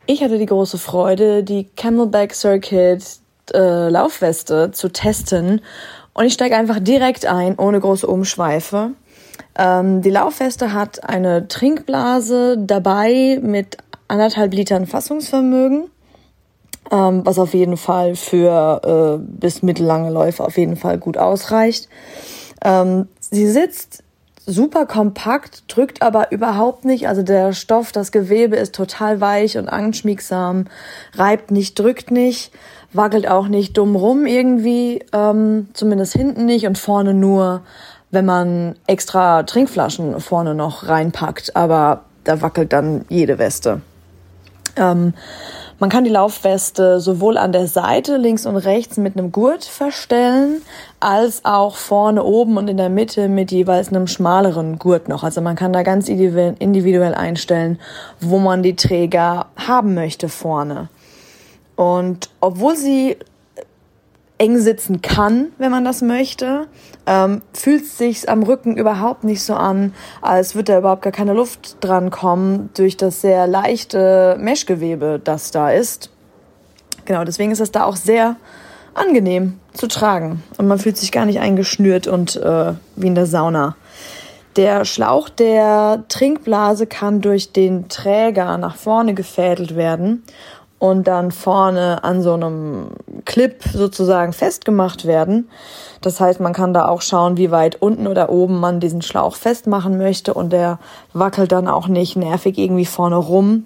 Ich 0.06 0.24
hatte 0.24 0.38
die 0.38 0.46
große 0.46 0.78
Freude, 0.78 1.44
die 1.44 1.68
Camelback 1.76 2.34
Circuit 2.34 3.04
äh, 3.54 3.90
Laufweste 3.90 4.72
zu 4.72 4.90
testen 4.90 5.62
und 6.14 6.26
ich 6.26 6.34
steige 6.34 6.56
einfach 6.56 6.80
direkt 6.80 7.26
ein, 7.26 7.58
ohne 7.58 7.80
große 7.80 8.08
Umschweife. 8.08 8.92
Ähm, 9.58 10.02
die 10.02 10.10
Laufweste 10.10 10.74
hat 10.74 11.04
eine 11.04 11.48
Trinkblase 11.48 12.58
dabei 12.60 13.40
mit 13.42 13.78
anderthalb 14.08 14.54
Litern 14.54 14.88
Fassungsvermögen, 14.88 15.90
ähm, 16.92 17.26
was 17.26 17.40
auf 17.40 17.54
jeden 17.54 17.78
Fall 17.78 18.16
für 18.16 19.20
äh, 19.20 19.24
bis 19.24 19.64
mittellange 19.64 20.12
Läufe 20.12 20.44
auf 20.44 20.58
jeden 20.58 20.76
Fall 20.76 20.98
gut 20.98 21.18
ausreicht. 21.18 21.90
Ähm, 22.64 23.08
sie 23.20 23.48
sitzt 23.48 24.04
super 24.46 24.86
kompakt, 24.86 25.64
drückt 25.68 26.02
aber 26.02 26.32
überhaupt 26.32 26.86
nicht. 26.86 27.08
Also 27.08 27.22
der 27.22 27.54
Stoff, 27.54 27.92
das 27.92 28.12
Gewebe 28.12 28.56
ist 28.56 28.74
total 28.74 29.20
weich 29.20 29.58
und 29.58 29.68
anschmiegsam, 29.68 30.66
reibt 31.16 31.52
nicht, 31.52 31.78
drückt 31.78 32.12
nicht 32.12 32.52
wackelt 32.94 33.28
auch 33.28 33.48
nicht 33.48 33.78
dumm 33.78 33.96
rum 33.96 34.26
irgendwie, 34.26 35.04
ähm, 35.14 35.68
zumindest 35.74 36.14
hinten 36.14 36.46
nicht 36.46 36.68
und 36.68 36.78
vorne 36.78 37.14
nur, 37.14 37.62
wenn 38.12 38.26
man 38.26 38.76
extra 38.88 39.44
Trinkflaschen 39.44 40.20
vorne 40.20 40.56
noch 40.56 40.88
reinpackt, 40.88 41.56
aber 41.56 42.02
da 42.24 42.42
wackelt 42.42 42.74
dann 42.74 43.06
jede 43.10 43.38
Weste. 43.40 43.82
Ähm, 44.76 45.14
man 45.80 45.90
kann 45.90 46.04
die 46.04 46.10
Laufweste 46.10 47.00
sowohl 47.00 47.38
an 47.38 47.52
der 47.52 47.68
Seite 47.68 48.18
links 48.18 48.46
und 48.46 48.58
rechts 48.58 48.98
mit 48.98 49.18
einem 49.18 49.32
Gurt 49.32 49.64
verstellen, 49.64 50.62
als 51.00 51.46
auch 51.46 51.76
vorne 51.76 52.24
oben 52.24 52.58
und 52.58 52.68
in 52.68 52.78
der 52.78 52.90
Mitte 52.90 53.30
mit 53.30 53.52
jeweils 53.52 53.90
einem 53.90 54.08
schmaleren 54.08 54.80
Gurt 54.80 55.08
noch. 55.08 55.24
Also 55.24 55.42
man 55.42 55.56
kann 55.56 55.74
da 55.74 55.84
ganz 55.84 56.10
individuell 56.10 57.14
einstellen, 57.14 57.80
wo 58.20 58.40
man 58.40 58.64
die 58.64 58.76
Träger 58.76 59.46
haben 59.56 59.94
möchte 59.94 60.30
vorne. 60.30 60.90
Und 61.76 62.30
obwohl 62.42 62.76
sie 62.76 63.18
eng 64.38 64.60
sitzen 64.60 65.02
kann, 65.02 65.48
wenn 65.58 65.72
man 65.72 65.84
das 65.84 66.02
möchte, 66.02 66.68
ähm, 67.06 67.42
fühlt 67.54 67.86
sich 67.86 68.30
am 68.30 68.44
Rücken 68.44 68.78
überhaupt 68.78 69.24
nicht 69.24 69.44
so 69.44 69.56
an, 69.56 69.94
als 70.22 70.56
würde 70.56 70.74
da 70.74 70.80
überhaupt 70.80 71.02
gar 71.02 71.12
keine 71.12 71.34
Luft 71.34 71.78
dran 71.80 72.12
kommen 72.12 72.70
durch 72.76 72.98
das 72.98 73.22
sehr 73.22 73.48
leichte 73.48 74.38
Meshgewebe, 74.40 75.20
das 75.24 75.52
da 75.52 75.72
ist. 75.72 76.12
Genau, 77.06 77.24
deswegen 77.24 77.52
ist 77.52 77.62
es 77.62 77.72
da 77.72 77.86
auch 77.86 77.96
sehr 77.96 78.36
angenehm 78.94 79.60
zu 79.74 79.88
tragen 79.88 80.44
und 80.58 80.68
man 80.68 80.80
fühlt 80.80 80.98
sich 80.98 81.12
gar 81.12 81.26
nicht 81.26 81.40
eingeschnürt 81.40 82.08
und 82.08 82.36
äh, 82.36 82.74
wie 82.96 83.08
in 83.08 83.16
der 83.16 83.28
Sauna. 83.28 83.76
Der 84.58 84.86
Schlauch 84.86 85.30
der 85.30 86.04
Trinkblase 86.10 86.88
kann 86.88 87.22
durch 87.22 87.52
den 87.52 87.90
Träger 87.90 88.58
nach 88.58 88.76
vorne 88.76 89.14
gefädelt 89.14 89.76
werden 89.76 90.24
und 90.80 91.08
dann 91.08 91.32
vorne 91.32 92.04
an 92.04 92.22
so 92.22 92.34
einem 92.34 92.90
Clip 93.26 93.62
sozusagen 93.74 94.34
festgemacht 94.34 95.06
werden. 95.06 95.50
Das 96.02 96.20
heißt, 96.20 96.40
man 96.40 96.54
kann 96.54 96.74
da 96.74 96.88
auch 96.88 97.02
schauen, 97.02 97.38
wie 97.38 97.50
weit 97.50 97.82
unten 97.82 98.08
oder 98.08 98.30
oben 98.30 98.60
man 98.60 98.80
diesen 98.80 99.02
Schlauch 99.02 99.36
festmachen 99.36 99.98
möchte 99.98 100.34
und 100.34 100.52
der 100.54 100.80
wackelt 101.14 101.52
dann 101.52 101.68
auch 101.68 101.88
nicht 101.88 102.16
nervig 102.16 102.58
irgendwie 102.58 102.86
vorne 102.86 103.16
rum, 103.16 103.66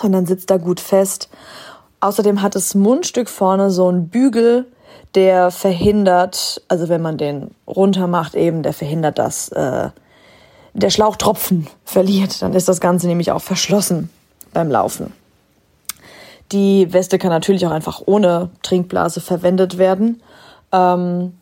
sondern 0.00 0.26
sitzt 0.26 0.50
da 0.50 0.56
gut 0.58 0.78
fest. 0.78 1.28
Außerdem 1.98 2.42
hat 2.42 2.54
das 2.54 2.74
Mundstück 2.74 3.28
vorne 3.28 3.70
so 3.70 3.88
einen 3.88 4.08
Bügel, 4.08 4.66
der 5.16 5.50
verhindert, 5.50 6.62
also 6.68 6.88
wenn 6.88 7.02
man 7.02 7.18
den 7.18 7.50
runter 7.66 8.06
macht 8.06 8.36
eben, 8.36 8.62
der 8.62 8.72
verhindert, 8.72 9.18
dass 9.18 9.48
äh, 9.48 9.88
der 10.72 10.90
Schlauch 10.90 11.16
Tropfen 11.16 11.66
verliert. 11.84 12.40
Dann 12.42 12.54
ist 12.54 12.68
das 12.68 12.80
Ganze 12.80 13.08
nämlich 13.08 13.32
auch 13.32 13.42
verschlossen 13.42 14.10
beim 14.52 14.70
Laufen. 14.70 15.12
Die 16.52 16.92
Weste 16.92 17.18
kann 17.18 17.30
natürlich 17.30 17.66
auch 17.66 17.70
einfach 17.70 18.02
ohne 18.06 18.50
Trinkblase 18.62 19.20
verwendet 19.20 19.78
werden. 19.78 20.22
Ähm, 20.72 21.34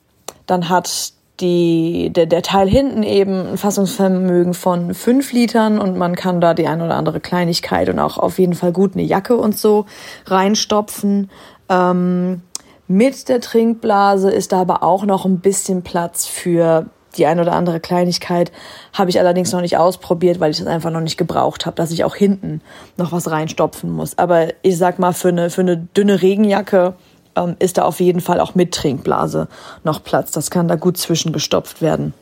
dann 0.46 0.68
hat 0.68 1.12
die, 1.40 2.10
der, 2.10 2.26
der 2.26 2.42
Teil 2.42 2.68
hinten 2.68 3.02
eben 3.02 3.46
ein 3.46 3.58
Fassungsvermögen 3.58 4.54
von 4.54 4.94
fünf 4.94 5.32
Litern 5.32 5.78
und 5.78 5.96
man 5.96 6.16
kann 6.16 6.40
da 6.40 6.52
die 6.52 6.66
ein 6.66 6.82
oder 6.82 6.96
andere 6.96 7.20
Kleinigkeit 7.20 7.88
und 7.88 7.98
auch 7.98 8.18
auf 8.18 8.38
jeden 8.38 8.54
Fall 8.54 8.72
gut 8.72 8.94
eine 8.94 9.04
Jacke 9.04 9.36
und 9.36 9.56
so 9.56 9.86
reinstopfen. 10.26 11.30
Ähm, 11.68 12.42
mit 12.88 13.28
der 13.28 13.40
Trinkblase 13.40 14.30
ist 14.30 14.52
da 14.52 14.62
aber 14.62 14.82
auch 14.82 15.04
noch 15.04 15.24
ein 15.26 15.40
bisschen 15.40 15.82
Platz 15.82 16.26
für 16.26 16.86
die 17.18 17.26
ein 17.26 17.40
oder 17.40 17.52
andere 17.52 17.80
Kleinigkeit 17.80 18.52
habe 18.92 19.10
ich 19.10 19.18
allerdings 19.18 19.52
noch 19.52 19.60
nicht 19.60 19.76
ausprobiert, 19.76 20.40
weil 20.40 20.50
ich 20.50 20.58
das 20.58 20.66
einfach 20.66 20.90
noch 20.90 21.00
nicht 21.00 21.18
gebraucht 21.18 21.66
habe, 21.66 21.76
dass 21.76 21.90
ich 21.90 22.04
auch 22.04 22.14
hinten 22.14 22.60
noch 22.96 23.12
was 23.12 23.30
reinstopfen 23.30 23.90
muss. 23.90 24.16
Aber 24.16 24.48
ich 24.62 24.78
sag 24.78 24.98
mal, 24.98 25.12
für 25.12 25.28
eine, 25.28 25.50
für 25.50 25.60
eine 25.62 25.76
dünne 25.76 26.22
Regenjacke 26.22 26.94
ähm, 27.36 27.56
ist 27.58 27.78
da 27.78 27.82
auf 27.82 28.00
jeden 28.00 28.20
Fall 28.20 28.40
auch 28.40 28.54
mit 28.54 28.72
Trinkblase 28.72 29.48
noch 29.84 30.02
Platz. 30.02 30.32
Das 30.32 30.50
kann 30.50 30.68
da 30.68 30.76
gut 30.76 30.96
zwischengestopft 30.96 31.82
werden. 31.82 32.14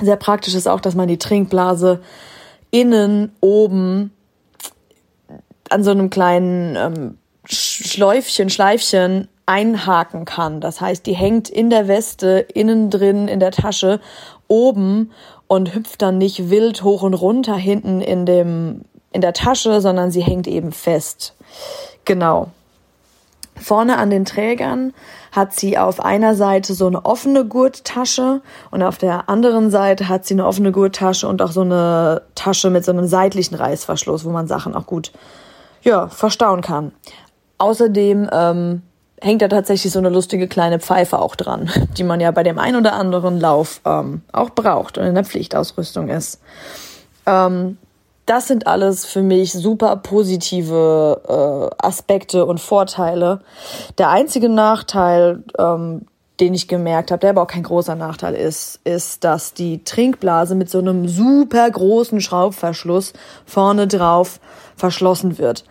Sehr 0.00 0.16
praktisch 0.16 0.54
ist 0.54 0.68
auch, 0.68 0.80
dass 0.80 0.94
man 0.94 1.08
die 1.08 1.18
Trinkblase 1.18 2.00
innen 2.70 3.32
oben 3.40 4.10
an 5.68 5.84
so 5.84 5.90
einem 5.90 6.10
kleinen 6.10 6.76
ähm, 6.76 7.18
Schläufchen, 7.44 8.50
Schleifchen 8.50 9.28
einhaken 9.52 10.24
kann. 10.24 10.62
Das 10.62 10.80
heißt, 10.80 11.04
die 11.04 11.12
hängt 11.12 11.50
in 11.50 11.68
der 11.68 11.86
Weste, 11.86 12.46
innen 12.54 12.88
drin, 12.88 13.28
in 13.28 13.38
der 13.38 13.50
Tasche, 13.50 14.00
oben 14.48 15.12
und 15.46 15.74
hüpft 15.74 16.00
dann 16.00 16.16
nicht 16.16 16.48
wild 16.48 16.82
hoch 16.82 17.02
und 17.02 17.12
runter 17.12 17.56
hinten 17.56 18.00
in 18.00 18.24
dem, 18.24 18.80
in 19.12 19.20
der 19.20 19.34
Tasche, 19.34 19.82
sondern 19.82 20.10
sie 20.10 20.22
hängt 20.22 20.46
eben 20.46 20.72
fest. 20.72 21.34
Genau. 22.06 22.48
Vorne 23.54 23.98
an 23.98 24.08
den 24.08 24.24
Trägern 24.24 24.94
hat 25.32 25.52
sie 25.52 25.76
auf 25.76 26.00
einer 26.00 26.34
Seite 26.34 26.72
so 26.72 26.86
eine 26.86 27.04
offene 27.04 27.44
Gurttasche 27.44 28.40
und 28.70 28.82
auf 28.82 28.96
der 28.96 29.28
anderen 29.28 29.70
Seite 29.70 30.08
hat 30.08 30.24
sie 30.24 30.32
eine 30.32 30.46
offene 30.46 30.72
Gurttasche 30.72 31.28
und 31.28 31.42
auch 31.42 31.52
so 31.52 31.60
eine 31.60 32.22
Tasche 32.34 32.70
mit 32.70 32.86
so 32.86 32.92
einem 32.92 33.06
seitlichen 33.06 33.54
Reißverschluss, 33.56 34.24
wo 34.24 34.30
man 34.30 34.46
Sachen 34.46 34.74
auch 34.74 34.86
gut 34.86 35.12
ja, 35.82 36.08
verstauen 36.08 36.62
kann. 36.62 36.92
Außerdem 37.58 38.30
ähm, 38.32 38.82
hängt 39.22 39.40
da 39.40 39.48
tatsächlich 39.48 39.92
so 39.92 40.00
eine 40.00 40.08
lustige 40.08 40.48
kleine 40.48 40.80
Pfeife 40.80 41.20
auch 41.20 41.36
dran, 41.36 41.70
die 41.96 42.04
man 42.04 42.20
ja 42.20 42.30
bei 42.32 42.42
dem 42.42 42.58
ein 42.58 42.76
oder 42.76 42.94
anderen 42.94 43.40
Lauf 43.40 43.80
ähm, 43.84 44.22
auch 44.32 44.50
braucht 44.50 44.98
und 44.98 45.04
in 45.04 45.14
der 45.14 45.24
Pflichtausrüstung 45.24 46.08
ist. 46.08 46.40
Ähm, 47.24 47.78
das 48.26 48.48
sind 48.48 48.66
alles 48.66 49.04
für 49.04 49.22
mich 49.22 49.52
super 49.52 49.96
positive 49.96 51.70
äh, 51.80 51.86
Aspekte 51.86 52.46
und 52.46 52.60
Vorteile. 52.60 53.40
Der 53.98 54.10
einzige 54.10 54.48
Nachteil, 54.48 55.42
ähm, 55.58 56.06
den 56.40 56.54
ich 56.54 56.66
gemerkt 56.66 57.10
habe, 57.10 57.20
der 57.20 57.30
aber 57.30 57.42
auch 57.42 57.48
kein 57.48 57.62
großer 57.62 57.94
Nachteil 57.94 58.34
ist, 58.34 58.80
ist, 58.84 59.22
dass 59.22 59.54
die 59.54 59.84
Trinkblase 59.84 60.54
mit 60.54 60.68
so 60.70 60.78
einem 60.78 61.06
super 61.06 61.70
großen 61.70 62.20
Schraubverschluss 62.20 63.12
vorne 63.44 63.86
drauf 63.86 64.40
verschlossen 64.76 65.38
wird 65.38 65.64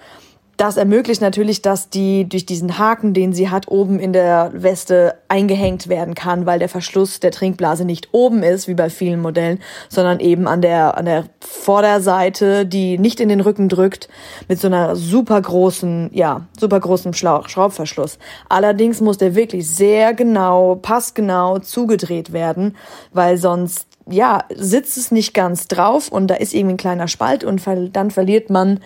das 0.58 0.78
ermöglicht 0.78 1.22
natürlich, 1.22 1.62
dass 1.62 1.90
die 1.90 2.28
durch 2.28 2.46
diesen 2.46 2.78
Haken, 2.78 3.14
den 3.14 3.34
sie 3.34 3.50
hat, 3.50 3.68
oben 3.70 4.00
in 4.00 4.14
der 4.14 4.52
Weste 4.54 5.16
eingehängt 5.28 5.88
werden 5.88 6.14
kann, 6.14 6.46
weil 6.46 6.60
der 6.60 6.70
Verschluss 6.70 7.20
der 7.20 7.32
Trinkblase 7.32 7.84
nicht 7.84 8.10
oben 8.12 8.44
ist, 8.44 8.68
wie 8.68 8.74
bei 8.74 8.90
vielen 8.90 9.22
Modellen, 9.22 9.60
sondern 9.90 10.20
eben 10.20 10.48
an 10.48 10.62
der, 10.62 10.98
an 10.98 11.06
der 11.06 11.26
Vorderseite, 11.40 12.66
die 12.66 12.98
nicht 12.98 13.20
in 13.20 13.30
den 13.30 13.42
Rücken 13.42 13.70
drückt, 13.70 14.08
mit 14.48 14.60
so 14.60 14.68
einer 14.68 14.96
super 14.96 15.42
großen, 15.42 16.12
ja, 16.14 16.48
super 16.60 16.80
großen 16.80 17.14
Schraubverschluss. 17.14 18.20
Allerdings 18.48 19.02
muss 19.02 19.18
der 19.18 19.36
wirklich 19.36 19.68
sehr 19.68 20.14
genau, 20.14 20.76
passgenau 20.76 21.60
zugedreht 21.60 22.34
werden, 22.34 22.76
weil 23.12 23.38
sonst 23.38 23.91
ja, 24.10 24.44
sitzt 24.54 24.98
es 24.98 25.12
nicht 25.12 25.34
ganz 25.34 25.68
drauf 25.68 26.12
und 26.12 26.28
da 26.28 26.36
ist 26.36 26.54
irgendwie 26.54 26.76
ein 26.76 26.78
kleiner 26.78 27.08
Spalt 27.08 27.44
und 27.44 27.62
dann 27.94 28.12
verliert 28.12 28.50
man 28.50 28.80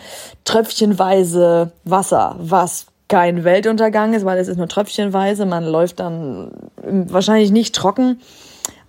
tröpfchenweise 0.44 1.72
Wasser, 1.84 2.36
was 2.40 2.88
kein 3.08 3.44
Weltuntergang 3.44 4.14
ist, 4.14 4.26
weil 4.26 4.40
es 4.40 4.48
ist 4.48 4.58
nur 4.58 4.68
tröpfchenweise. 4.68 5.46
Man 5.46 5.64
läuft 5.64 6.00
dann 6.00 6.52
wahrscheinlich 6.82 7.52
nicht 7.52 7.76
trocken, 7.76 8.20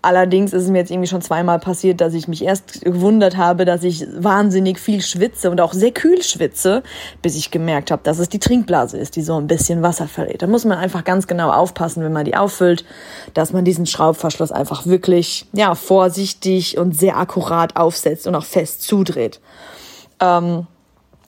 Allerdings 0.06 0.52
ist 0.52 0.62
es 0.62 0.68
mir 0.68 0.78
jetzt 0.78 0.92
irgendwie 0.92 1.08
schon 1.08 1.20
zweimal 1.20 1.58
passiert, 1.58 2.00
dass 2.00 2.14
ich 2.14 2.28
mich 2.28 2.44
erst 2.44 2.82
gewundert 2.82 3.36
habe, 3.36 3.64
dass 3.64 3.82
ich 3.82 4.06
wahnsinnig 4.16 4.78
viel 4.78 5.02
schwitze 5.02 5.50
und 5.50 5.60
auch 5.60 5.72
sehr 5.72 5.90
kühl 5.90 6.22
schwitze, 6.22 6.84
bis 7.22 7.34
ich 7.34 7.50
gemerkt 7.50 7.90
habe, 7.90 8.02
dass 8.04 8.20
es 8.20 8.28
die 8.28 8.38
Trinkblase 8.38 8.98
ist, 8.98 9.16
die 9.16 9.22
so 9.22 9.36
ein 9.36 9.48
bisschen 9.48 9.82
Wasser 9.82 10.06
verrät. 10.06 10.42
Da 10.42 10.46
muss 10.46 10.64
man 10.64 10.78
einfach 10.78 11.02
ganz 11.02 11.26
genau 11.26 11.50
aufpassen, 11.50 12.04
wenn 12.04 12.12
man 12.12 12.24
die 12.24 12.36
auffüllt, 12.36 12.84
dass 13.34 13.52
man 13.52 13.64
diesen 13.64 13.84
Schraubverschluss 13.84 14.52
einfach 14.52 14.86
wirklich, 14.86 15.46
ja, 15.52 15.74
vorsichtig 15.74 16.78
und 16.78 16.96
sehr 16.96 17.16
akkurat 17.16 17.74
aufsetzt 17.74 18.28
und 18.28 18.36
auch 18.36 18.44
fest 18.44 18.82
zudreht. 18.82 19.40
Ähm, 20.20 20.68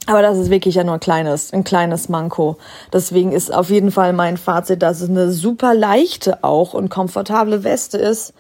aber 0.09 0.23
das 0.23 0.39
ist 0.39 0.51
wirklich 0.51 0.75
ja 0.75 0.85
nur 0.85 0.95
ein 0.95 1.01
kleines, 1.01 1.53
ein 1.53 1.65
kleines 1.65 2.09
Manko. 2.09 2.57
Deswegen 2.93 3.33
ist 3.33 3.53
auf 3.53 3.69
jeden 3.69 3.91
Fall 3.91 4.15
mein 4.15 4.39
Fazit, 4.39 4.83
dass 4.83 5.03
es 5.03 5.11
eine 5.11 5.31
super 5.31 5.75
leichte 5.75 6.43
auch 6.43 6.73
und 6.73 6.89
komfortable 6.89 7.63
Weste 7.63 7.99
ist, 7.99 8.33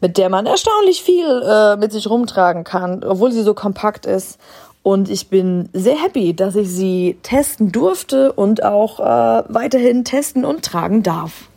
mit 0.00 0.18
der 0.18 0.28
man 0.28 0.46
erstaunlich 0.46 1.02
viel 1.02 1.42
äh, 1.42 1.76
mit 1.76 1.90
sich 1.90 2.08
rumtragen 2.08 2.62
kann, 2.62 3.02
obwohl 3.02 3.32
sie 3.32 3.42
so 3.42 3.54
kompakt 3.54 4.06
ist. 4.06 4.38
Und 4.84 5.10
ich 5.10 5.28
bin 5.28 5.68
sehr 5.72 6.00
happy, 6.00 6.32
dass 6.32 6.54
ich 6.54 6.68
sie 6.68 7.18
testen 7.24 7.72
durfte 7.72 8.32
und 8.32 8.62
auch 8.62 9.00
äh, 9.00 9.42
weiterhin 9.48 10.04
testen 10.04 10.44
und 10.44 10.64
tragen 10.64 11.02
darf. 11.02 11.48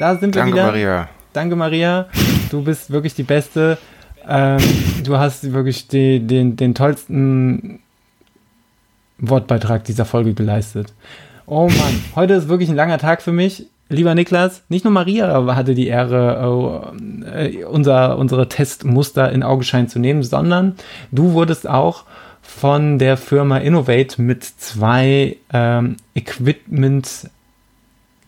Da 0.00 0.16
sind 0.16 0.34
wir 0.34 0.42
Danke, 0.42 0.54
wieder. 0.54 0.66
Maria. 0.66 1.08
Danke, 1.32 1.54
Maria. 1.54 2.08
Du 2.50 2.64
bist 2.64 2.90
wirklich 2.90 3.14
die 3.14 3.22
Beste. 3.22 3.78
Ähm, 4.28 4.58
du 5.04 5.18
hast 5.18 5.52
wirklich 5.52 5.86
die, 5.86 6.18
den, 6.18 6.56
den 6.56 6.74
tollsten 6.74 7.80
Wortbeitrag 9.20 9.84
dieser 9.84 10.04
Folge 10.04 10.34
geleistet. 10.34 10.92
Oh 11.46 11.68
Mann, 11.68 12.04
heute 12.14 12.34
ist 12.34 12.48
wirklich 12.48 12.68
ein 12.68 12.76
langer 12.76 12.98
Tag 12.98 13.22
für 13.22 13.32
mich. 13.32 13.66
Lieber 13.88 14.14
Niklas, 14.14 14.62
nicht 14.68 14.84
nur 14.84 14.92
Maria 14.92 15.44
hatte 15.56 15.74
die 15.74 15.88
Ehre, 15.88 16.94
äh, 17.26 17.64
unser, 17.64 18.18
unsere 18.18 18.48
Testmuster 18.48 19.32
in 19.32 19.42
Augenschein 19.42 19.88
zu 19.88 19.98
nehmen, 19.98 20.22
sondern 20.22 20.76
du 21.10 21.32
wurdest 21.32 21.68
auch 21.68 22.04
von 22.40 22.98
der 22.98 23.16
Firma 23.16 23.58
Innovate 23.58 24.22
mit 24.22 24.44
zwei 24.44 25.36
ähm, 25.52 25.96
Equipment 26.14 27.30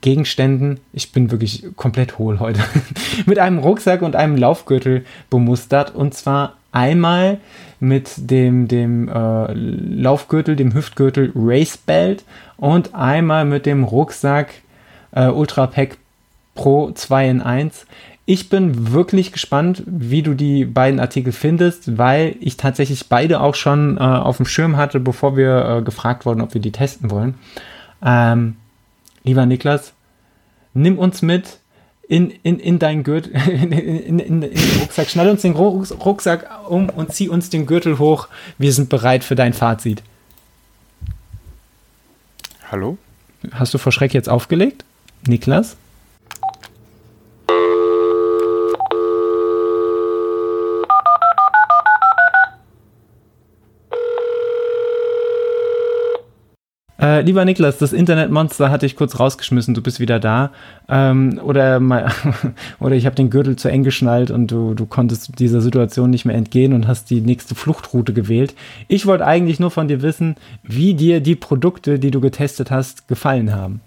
Gegenständen, 0.03 0.81
ich 0.93 1.13
bin 1.13 1.31
wirklich 1.31 1.65
komplett 1.77 2.19
hohl 2.19 2.41
heute, 2.41 2.61
mit 3.27 3.39
einem 3.39 3.59
Rucksack 3.59 4.03
und 4.03 4.17
einem 4.17 4.37
Laufgürtel 4.37 5.05
bemustert. 5.31 5.95
Und 5.95 6.13
zwar 6.13 6.57
einmal 6.73 7.39
mit 7.83 8.31
dem, 8.31 8.69
dem 8.69 9.09
äh, 9.09 9.53
Laufgürtel, 9.53 10.55
dem 10.55 10.73
Hüftgürtel 10.73 11.33
Race 11.35 11.77
Belt 11.77 12.23
und 12.57 12.95
einmal 12.95 13.45
mit 13.45 13.67
dem 13.67 13.83
Rucksack 13.83 14.55
äh, 15.11 15.27
Ultra 15.27 15.67
Pack 15.67 15.99
Pro 16.55 16.93
2 16.93 17.29
in 17.29 17.41
1. 17.41 17.87
Ich 18.25 18.49
bin 18.49 18.93
wirklich 18.93 19.33
gespannt, 19.33 19.83
wie 19.85 20.23
du 20.23 20.35
die 20.35 20.65
beiden 20.65 21.01
Artikel 21.01 21.33
findest, 21.33 21.99
weil 21.99 22.37
ich 22.39 22.57
tatsächlich 22.57 23.09
beide 23.09 23.41
auch 23.41 23.57
schon 23.57 23.97
äh, 23.97 24.01
auf 24.01 24.37
dem 24.37 24.47
Schirm 24.47 24.77
hatte, 24.77 25.01
bevor 25.01 25.37
wir 25.37 25.79
äh, 25.79 25.83
gefragt 25.83 26.25
wurden, 26.25 26.41
ob 26.41 26.55
wir 26.55 26.61
die 26.61 26.71
testen 26.71 27.11
wollen. 27.11 27.35
Ähm, 28.01 28.55
lieber 29.25 29.45
Niklas, 29.45 29.93
nimm 30.73 30.99
uns 30.99 31.21
mit 31.21 31.59
in, 32.13 32.31
in, 32.43 32.61
in 32.61 32.79
deinen 32.79 33.05
Gürtel, 33.05 33.33
in, 33.49 33.73
in, 33.73 34.19
in, 34.19 34.19
in, 34.19 34.41
den 34.43 34.81
Rucksack, 34.81 35.09
schnall 35.09 35.31
uns 35.31 35.41
den 35.41 35.55
Rucksack 35.55 36.47
um 36.69 36.91
und 36.91 37.15
zieh 37.15 37.31
uns 37.31 37.49
den 37.49 37.65
Gürtel 37.65 37.99
hoch. 37.99 38.29
Wir 38.59 38.75
sind 38.75 38.91
bereit 38.91 39.25
für 39.25 39.35
dein 39.35 39.55
Fazit. 39.55 40.03
Hallo? 42.71 42.99
Hast 43.53 43.73
du 43.73 43.79
vor 43.79 43.93
Schreck 43.93 44.13
jetzt 44.13 44.29
aufgelegt, 44.29 44.85
Niklas? 45.27 45.77
Äh, 57.03 57.23
lieber 57.23 57.45
Niklas, 57.45 57.79
das 57.79 57.93
Internetmonster 57.93 58.71
hatte 58.71 58.87
ich 58.87 58.95
kurz 58.95 59.19
rausgeschmissen, 59.19 59.75
du 59.75 59.83
bist 59.83 59.99
wieder 59.99 60.21
da. 60.21 60.53
Ähm, 60.89 61.41
oder, 61.43 61.81
mal, 61.81 62.13
oder 62.79 62.95
ich 62.95 63.07
habe 63.07 63.17
den 63.17 63.29
Gürtel 63.29 63.57
zu 63.57 63.69
eng 63.69 63.83
geschnallt 63.83 64.31
und 64.31 64.53
du, 64.53 64.75
du 64.75 64.87
konntest 64.87 65.37
dieser 65.41 65.61
Situation 65.61 66.11
nicht 66.11 66.25
mehr 66.27 66.37
entgehen 66.37 66.73
und 66.73 66.87
hast 66.87 67.11
die 67.11 67.21
nächste 67.21 67.57
Fluchtroute 67.57 68.13
gewählt. 68.13 68.55
Ich 68.87 69.05
wollte 69.05 69.27
eigentlich 69.27 69.59
nur 69.59 69.73
von 69.73 69.89
dir 69.89 70.01
wissen, 70.01 70.37
wie 70.63 70.95
dir 70.95 71.21
die 71.21 71.35
Produkte, 71.35 71.99
die 71.99 72.13
du 72.13 72.21
getestet 72.21 72.71
hast, 72.71 73.09
gefallen 73.09 73.53
haben. 73.53 73.81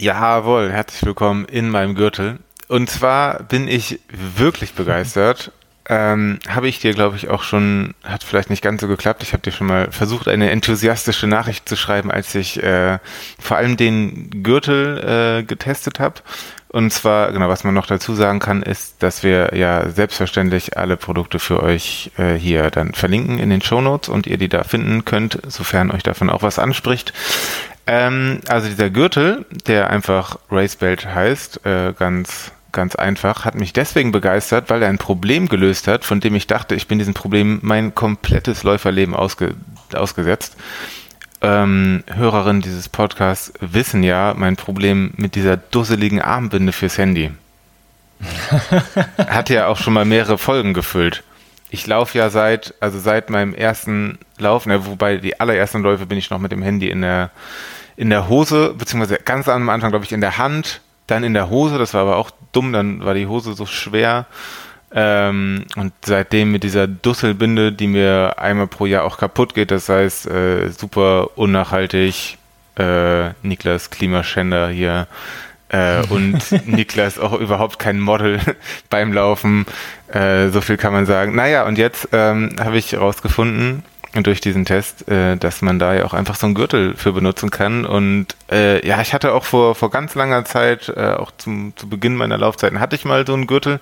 Jawohl, 0.00 0.72
herzlich 0.72 1.04
willkommen 1.04 1.44
in 1.44 1.70
meinem 1.70 1.94
Gürtel. 1.94 2.40
Und 2.66 2.90
zwar 2.90 3.44
bin 3.44 3.68
ich 3.68 4.00
wirklich 4.08 4.74
begeistert 4.74 5.52
ähm, 5.90 6.38
habe 6.48 6.68
ich 6.68 6.78
dir, 6.78 6.94
glaube 6.94 7.16
ich, 7.16 7.28
auch 7.30 7.42
schon, 7.42 7.94
hat 8.04 8.22
vielleicht 8.22 8.48
nicht 8.48 8.62
ganz 8.62 8.80
so 8.80 8.86
geklappt. 8.86 9.24
Ich 9.24 9.32
habe 9.32 9.42
dir 9.42 9.50
schon 9.50 9.66
mal 9.66 9.90
versucht, 9.90 10.28
eine 10.28 10.50
enthusiastische 10.50 11.26
Nachricht 11.26 11.68
zu 11.68 11.74
schreiben, 11.74 12.12
als 12.12 12.32
ich 12.36 12.62
äh, 12.62 13.00
vor 13.40 13.56
allem 13.56 13.76
den 13.76 14.44
Gürtel 14.44 15.40
äh, 15.40 15.42
getestet 15.42 15.98
habe. 15.98 16.20
Und 16.68 16.92
zwar, 16.92 17.32
genau, 17.32 17.48
was 17.48 17.64
man 17.64 17.74
noch 17.74 17.86
dazu 17.86 18.14
sagen 18.14 18.38
kann, 18.38 18.62
ist, 18.62 19.02
dass 19.02 19.24
wir 19.24 19.56
ja 19.56 19.90
selbstverständlich 19.90 20.76
alle 20.76 20.96
Produkte 20.96 21.40
für 21.40 21.60
euch 21.60 22.12
äh, 22.16 22.34
hier 22.34 22.70
dann 22.70 22.94
verlinken 22.94 23.40
in 23.40 23.50
den 23.50 23.60
Show 23.60 23.80
Notes 23.80 24.08
und 24.08 24.28
ihr 24.28 24.38
die 24.38 24.48
da 24.48 24.62
finden 24.62 25.04
könnt, 25.04 25.40
sofern 25.48 25.90
euch 25.90 26.04
davon 26.04 26.30
auch 26.30 26.42
was 26.42 26.60
anspricht. 26.60 27.12
Ähm, 27.88 28.42
also 28.46 28.68
dieser 28.68 28.90
Gürtel, 28.90 29.44
der 29.66 29.90
einfach 29.90 30.38
Race 30.52 30.76
Belt 30.76 31.12
heißt, 31.12 31.66
äh, 31.66 31.92
ganz 31.98 32.52
ganz 32.72 32.94
einfach, 32.94 33.44
hat 33.44 33.54
mich 33.54 33.72
deswegen 33.72 34.12
begeistert, 34.12 34.70
weil 34.70 34.82
er 34.82 34.88
ein 34.88 34.98
Problem 34.98 35.48
gelöst 35.48 35.86
hat, 35.88 36.04
von 36.04 36.20
dem 36.20 36.34
ich 36.34 36.46
dachte, 36.46 36.74
ich 36.74 36.86
bin 36.86 36.98
diesem 36.98 37.14
Problem 37.14 37.58
mein 37.62 37.94
komplettes 37.94 38.62
Läuferleben 38.62 39.14
ausge, 39.14 39.54
ausgesetzt. 39.94 40.56
Ähm, 41.42 42.04
Hörerinnen 42.06 42.62
dieses 42.62 42.88
Podcasts 42.88 43.52
wissen 43.60 44.02
ja 44.02 44.34
mein 44.36 44.56
Problem 44.56 45.12
mit 45.16 45.34
dieser 45.34 45.56
dusseligen 45.56 46.20
Armbinde 46.20 46.72
fürs 46.72 46.98
Handy. 46.98 47.30
hat 49.16 49.48
ja 49.48 49.66
auch 49.66 49.78
schon 49.78 49.94
mal 49.94 50.04
mehrere 50.04 50.36
Folgen 50.36 50.74
gefüllt. 50.74 51.22
Ich 51.70 51.86
laufe 51.86 52.18
ja 52.18 52.30
seit, 52.30 52.74
also 52.80 52.98
seit 52.98 53.30
meinem 53.30 53.54
ersten 53.54 54.18
Lauf, 54.38 54.66
ne, 54.66 54.84
wobei 54.86 55.16
die 55.16 55.40
allerersten 55.40 55.82
Läufe 55.82 56.06
bin 56.06 56.18
ich 56.18 56.28
noch 56.28 56.38
mit 56.38 56.52
dem 56.52 56.62
Handy 56.62 56.90
in 56.90 57.00
der, 57.00 57.30
in 57.96 58.10
der 58.10 58.28
Hose, 58.28 58.74
beziehungsweise 58.76 59.20
ganz 59.24 59.48
am 59.48 59.68
Anfang, 59.68 59.90
glaube 59.90 60.04
ich, 60.04 60.12
in 60.12 60.20
der 60.20 60.36
Hand 60.36 60.80
dann 61.10 61.24
in 61.24 61.34
der 61.34 61.50
Hose, 61.50 61.78
das 61.78 61.94
war 61.94 62.02
aber 62.02 62.16
auch 62.16 62.30
dumm, 62.52 62.72
dann 62.72 63.04
war 63.04 63.14
die 63.14 63.26
Hose 63.26 63.54
so 63.54 63.66
schwer. 63.66 64.26
Ähm, 64.92 65.66
und 65.76 65.92
seitdem 66.04 66.50
mit 66.50 66.64
dieser 66.64 66.88
Dusselbinde, 66.88 67.72
die 67.72 67.86
mir 67.86 68.34
einmal 68.38 68.66
pro 68.66 68.86
Jahr 68.86 69.04
auch 69.04 69.18
kaputt 69.18 69.54
geht, 69.54 69.70
das 69.70 69.88
heißt 69.88 70.26
äh, 70.26 70.70
super 70.70 71.38
unnachhaltig, 71.38 72.38
äh, 72.76 73.30
Niklas 73.42 73.90
Klimaschänder 73.90 74.68
hier 74.68 75.06
äh, 75.68 76.02
und 76.08 76.38
Niklas 76.66 77.18
auch 77.18 77.38
überhaupt 77.38 77.78
kein 77.78 78.00
Model 78.00 78.40
beim 78.90 79.12
Laufen, 79.12 79.64
äh, 80.12 80.48
so 80.48 80.60
viel 80.60 80.76
kann 80.76 80.92
man 80.92 81.06
sagen. 81.06 81.36
Naja, 81.36 81.66
und 81.66 81.78
jetzt 81.78 82.08
ähm, 82.12 82.56
habe 82.58 82.76
ich 82.76 82.92
herausgefunden, 82.92 83.84
durch 84.14 84.40
diesen 84.40 84.64
Test, 84.64 85.08
äh, 85.08 85.36
dass 85.36 85.62
man 85.62 85.78
da 85.78 85.94
ja 85.94 86.04
auch 86.04 86.14
einfach 86.14 86.34
so 86.34 86.46
einen 86.46 86.54
Gürtel 86.54 86.96
für 86.96 87.12
benutzen 87.12 87.50
kann. 87.50 87.86
Und 87.86 88.26
äh, 88.50 88.84
ja, 88.86 89.00
ich 89.00 89.14
hatte 89.14 89.32
auch 89.32 89.44
vor, 89.44 89.74
vor 89.74 89.90
ganz 89.90 90.14
langer 90.14 90.44
Zeit, 90.44 90.88
äh, 90.88 91.14
auch 91.14 91.30
zum, 91.38 91.72
zu 91.76 91.88
Beginn 91.88 92.16
meiner 92.16 92.36
Laufzeiten, 92.36 92.80
hatte 92.80 92.96
ich 92.96 93.04
mal 93.04 93.26
so 93.26 93.34
einen 93.34 93.46
Gürtel. 93.46 93.80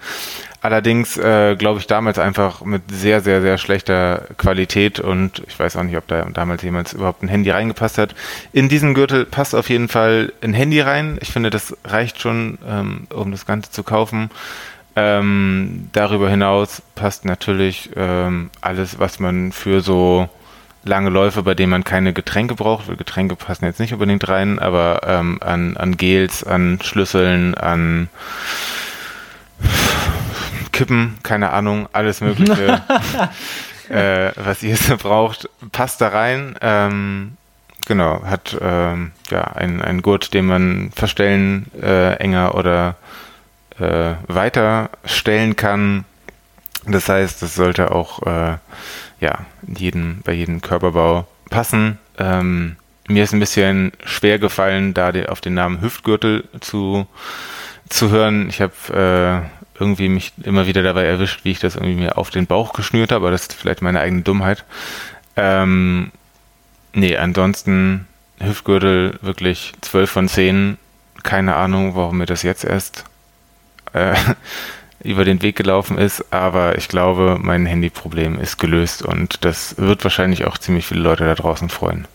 Allerdings 0.60 1.16
äh, 1.16 1.54
glaube 1.56 1.78
ich 1.78 1.86
damals 1.86 2.18
einfach 2.18 2.62
mit 2.62 2.82
sehr, 2.90 3.20
sehr, 3.20 3.40
sehr 3.40 3.58
schlechter 3.58 4.24
Qualität 4.38 4.98
und 4.98 5.42
ich 5.46 5.58
weiß 5.58 5.76
auch 5.76 5.84
nicht, 5.84 5.96
ob 5.96 6.06
da 6.08 6.24
damals 6.24 6.62
jemals 6.62 6.94
überhaupt 6.94 7.22
ein 7.22 7.28
Handy 7.28 7.50
reingepasst 7.50 7.96
hat. 7.96 8.14
In 8.52 8.68
diesen 8.68 8.92
Gürtel 8.92 9.24
passt 9.24 9.54
auf 9.54 9.70
jeden 9.70 9.88
Fall 9.88 10.32
ein 10.42 10.54
Handy 10.54 10.80
rein. 10.80 11.18
Ich 11.22 11.30
finde, 11.30 11.50
das 11.50 11.76
reicht 11.84 12.20
schon, 12.20 12.58
ähm, 12.68 13.06
um 13.10 13.30
das 13.30 13.46
Ganze 13.46 13.70
zu 13.70 13.84
kaufen. 13.84 14.30
Ähm, 15.00 15.90
darüber 15.92 16.28
hinaus 16.28 16.82
passt 16.96 17.24
natürlich 17.24 17.90
ähm, 17.94 18.50
alles, 18.60 18.98
was 18.98 19.20
man 19.20 19.52
für 19.52 19.80
so 19.80 20.28
lange 20.82 21.10
Läufe, 21.10 21.44
bei 21.44 21.54
denen 21.54 21.70
man 21.70 21.84
keine 21.84 22.12
Getränke 22.12 22.56
braucht, 22.56 22.88
weil 22.88 22.96
Getränke 22.96 23.36
passen 23.36 23.64
jetzt 23.64 23.78
nicht 23.78 23.92
unbedingt 23.92 24.28
rein, 24.28 24.58
aber 24.58 25.02
ähm, 25.04 25.38
an, 25.40 25.76
an 25.76 25.96
Gels, 25.96 26.42
an 26.42 26.80
Schlüsseln, 26.82 27.54
an 27.54 28.08
Kippen, 30.72 31.18
keine 31.22 31.52
Ahnung, 31.52 31.88
alles 31.92 32.20
Mögliche, 32.20 32.82
äh, 33.88 34.32
was 34.34 34.64
ihr 34.64 34.76
so 34.76 34.96
braucht, 34.96 35.48
passt 35.70 36.00
da 36.00 36.08
rein. 36.08 36.56
Ähm, 36.60 37.36
genau, 37.86 38.24
hat 38.24 38.56
ähm, 38.60 39.12
ja 39.30 39.42
einen, 39.44 40.02
Gurt, 40.02 40.34
den 40.34 40.46
man 40.46 40.90
verstellen, 40.94 41.66
äh, 41.80 42.14
enger 42.14 42.56
oder 42.56 42.96
äh, 43.80 44.14
weiterstellen 44.26 45.56
kann. 45.56 46.04
Das 46.86 47.08
heißt, 47.08 47.42
das 47.42 47.54
sollte 47.54 47.90
auch 47.90 48.22
äh, 48.22 48.56
ja, 49.20 49.46
jeden, 49.66 50.20
bei 50.24 50.32
jedem 50.32 50.60
Körperbau 50.60 51.26
passen. 51.50 51.98
Ähm, 52.18 52.76
mir 53.08 53.24
ist 53.24 53.32
ein 53.32 53.40
bisschen 53.40 53.92
schwer 54.04 54.38
gefallen, 54.38 54.94
da 54.94 55.10
auf 55.28 55.40
den 55.40 55.54
Namen 55.54 55.80
Hüftgürtel 55.80 56.44
zu, 56.60 57.06
zu 57.88 58.10
hören. 58.10 58.48
Ich 58.48 58.60
habe 58.60 59.44
äh, 59.48 59.80
irgendwie 59.80 60.08
mich 60.08 60.32
immer 60.42 60.66
wieder 60.66 60.82
dabei 60.82 61.04
erwischt, 61.04 61.44
wie 61.44 61.52
ich 61.52 61.60
das 61.60 61.76
irgendwie 61.76 61.96
mir 61.96 62.18
auf 62.18 62.30
den 62.30 62.46
Bauch 62.46 62.72
geschnürt 62.72 63.12
habe, 63.12 63.26
aber 63.26 63.30
das 63.30 63.42
ist 63.42 63.54
vielleicht 63.54 63.82
meine 63.82 64.00
eigene 64.00 64.22
Dummheit. 64.22 64.64
Ähm, 65.36 66.12
nee, 66.92 67.16
ansonsten 67.16 68.06
Hüftgürtel 68.40 69.18
wirklich 69.22 69.72
12 69.80 70.10
von 70.10 70.28
10. 70.28 70.78
Keine 71.22 71.56
Ahnung, 71.56 71.94
warum 71.94 72.18
mir 72.18 72.26
das 72.26 72.42
jetzt 72.42 72.64
erst 72.64 73.04
äh, 73.92 74.14
über 75.02 75.24
den 75.24 75.42
Weg 75.42 75.56
gelaufen 75.56 75.96
ist, 75.96 76.32
aber 76.32 76.76
ich 76.76 76.88
glaube, 76.88 77.38
mein 77.40 77.66
Handyproblem 77.66 78.40
ist 78.40 78.58
gelöst 78.58 79.02
und 79.02 79.44
das 79.44 79.78
wird 79.78 80.02
wahrscheinlich 80.02 80.44
auch 80.44 80.58
ziemlich 80.58 80.86
viele 80.86 81.00
Leute 81.00 81.24
da 81.24 81.34
draußen 81.34 81.68
freuen. 81.68 82.06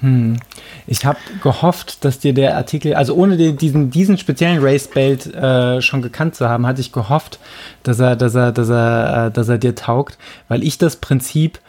Hm. 0.00 0.38
Ich 0.88 1.06
habe 1.06 1.18
gehofft, 1.42 2.04
dass 2.04 2.18
dir 2.18 2.34
der 2.34 2.56
Artikel, 2.56 2.94
also 2.94 3.14
ohne 3.14 3.36
den, 3.36 3.56
diesen, 3.56 3.90
diesen 3.90 4.18
speziellen 4.18 4.58
Race-Belt 4.60 5.32
äh, 5.32 5.80
schon 5.80 6.02
gekannt 6.02 6.34
zu 6.34 6.48
haben, 6.48 6.66
hatte 6.66 6.80
ich 6.80 6.90
gehofft, 6.90 7.38
dass 7.84 8.00
er, 8.00 8.16
dass 8.16 8.34
er, 8.34 8.50
dass 8.50 8.68
er, 8.68 9.26
äh, 9.26 9.30
dass 9.30 9.48
er 9.48 9.58
dir 9.58 9.76
taugt, 9.76 10.18
weil 10.48 10.64
ich 10.64 10.78
das 10.78 10.96
Prinzip 10.96 11.60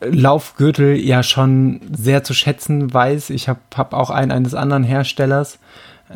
Laufgürtel 0.00 0.96
ja 0.96 1.22
schon 1.22 1.80
sehr 1.96 2.24
zu 2.24 2.34
schätzen 2.34 2.92
weiß. 2.92 3.30
Ich 3.30 3.48
habe 3.48 3.60
hab 3.74 3.94
auch 3.94 4.10
einen 4.10 4.32
eines 4.32 4.54
anderen 4.54 4.84
Herstellers. 4.84 5.58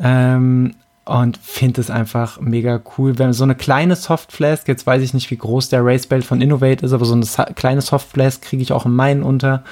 Ähm, 0.02 0.74
und 1.08 1.38
finde 1.38 1.80
es 1.80 1.90
einfach 1.90 2.38
mega 2.38 2.80
cool. 2.96 3.18
Wenn 3.18 3.32
so 3.32 3.44
eine 3.44 3.54
kleine 3.54 3.96
Softflask, 3.96 4.68
jetzt 4.68 4.86
weiß 4.86 5.02
ich 5.02 5.14
nicht, 5.14 5.30
wie 5.30 5.38
groß 5.38 5.70
der 5.70 5.84
Racebelt 5.84 6.24
von 6.24 6.42
Innovate 6.42 6.84
ist, 6.84 6.92
aber 6.92 7.06
so 7.06 7.14
eine 7.14 7.54
kleine 7.54 7.80
Softflask 7.80 8.42
kriege 8.42 8.62
ich 8.62 8.72
auch 8.72 8.84
in 8.84 8.94
meinen 8.94 9.22
unter. 9.22 9.62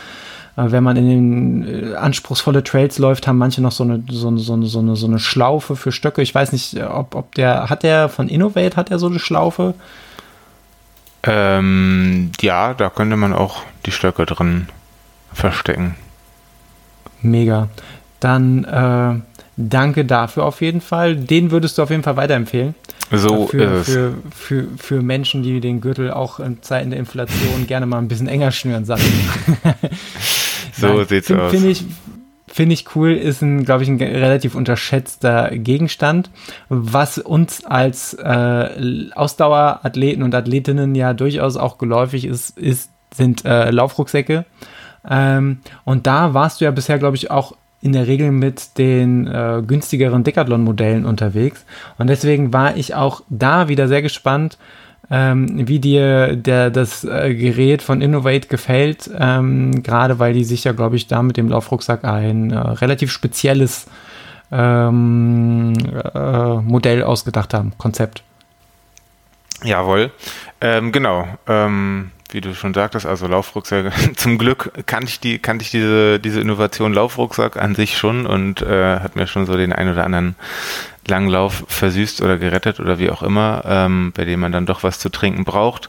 Wenn 0.58 0.82
man 0.82 0.96
in 0.96 1.08
den 1.08 1.92
äh, 1.92 1.94
anspruchsvolle 1.96 2.64
Trails 2.64 2.96
läuft, 2.96 3.26
haben 3.26 3.36
manche 3.36 3.60
noch 3.60 3.72
so 3.72 3.84
eine, 3.84 4.02
so 4.10 4.28
eine, 4.28 4.38
so 4.38 4.54
eine, 4.54 4.66
so 4.66 4.78
eine, 4.78 4.96
so 4.96 5.06
eine 5.06 5.18
Schlaufe 5.18 5.76
für 5.76 5.92
Stöcke. 5.92 6.22
Ich 6.22 6.34
weiß 6.34 6.52
nicht, 6.52 6.82
ob, 6.82 7.14
ob 7.14 7.34
der, 7.34 7.68
hat 7.68 7.82
der 7.82 8.08
von 8.08 8.30
Innovate, 8.30 8.76
hat 8.76 8.90
er 8.90 8.98
so 8.98 9.06
eine 9.06 9.18
Schlaufe? 9.18 9.74
Ähm, 11.24 12.32
ja, 12.40 12.72
da 12.72 12.88
könnte 12.88 13.18
man 13.18 13.34
auch 13.34 13.64
die 13.84 13.90
Stöcke 13.92 14.24
drin 14.24 14.68
verstecken. 15.34 15.96
Mega. 17.20 17.68
Dann, 18.20 18.64
äh, 18.64 19.35
Danke 19.56 20.04
dafür 20.04 20.44
auf 20.44 20.60
jeden 20.60 20.80
Fall. 20.80 21.16
Den 21.16 21.50
würdest 21.50 21.78
du 21.78 21.82
auf 21.82 21.90
jeden 21.90 22.02
Fall 22.02 22.16
weiterempfehlen. 22.16 22.74
So 23.10 23.46
für, 23.46 23.84
für, 23.84 24.14
für, 24.34 24.68
für, 24.76 25.02
Menschen, 25.02 25.42
die 25.42 25.60
den 25.60 25.80
Gürtel 25.80 26.10
auch 26.10 26.40
in 26.40 26.62
Zeiten 26.62 26.90
der 26.90 26.98
Inflation 26.98 27.66
gerne 27.66 27.86
mal 27.86 27.98
ein 27.98 28.08
bisschen 28.08 28.28
enger 28.28 28.50
schnüren, 28.50 28.84
sag 28.84 28.98
so 30.72 30.86
Nein, 30.88 31.06
sieht's 31.06 31.28
find, 31.28 31.40
aus. 31.40 31.52
Finde 31.52 31.68
ich, 31.68 31.84
finde 32.48 32.74
ich 32.74 32.96
cool, 32.96 33.12
ist 33.12 33.42
ein, 33.42 33.64
glaube 33.64 33.84
ich, 33.84 33.88
ein 33.88 33.98
relativ 34.02 34.56
unterschätzter 34.56 35.50
Gegenstand, 35.50 36.30
was 36.68 37.18
uns 37.18 37.64
als 37.64 38.14
äh, 38.14 39.10
Ausdauerathleten 39.14 40.24
und 40.24 40.34
Athletinnen 40.34 40.96
ja 40.96 41.14
durchaus 41.14 41.56
auch 41.56 41.78
geläufig 41.78 42.24
ist, 42.24 42.58
ist 42.58 42.90
sind 43.14 43.44
äh, 43.44 43.70
Laufrucksäcke. 43.70 44.44
Ähm, 45.08 45.60
und 45.84 46.06
da 46.06 46.34
warst 46.34 46.60
du 46.60 46.64
ja 46.64 46.70
bisher, 46.70 46.98
glaube 46.98 47.16
ich, 47.16 47.30
auch 47.30 47.56
in 47.82 47.92
der 47.92 48.06
Regel 48.06 48.32
mit 48.32 48.78
den 48.78 49.26
äh, 49.26 49.62
günstigeren 49.66 50.24
Decathlon-Modellen 50.24 51.04
unterwegs. 51.04 51.64
Und 51.98 52.08
deswegen 52.08 52.52
war 52.52 52.76
ich 52.76 52.94
auch 52.94 53.22
da 53.28 53.68
wieder 53.68 53.88
sehr 53.88 54.02
gespannt, 54.02 54.58
ähm, 55.10 55.68
wie 55.68 55.78
dir 55.78 56.34
der, 56.34 56.70
das 56.70 57.04
äh, 57.04 57.34
Gerät 57.34 57.82
von 57.82 58.00
Innovate 58.00 58.48
gefällt, 58.48 59.10
ähm, 59.16 59.82
gerade 59.82 60.18
weil 60.18 60.32
die 60.32 60.44
sich 60.44 60.64
ja, 60.64 60.72
glaube 60.72 60.96
ich, 60.96 61.06
da 61.06 61.22
mit 61.22 61.36
dem 61.36 61.48
Laufrucksack 61.48 62.04
ein 62.04 62.50
äh, 62.50 62.58
relativ 62.58 63.12
spezielles 63.12 63.86
ähm, 64.50 65.74
äh, 66.14 66.54
Modell 66.56 67.04
ausgedacht 67.04 67.54
haben, 67.54 67.72
Konzept. 67.78 68.22
Jawohl, 69.62 70.10
ähm, 70.60 70.92
genau. 70.92 71.26
Ähm, 71.46 72.10
wie 72.36 72.42
du 72.42 72.54
schon 72.54 72.74
sagtest, 72.74 73.06
also 73.06 73.26
Laufrucksack. 73.26 73.90
Zum 74.16 74.36
Glück 74.36 74.70
kannte 74.84 75.08
ich 75.08 75.20
die, 75.20 75.38
kannte 75.38 75.64
ich 75.64 75.70
diese, 75.70 76.20
diese 76.20 76.38
Innovation 76.38 76.92
Laufrucksack 76.92 77.56
an 77.56 77.74
sich 77.74 77.96
schon 77.96 78.26
und 78.26 78.60
äh, 78.60 79.00
hat 79.00 79.16
mir 79.16 79.26
schon 79.26 79.46
so 79.46 79.56
den 79.56 79.72
ein 79.72 79.90
oder 79.90 80.04
anderen 80.04 80.36
Langlauf 81.08 81.64
versüßt 81.66 82.20
oder 82.20 82.36
gerettet 82.36 82.78
oder 82.78 82.98
wie 82.98 83.08
auch 83.08 83.22
immer, 83.22 83.62
ähm, 83.66 84.12
bei 84.14 84.26
dem 84.26 84.40
man 84.40 84.52
dann 84.52 84.66
doch 84.66 84.82
was 84.82 84.98
zu 84.98 85.08
trinken 85.08 85.44
braucht. 85.44 85.88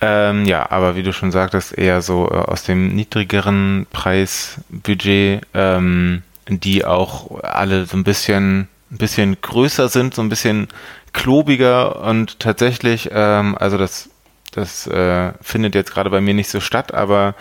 Ähm, 0.00 0.46
ja, 0.46 0.68
aber 0.68 0.96
wie 0.96 1.04
du 1.04 1.12
schon 1.12 1.30
sagtest, 1.30 1.78
eher 1.78 2.02
so 2.02 2.28
äh, 2.28 2.34
aus 2.34 2.64
dem 2.64 2.88
niedrigeren 2.88 3.86
Preisbudget, 3.92 5.42
ähm, 5.54 6.22
die 6.48 6.84
auch 6.84 7.40
alle 7.44 7.86
so 7.86 7.96
ein 7.96 8.02
bisschen, 8.02 8.66
ein 8.90 8.98
bisschen 8.98 9.40
größer 9.40 9.88
sind, 9.88 10.16
so 10.16 10.22
ein 10.22 10.28
bisschen 10.28 10.66
klobiger 11.12 12.02
und 12.02 12.40
tatsächlich, 12.40 13.10
ähm, 13.12 13.56
also 13.56 13.78
das 13.78 14.10
das 14.56 14.86
äh, 14.86 15.32
findet 15.40 15.74
jetzt 15.74 15.92
gerade 15.92 16.10
bei 16.10 16.20
mir 16.20 16.34
nicht 16.34 16.48
so 16.48 16.60
statt, 16.60 16.94
aber 16.94 17.34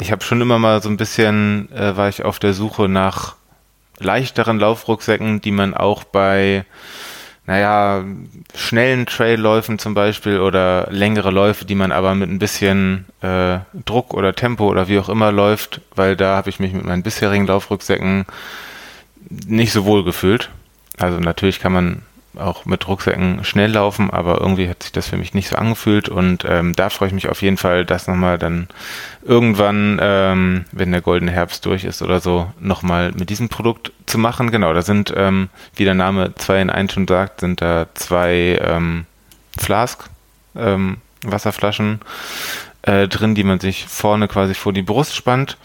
ich 0.00 0.12
habe 0.12 0.24
schon 0.24 0.40
immer 0.40 0.58
mal 0.58 0.82
so 0.82 0.88
ein 0.88 0.96
bisschen, 0.96 1.70
äh, 1.72 1.96
war 1.96 2.08
ich 2.08 2.24
auf 2.24 2.38
der 2.38 2.52
Suche 2.52 2.88
nach 2.88 3.36
leichteren 3.98 4.58
Laufrucksäcken, 4.58 5.40
die 5.40 5.50
man 5.50 5.74
auch 5.74 6.04
bei, 6.04 6.64
naja, 7.46 8.04
schnellen 8.54 9.06
Trailläufen 9.06 9.78
zum 9.78 9.94
Beispiel 9.94 10.40
oder 10.40 10.88
längere 10.90 11.30
Läufe, 11.30 11.64
die 11.64 11.74
man 11.74 11.92
aber 11.92 12.14
mit 12.14 12.28
ein 12.28 12.38
bisschen 12.38 13.06
äh, 13.22 13.58
Druck 13.84 14.12
oder 14.12 14.34
Tempo 14.34 14.68
oder 14.68 14.88
wie 14.88 14.98
auch 14.98 15.08
immer 15.08 15.32
läuft, 15.32 15.80
weil 15.94 16.16
da 16.16 16.36
habe 16.36 16.50
ich 16.50 16.60
mich 16.60 16.72
mit 16.72 16.84
meinen 16.84 17.02
bisherigen 17.02 17.46
Laufrucksäcken 17.46 18.26
nicht 19.46 19.72
so 19.72 19.84
wohl 19.86 20.04
gefühlt. 20.04 20.50
Also 20.98 21.18
natürlich 21.18 21.60
kann 21.60 21.72
man 21.72 22.02
auch 22.38 22.64
mit 22.64 22.86
Rucksäcken 22.86 23.44
schnell 23.44 23.72
laufen, 23.72 24.10
aber 24.10 24.40
irgendwie 24.40 24.68
hat 24.68 24.82
sich 24.82 24.92
das 24.92 25.08
für 25.08 25.16
mich 25.16 25.34
nicht 25.34 25.48
so 25.48 25.56
angefühlt 25.56 26.08
und 26.08 26.44
ähm, 26.48 26.74
da 26.74 26.90
freue 26.90 27.08
ich 27.08 27.14
mich 27.14 27.28
auf 27.28 27.42
jeden 27.42 27.56
Fall, 27.56 27.84
das 27.84 28.06
nochmal 28.06 28.38
dann 28.38 28.68
irgendwann, 29.22 29.98
ähm, 30.00 30.64
wenn 30.72 30.92
der 30.92 31.00
goldene 31.00 31.32
Herbst 31.32 31.64
durch 31.66 31.84
ist 31.84 32.02
oder 32.02 32.20
so, 32.20 32.50
nochmal 32.60 33.12
mit 33.12 33.30
diesem 33.30 33.48
Produkt 33.48 33.92
zu 34.06 34.18
machen. 34.18 34.50
Genau, 34.50 34.72
da 34.72 34.82
sind, 34.82 35.12
ähm, 35.16 35.48
wie 35.74 35.84
der 35.84 35.94
Name 35.94 36.34
2 36.34 36.62
in 36.62 36.70
1 36.70 36.92
schon 36.92 37.08
sagt, 37.08 37.40
sind 37.40 37.60
da 37.60 37.86
zwei 37.94 38.58
ähm, 38.62 39.06
Flask, 39.58 40.08
ähm, 40.56 40.98
Wasserflaschen 41.22 42.00
äh, 42.82 43.08
drin, 43.08 43.34
die 43.34 43.44
man 43.44 43.60
sich 43.60 43.86
vorne 43.86 44.28
quasi 44.28 44.54
vor 44.54 44.72
die 44.72 44.82
Brust 44.82 45.14
spannt. 45.14 45.56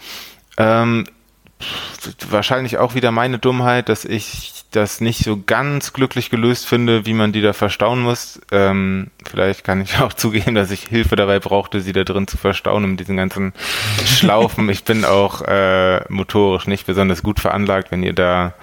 Ähm, 0.56 1.06
wahrscheinlich 2.28 2.78
auch 2.78 2.94
wieder 2.94 3.10
meine 3.10 3.38
Dummheit, 3.38 3.88
dass 3.88 4.04
ich 4.04 4.61
das 4.72 5.00
nicht 5.00 5.24
so 5.24 5.40
ganz 5.44 5.92
glücklich 5.92 6.30
gelöst 6.30 6.66
finde, 6.66 7.06
wie 7.06 7.14
man 7.14 7.32
die 7.32 7.42
da 7.42 7.52
verstauen 7.52 8.00
muss. 8.00 8.40
Ähm, 8.50 9.10
vielleicht 9.24 9.64
kann 9.64 9.80
ich 9.80 9.98
auch 10.00 10.12
zugeben, 10.12 10.54
dass 10.54 10.70
ich 10.70 10.82
Hilfe 10.82 11.16
dabei 11.16 11.38
brauchte, 11.38 11.80
sie 11.80 11.92
da 11.92 12.04
drin 12.04 12.26
zu 12.26 12.36
verstauen 12.36 12.90
mit 12.90 13.00
diesen 13.00 13.16
ganzen 13.16 13.52
Schlaufen. 14.04 14.68
ich 14.68 14.84
bin 14.84 15.04
auch 15.04 15.42
äh, 15.42 16.00
motorisch 16.08 16.66
nicht 16.66 16.86
besonders 16.86 17.22
gut 17.22 17.40
veranlagt, 17.40 17.90
wenn 17.90 18.02
ihr 18.02 18.14
da 18.14 18.54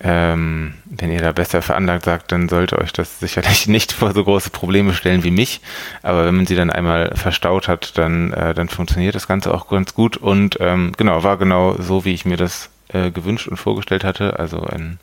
ähm, 0.00 0.74
wenn 0.84 1.10
ihr 1.10 1.20
da 1.20 1.32
besser 1.32 1.60
veranlagt 1.60 2.04
sagt, 2.04 2.30
dann 2.30 2.48
sollte 2.48 2.78
euch 2.78 2.92
das 2.92 3.18
sicherlich 3.18 3.66
nicht 3.66 3.92
vor 3.92 4.12
so 4.12 4.22
große 4.22 4.50
Probleme 4.50 4.94
stellen 4.94 5.24
wie 5.24 5.30
mich. 5.30 5.60
Aber 6.02 6.24
wenn 6.24 6.36
man 6.36 6.46
sie 6.46 6.54
dann 6.54 6.70
einmal 6.70 7.16
verstaut 7.16 7.68
hat, 7.68 7.98
dann, 7.98 8.32
äh, 8.32 8.54
dann 8.54 8.68
funktioniert 8.68 9.14
das 9.14 9.26
Ganze 9.26 9.52
auch 9.52 9.68
ganz 9.68 9.94
gut. 9.94 10.16
Und 10.16 10.58
ähm, 10.60 10.92
genau, 10.96 11.24
war 11.24 11.36
genau 11.36 11.76
so, 11.80 12.04
wie 12.04 12.14
ich 12.14 12.24
mir 12.24 12.36
das 12.36 12.70
äh, 12.88 13.10
gewünscht 13.10 13.48
und 13.48 13.56
vorgestellt 13.56 14.04
hatte. 14.04 14.38
Also 14.38 14.62
ein, 14.62 14.98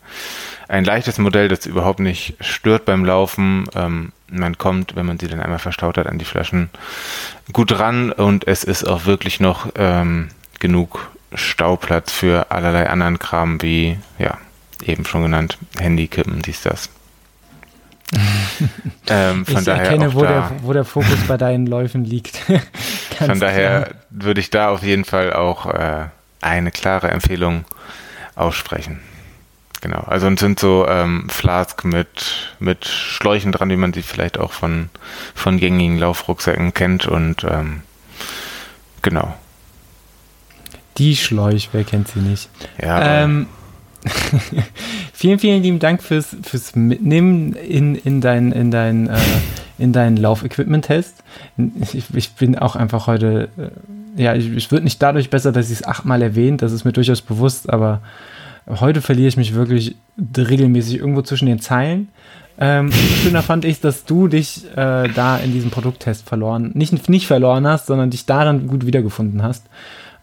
ein 0.67 0.83
leichtes 0.83 1.17
Modell, 1.17 1.47
das 1.47 1.65
überhaupt 1.65 1.99
nicht 1.99 2.35
stört 2.39 2.85
beim 2.85 3.05
Laufen. 3.05 3.65
Ähm, 3.75 4.11
man 4.29 4.57
kommt, 4.57 4.95
wenn 4.95 5.05
man 5.05 5.19
sie 5.19 5.27
dann 5.27 5.39
einmal 5.39 5.59
verstaut 5.59 5.97
hat, 5.97 6.07
an 6.07 6.17
die 6.17 6.25
Flaschen 6.25 6.69
gut 7.53 7.77
ran 7.79 8.11
und 8.11 8.47
es 8.47 8.63
ist 8.63 8.85
auch 8.85 9.05
wirklich 9.05 9.39
noch 9.39 9.67
ähm, 9.75 10.29
genug 10.59 11.11
Stauplatz 11.33 12.11
für 12.11 12.51
allerlei 12.51 12.89
anderen 12.89 13.19
Kram 13.19 13.61
wie, 13.61 13.97
ja, 14.17 14.37
eben 14.83 15.05
schon 15.05 15.23
genannt, 15.23 15.57
Handy 15.77 16.07
kippen, 16.07 16.41
dies, 16.41 16.61
das. 16.61 16.89
ähm, 19.07 19.45
von 19.45 19.57
ich 19.57 19.63
daher 19.63 19.83
erkenne, 19.83 20.13
wo, 20.13 20.21
da, 20.21 20.27
der, 20.27 20.51
wo 20.61 20.73
der 20.73 20.85
Fokus 20.85 21.27
bei 21.27 21.37
deinen 21.37 21.65
Läufen 21.65 22.05
liegt. 22.05 22.37
von 23.17 23.39
daher 23.39 23.81
klar. 23.81 23.95
würde 24.09 24.39
ich 24.39 24.49
da 24.51 24.69
auf 24.69 24.83
jeden 24.83 25.05
Fall 25.05 25.33
auch 25.33 25.65
äh, 25.65 26.05
eine 26.45 26.71
klare 26.71 27.09
Empfehlung 27.09 27.65
aussprechen. 28.35 29.01
Genau, 29.81 29.99
also 29.99 30.27
es 30.27 30.39
sind 30.39 30.59
so 30.59 30.87
ähm, 30.87 31.29
Flask 31.29 31.83
mit, 31.83 32.55
mit 32.59 32.85
Schläuchen 32.85 33.51
dran, 33.51 33.69
wie 33.69 33.75
man 33.75 33.93
sie 33.93 34.01
vielleicht 34.01 34.39
auch 34.39 34.51
von, 34.51 34.89
von 35.35 35.59
gängigen 35.59 35.99
Laufrucksäcken 35.99 36.73
kennt 36.73 37.07
und 37.07 37.43
ähm, 37.43 37.83
genau. 39.01 39.35
Die 40.97 41.15
Schläuche, 41.15 41.69
wer 41.73 41.83
kennt 41.83 42.07
sie 42.07 42.19
nicht? 42.19 42.49
Ja. 42.81 43.23
Ähm, 43.23 43.47
vielen, 45.13 45.39
vielen 45.39 45.63
lieben 45.63 45.79
Dank 45.79 46.03
fürs, 46.03 46.35
fürs 46.43 46.75
Mitnehmen 46.75 47.53
in, 47.53 47.95
in 47.95 48.21
dein, 48.21 48.51
in 48.51 48.71
dein, 48.71 49.07
äh, 49.07 49.17
in 49.77 49.93
deinen 49.93 50.17
Laufequipment-Test. 50.17 51.23
Ich, 51.93 52.13
ich, 52.13 52.31
bin 52.33 52.57
auch 52.57 52.75
einfach 52.75 53.07
heute, 53.07 53.49
äh, 53.57 54.21
ja, 54.21 54.35
ich, 54.35 54.51
ich 54.53 54.71
wird 54.71 54.83
nicht 54.83 55.01
dadurch 55.01 55.29
besser, 55.29 55.51
dass 55.51 55.67
ich 55.69 55.79
es 55.79 55.87
achtmal 55.87 56.21
erwähnt, 56.21 56.61
das 56.61 56.71
ist 56.71 56.85
mir 56.85 56.93
durchaus 56.93 57.21
bewusst, 57.21 57.69
aber 57.69 58.01
heute 58.67 59.01
verliere 59.01 59.27
ich 59.27 59.37
mich 59.37 59.53
wirklich 59.53 59.95
regelmäßig 60.37 60.97
irgendwo 60.99 61.21
zwischen 61.21 61.47
den 61.47 61.59
Zeilen. 61.59 62.09
Ähm, 62.57 62.91
schöner 62.91 63.43
fand 63.43 63.65
ich, 63.65 63.81
dass 63.81 64.05
du 64.05 64.27
dich 64.29 64.65
äh, 64.75 65.09
da 65.09 65.37
in 65.37 65.51
diesem 65.51 65.71
Produkttest 65.71 66.27
verloren, 66.27 66.71
nicht, 66.73 67.09
nicht 67.09 67.27
verloren 67.27 67.67
hast, 67.67 67.87
sondern 67.87 68.11
dich 68.11 68.25
darin 68.25 68.67
gut 68.67 68.85
wiedergefunden 68.85 69.43
hast. 69.43 69.65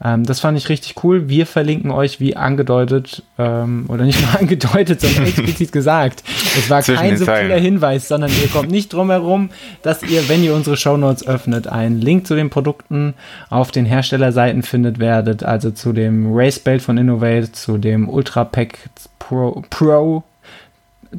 Ähm, 0.05 0.25
das 0.25 0.41
fand 0.41 0.59
ich 0.59 0.69
richtig 0.69 1.03
cool. 1.05 1.29
Wir 1.29 1.47
verlinken 1.47 1.91
euch, 1.91 2.19
wie 2.19 2.37
angedeutet, 2.37 3.23
ähm, 3.39 3.87
oder 3.89 4.05
nicht 4.05 4.21
nur 4.21 4.41
angedeutet, 4.41 5.01
sondern 5.01 5.25
explizit 5.27 5.73
gesagt. 5.73 6.25
Es 6.57 6.69
war 6.71 6.83
kein 6.83 7.17
subtiler 7.17 7.59
Hinweis, 7.59 8.09
sondern 8.09 8.31
ihr 8.43 8.49
kommt 8.49 8.71
nicht 8.71 8.93
drum 8.93 9.11
herum, 9.11 9.51
dass 9.83 10.03
ihr, 10.03 10.29
wenn 10.29 10.43
ihr 10.43 10.55
unsere 10.55 10.77
Shownotes 10.77 11.27
öffnet, 11.27 11.67
einen 11.67 12.01
Link 12.01 12.27
zu 12.27 12.35
den 12.35 12.51
Produkten 12.51 13.15
auf 13.51 13.71
den 13.71 13.87
Herstellerseiten 13.87 14.63
findet 14.63 14.99
werdet, 14.99 15.45
also 15.45 15.71
zu 15.71 15.93
dem 15.93 16.35
Race 16.35 16.59
Belt 16.59 16.83
von 16.83 16.99
Innovate, 16.99 17.53
zu 17.53 17.79
dem 17.79 18.09
Ultra 18.09 18.45
Pack 18.45 18.91
Pro, 19.19 19.63
Pro 19.71 20.25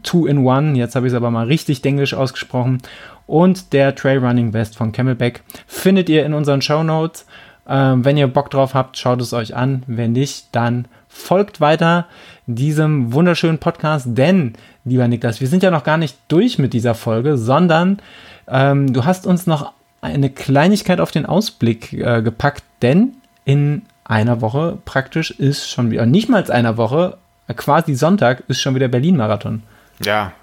Two 0.01 0.25
in 0.25 0.39
One, 0.39 0.75
jetzt 0.75 0.95
habe 0.95 1.05
ich 1.05 1.13
es 1.13 1.17
aber 1.17 1.29
mal 1.29 1.45
richtig 1.45 1.86
englisch 1.86 2.15
ausgesprochen, 2.15 2.81
und 3.27 3.73
der 3.73 3.95
Trail 3.95 4.17
Running 4.17 4.51
Vest 4.51 4.75
von 4.75 4.91
Camelback 4.91 5.41
findet 5.67 6.09
ihr 6.09 6.25
in 6.25 6.34
unseren 6.34 6.61
Show 6.61 6.84
Notes. 6.84 7.25
Ähm, 7.68 8.03
wenn 8.03 8.18
ihr 8.18 8.28
Bock 8.28 8.49
drauf 8.49 8.74
habt, 8.74 8.97
schaut 8.97 9.22
es 9.22 9.34
euch 9.34 9.55
an. 9.55 9.84
Wenn 9.88 10.11
nicht, 10.11 10.47
dann 10.51 10.86
folgt 11.07 11.61
weiter 11.61 12.07
diesem 12.45 13.14
wunderschönen 13.14 13.59
Podcast, 13.59 14.07
denn, 14.09 14.53
lieber 14.84 15.07
Niklas, 15.07 15.39
wir 15.39 15.47
sind 15.47 15.64
ja 15.64 15.72
noch 15.72 15.84
gar 15.84 15.97
nicht 15.97 16.18
durch 16.28 16.59
mit 16.59 16.74
dieser 16.74 16.95
Folge, 16.95 17.38
sondern 17.38 17.99
ähm, 18.47 18.91
du 18.91 19.05
hast 19.05 19.26
uns 19.26 19.47
noch 19.47 19.72
eine 20.01 20.30
Kleinigkeit 20.30 20.99
auf 20.99 21.11
den 21.11 21.26
Ausblick 21.26 21.93
äh, 21.93 22.22
gepackt, 22.22 22.64
denn 22.82 23.14
in 23.45 23.84
einer 24.03 24.41
Woche 24.41 24.78
praktisch 24.84 25.32
ist 25.32 25.70
schon 25.70 25.91
wieder, 25.91 26.05
nicht 26.05 26.28
mal 26.28 26.49
einer 26.51 26.76
Woche, 26.76 27.18
quasi 27.55 27.95
Sonntag 27.95 28.43
ist 28.47 28.61
schon 28.61 28.76
wieder 28.76 28.89
Berlin-Marathon. 28.89 29.64
Ja. 30.03 30.34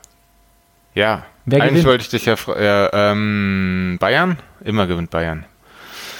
Ja. 0.95 1.25
Wer 1.45 1.62
Eigentlich 1.62 1.71
gewinnt? 1.71 1.87
wollte 1.87 2.03
ich 2.03 2.11
dich 2.11 2.27
ja 2.27 2.35
äh, 2.55 2.89
ähm, 2.93 3.99
Bayern? 4.01 4.39
Immer 4.64 4.87
gewinnt 4.87 5.11
Bayern. 5.11 5.45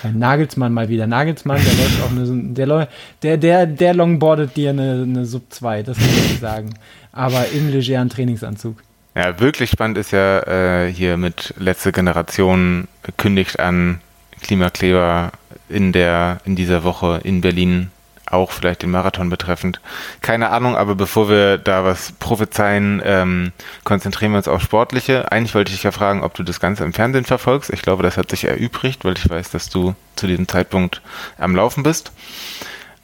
Nagelsmann 0.05 0.73
mal 0.73 0.89
wieder. 0.89 1.07
Nagelsmann, 1.07 1.61
der 1.63 1.75
läuft 1.75 2.03
auch 2.03 2.11
eine, 2.11 2.49
der, 2.55 2.87
der, 3.23 3.37
der, 3.37 3.67
der 3.67 3.95
longboardet 3.95 4.57
dir 4.57 4.71
eine, 4.71 5.03
eine 5.03 5.27
Sub 5.27 5.45
2, 5.51 5.83
das 5.83 5.99
kann 5.99 6.09
ich 6.09 6.39
sagen. 6.39 6.75
Aber 7.13 7.47
im 7.53 7.71
legeren 7.71 8.09
Trainingsanzug. 8.09 8.77
Ja, 9.15 9.41
wirklich 9.41 9.71
spannend 9.71 9.99
ist 9.99 10.13
ja 10.13 10.41
äh, 10.85 10.93
hier 10.93 11.17
mit 11.17 11.55
letzte 11.59 11.93
Generation 11.93 12.87
kündigt 13.17 13.59
an 13.59 14.01
Klimakleber 14.41 15.33
in 15.69 15.93
der 15.93 16.41
in 16.45 16.57
dieser 16.57 16.85
Woche 16.85 17.21
in 17.25 17.41
Berlin 17.41 17.91
auch 18.31 18.53
vielleicht 18.53 18.83
den 18.83 18.91
Marathon 18.91 19.31
betreffend. 19.31 19.81
Keine 20.21 20.51
Ahnung, 20.51 20.77
aber 20.77 20.95
bevor 20.95 21.29
wir 21.29 21.59
da 21.59 21.85
was 21.85 22.13
prophezeien, 22.13 23.03
ähm, 23.05 23.53
konzentrieren 23.85 24.33
wir 24.33 24.39
uns 24.39 24.49
auf 24.49 24.63
Sportliche. 24.63 25.31
Eigentlich 25.33 25.55
wollte 25.55 25.71
ich 25.71 25.79
dich 25.79 25.85
ja 25.85 25.93
fragen, 25.93 26.23
ob 26.23 26.35
du 26.35 26.43
das 26.43 26.61
Ganze 26.61 26.85
im 26.85 26.93
Fernsehen 26.93 27.25
verfolgst. 27.25 27.71
Ich 27.71 27.83
glaube, 27.83 28.03
das 28.03 28.17
hat 28.17 28.31
sich 28.31 28.45
erübrigt, 28.45 29.05
weil 29.05 29.17
ich 29.17 29.29
weiß, 29.29 29.51
dass 29.51 29.69
du 29.69 29.95
zu 30.17 30.27
diesem 30.27 30.49
Zeitpunkt 30.49 31.03
am 31.39 31.57
Laufen 31.57 31.83
bist. 31.83 32.13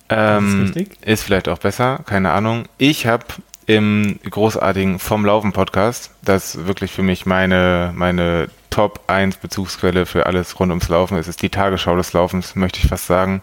Ähm, 0.08 0.72
ist, 0.74 1.02
ist 1.02 1.22
vielleicht 1.24 1.48
auch 1.48 1.58
besser, 1.58 2.00
keine 2.06 2.30
Ahnung. 2.30 2.66
Ich 2.78 3.06
habe 3.06 3.24
im 3.66 4.20
großartigen 4.30 5.00
Vom 5.00 5.24
Laufen 5.24 5.52
Podcast, 5.52 6.12
das 6.22 6.66
wirklich 6.66 6.92
für 6.92 7.02
mich 7.02 7.26
meine, 7.26 7.92
meine 7.96 8.48
Top 8.70 9.00
1 9.08 9.38
Bezugsquelle 9.38 10.06
für 10.06 10.26
alles 10.26 10.60
rund 10.60 10.70
ums 10.70 10.88
Laufen 10.88 11.18
ist, 11.18 11.26
ist 11.26 11.42
die 11.42 11.48
Tagesschau 11.48 11.96
des 11.96 12.12
Laufens, 12.12 12.54
möchte 12.54 12.78
ich 12.78 12.88
fast 12.88 13.06
sagen 13.06 13.42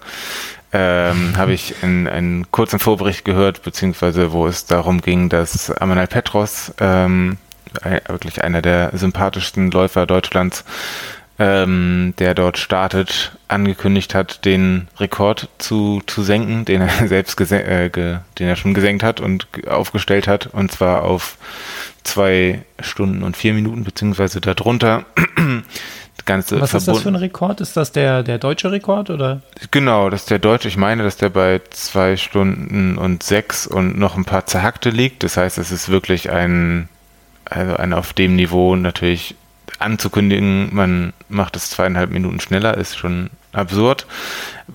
ähm, 0.74 1.38
habe 1.38 1.54
ich 1.54 1.84
in, 1.84 2.08
einen 2.08 2.52
kurzen 2.52 2.80
Vorbericht 2.80 3.24
gehört, 3.24 3.62
beziehungsweise 3.62 4.32
wo 4.32 4.48
es 4.48 4.66
darum 4.66 5.02
ging, 5.02 5.30
dass 5.30 5.70
Amanal 5.72 6.08
Petros, 6.08 6.74
ähm, 6.80 7.38
wirklich 8.08 8.44
einer 8.44 8.62
der 8.62 8.92
sympathischsten 8.94 9.72
Läufer 9.72 10.06
Deutschlands, 10.06 10.64
ähm, 11.40 12.14
der 12.20 12.36
dort 12.36 12.58
startet, 12.58 13.38
angekündigt 13.48 14.14
hat, 14.14 14.46
den 14.46 14.88
Rekord 15.00 15.50
zu, 15.58 16.02
zu 16.06 16.24
senken, 16.24 16.66
den 16.66 16.82
er 16.82 17.08
selbst 17.08 17.40
äh, 17.52 17.90
den 17.90 18.48
er 18.48 18.56
schon 18.56 18.74
gesenkt 18.74 19.04
hat 19.04 19.20
und 19.20 19.48
aufgestellt 19.68 20.28
hat, 20.28 20.48
und 20.48 20.72
zwar 20.72 21.04
auf 21.04 21.38
zwei 22.04 22.64
Stunden 22.80 23.24
und 23.24 23.38
vier 23.38 23.54
Minuten, 23.54 23.84
beziehungsweise 23.84 24.42
darunter. 24.42 25.06
Ganze 26.26 26.62
Was 26.62 26.74
ist 26.74 26.88
das 26.88 27.02
für 27.02 27.10
ein 27.10 27.16
Rekord? 27.16 27.60
Ist 27.60 27.76
das 27.76 27.92
der, 27.92 28.24
der 28.24 28.38
deutsche 28.38 28.72
Rekord 28.72 29.10
oder? 29.10 29.42
Genau, 29.72 30.10
das 30.10 30.22
ist 30.22 30.30
der 30.30 30.40
deutsche. 30.40 30.70
Ich 30.70 30.78
meine, 30.78 31.04
dass 31.04 31.18
der 31.18 31.28
bei 31.30 31.60
zwei 31.72 32.16
Stunden 32.16 32.98
und 32.98 33.24
sechs 33.24 33.68
und 33.68 33.98
noch 33.98 34.16
ein 34.16 34.26
paar 34.26 34.46
zerhackte 34.46 34.90
liegt. 34.90 35.24
Das 35.24 35.36
heißt, 35.38 35.58
es 35.58 35.72
ist 35.72 35.90
wirklich 35.90 36.30
ein, 36.30 36.88
also 37.46 37.76
ein 37.76 37.94
auf 37.94 38.14
dem 38.14 38.36
Niveau 38.36 38.76
natürlich 38.76 39.36
anzukündigen, 39.80 40.70
man 40.74 41.14
macht 41.30 41.56
es 41.56 41.70
zweieinhalb 41.70 42.12
Minuten 42.12 42.40
schneller, 42.40 42.78
ist 42.78 42.98
schon 42.98 43.30
absurd. 43.52 44.06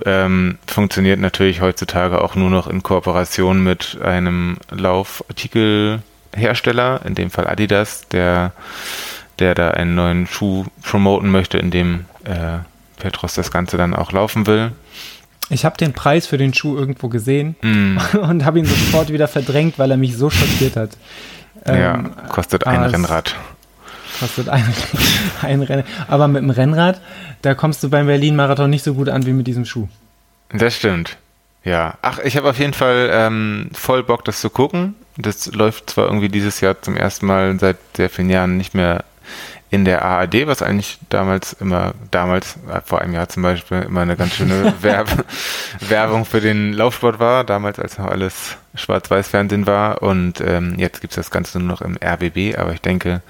Ähm, 0.05 0.59
funktioniert 0.67 1.21
natürlich 1.21 1.61
heutzutage 1.61 2.21
auch 2.23 2.35
nur 2.35 2.51
noch 2.51 2.67
in 2.67 2.83
Kooperation 2.83 3.63
mit 3.63 3.99
einem 4.03 4.57
Laufartikelhersteller, 4.71 7.01
in 7.05 7.15
dem 7.15 7.31
Fall 7.31 7.47
Adidas, 7.47 8.09
der 8.09 8.53
der 9.39 9.55
da 9.55 9.71
einen 9.71 9.95
neuen 9.95 10.27
Schuh 10.27 10.67
promoten 10.83 11.31
möchte, 11.31 11.59
in 11.59 11.71
dem 11.71 12.05
äh, 12.25 12.59
Petros 12.99 13.35
das 13.35 13.51
Ganze 13.51 13.77
dann 13.77 13.95
auch 13.95 14.13
laufen 14.13 14.47
will. 14.47 14.73
Ich 15.51 15.65
habe 15.65 15.77
den 15.77 15.93
Preis 15.93 16.27
für 16.27 16.37
den 16.37 16.53
Schuh 16.53 16.77
irgendwo 16.77 17.09
gesehen 17.09 17.57
mm. 17.63 17.99
und 18.19 18.45
habe 18.45 18.59
ihn 18.59 18.67
sofort 18.67 19.11
wieder 19.13 19.29
verdrängt, 19.29 19.79
weil 19.79 19.91
er 19.91 19.97
mich 19.97 20.17
so 20.17 20.31
schockiert 20.31 20.77
hat. 20.77 20.91
Ja, 21.67 21.95
ähm, 21.95 22.13
kostet 22.29 22.67
ein 22.67 22.83
Rennrad. 22.83 23.35
Kostet 24.21 24.49
ein, 24.49 24.65
ein 25.43 25.63
Rennrad. 25.63 25.87
Aber 26.09 26.29
mit 26.29 26.43
dem 26.43 26.51
Rennrad, 26.51 27.01
da 27.43 27.55
kommst 27.55 27.83
du 27.83 27.91
beim 27.91 28.07
Berlin-Marathon 28.07 28.71
nicht 28.71 28.85
so 28.85 28.95
gut 28.95 29.09
an 29.09 29.27
wie 29.27 29.33
mit 29.33 29.47
diesem 29.47 29.65
Schuh. 29.65 29.89
Das 30.51 30.77
stimmt. 30.77 31.17
Ja. 31.65 31.99
Ach, 32.03 32.19
ich 32.21 32.37
habe 32.37 32.49
auf 32.49 32.59
jeden 32.59 32.73
Fall 32.73 33.11
ähm, 33.13 33.71
voll 33.73 34.03
Bock, 34.03 34.25
das 34.25 34.41
zu 34.41 34.51
gucken. 34.51 34.95
Das 35.17 35.53
läuft 35.53 35.91
zwar 35.91 36.07
irgendwie 36.07 36.29
dieses 36.29 36.61
Jahr 36.61 36.81
zum 36.81 36.97
ersten 36.97 37.27
Mal 37.27 37.59
seit 37.59 37.77
sehr 37.97 38.09
vielen 38.09 38.31
Jahren 38.31 38.57
nicht 38.57 38.75
mehr 38.75 39.05
in 39.71 39.85
der 39.85 40.03
ARD, 40.03 40.47
was 40.47 40.63
eigentlich 40.63 40.99
damals 41.11 41.53
immer, 41.53 41.93
damals, 42.11 42.57
äh, 42.73 42.81
vor 42.85 43.03
einem 43.03 43.15
Jahr 43.15 43.29
zum 43.29 43.43
Beispiel, 43.43 43.83
immer 43.83 44.01
eine 44.01 44.17
ganz 44.17 44.35
schöne 44.35 44.75
Werb 44.81 45.09
Werbung 45.81 46.25
für 46.25 46.41
den 46.41 46.73
Laufsport 46.73 47.19
war, 47.19 47.45
damals 47.45 47.79
als 47.79 47.99
noch 47.99 48.07
alles 48.07 48.57
Schwarz-Weiß-Fernsehen 48.75 49.67
war 49.67 50.03
und 50.03 50.41
ähm, 50.41 50.77
jetzt 50.79 51.01
gibt's 51.01 51.17
das 51.17 51.31
Ganze 51.31 51.59
nur 51.59 51.69
noch 51.69 51.83
im 51.83 51.99
RBB, 52.03 52.57
aber 52.57 52.73
ich 52.73 52.81
denke, 52.81 53.23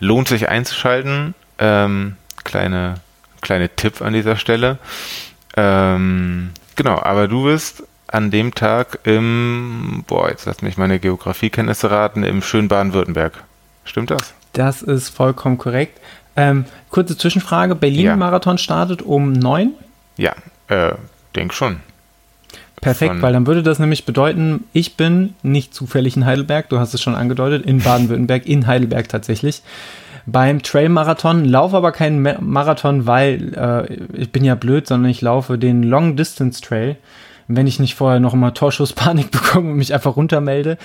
lohnt 0.00 0.28
sich 0.28 0.48
einzuschalten. 0.48 1.34
Ähm, 1.58 2.16
kleine, 2.42 2.96
kleine 3.40 3.68
Tipp 3.68 4.02
an 4.02 4.12
dieser 4.12 4.36
Stelle. 4.36 4.78
Ähm, 5.56 6.50
genau, 6.74 6.98
aber 7.00 7.28
du 7.28 7.44
bist 7.44 7.84
an 8.08 8.30
dem 8.30 8.54
Tag 8.54 9.00
im, 9.04 10.04
boah, 10.06 10.28
jetzt 10.28 10.46
lass 10.46 10.62
mich 10.62 10.76
meine 10.76 10.98
Geografiekenntnisse 10.98 11.90
raten, 11.90 12.22
im 12.22 12.42
schönen 12.42 12.68
Baden-Württemberg. 12.68 13.44
Stimmt 13.84 14.10
das? 14.10 14.34
Das 14.54 14.82
ist 14.82 15.10
vollkommen 15.10 15.58
korrekt. 15.58 16.00
Ähm, 16.36 16.64
kurze 16.90 17.16
Zwischenfrage: 17.16 17.74
Berlin-Marathon 17.74 18.56
ja. 18.56 18.58
startet 18.58 19.02
um 19.02 19.32
neun? 19.32 19.74
Ja, 20.16 20.32
äh, 20.68 20.94
denk 21.36 21.52
schon. 21.52 21.80
Perfekt, 22.80 23.14
Von 23.14 23.22
weil 23.22 23.32
dann 23.32 23.46
würde 23.46 23.62
das 23.62 23.78
nämlich 23.78 24.04
bedeuten, 24.04 24.64
ich 24.72 24.96
bin 24.96 25.34
nicht 25.42 25.72
zufällig 25.74 26.16
in 26.16 26.26
Heidelberg, 26.26 26.68
du 26.68 26.78
hast 26.78 26.92
es 26.92 27.00
schon 27.00 27.14
angedeutet, 27.14 27.64
in 27.64 27.78
Baden-Württemberg, 27.78 28.46
in 28.46 28.66
Heidelberg 28.66 29.08
tatsächlich. 29.08 29.62
Beim 30.26 30.62
Trail-Marathon, 30.62 31.44
laufe 31.44 31.76
aber 31.76 31.92
keinen 31.92 32.22
Marathon, 32.40 33.06
weil 33.06 33.54
äh, 33.54 34.20
ich 34.20 34.32
bin 34.32 34.44
ja 34.44 34.54
blöd, 34.54 34.86
sondern 34.86 35.10
ich 35.10 35.22
laufe 35.22 35.56
den 35.56 35.82
Long 35.82 36.16
Distance 36.16 36.60
Trail 36.60 36.96
wenn 37.48 37.66
ich 37.66 37.78
nicht 37.78 37.94
vorher 37.94 38.20
noch 38.20 38.34
mal 38.34 38.52
Torschusspanik 38.52 39.30
bekomme 39.30 39.70
und 39.70 39.76
mich 39.76 39.92
einfach 39.92 40.16
runtermelde. 40.16 40.78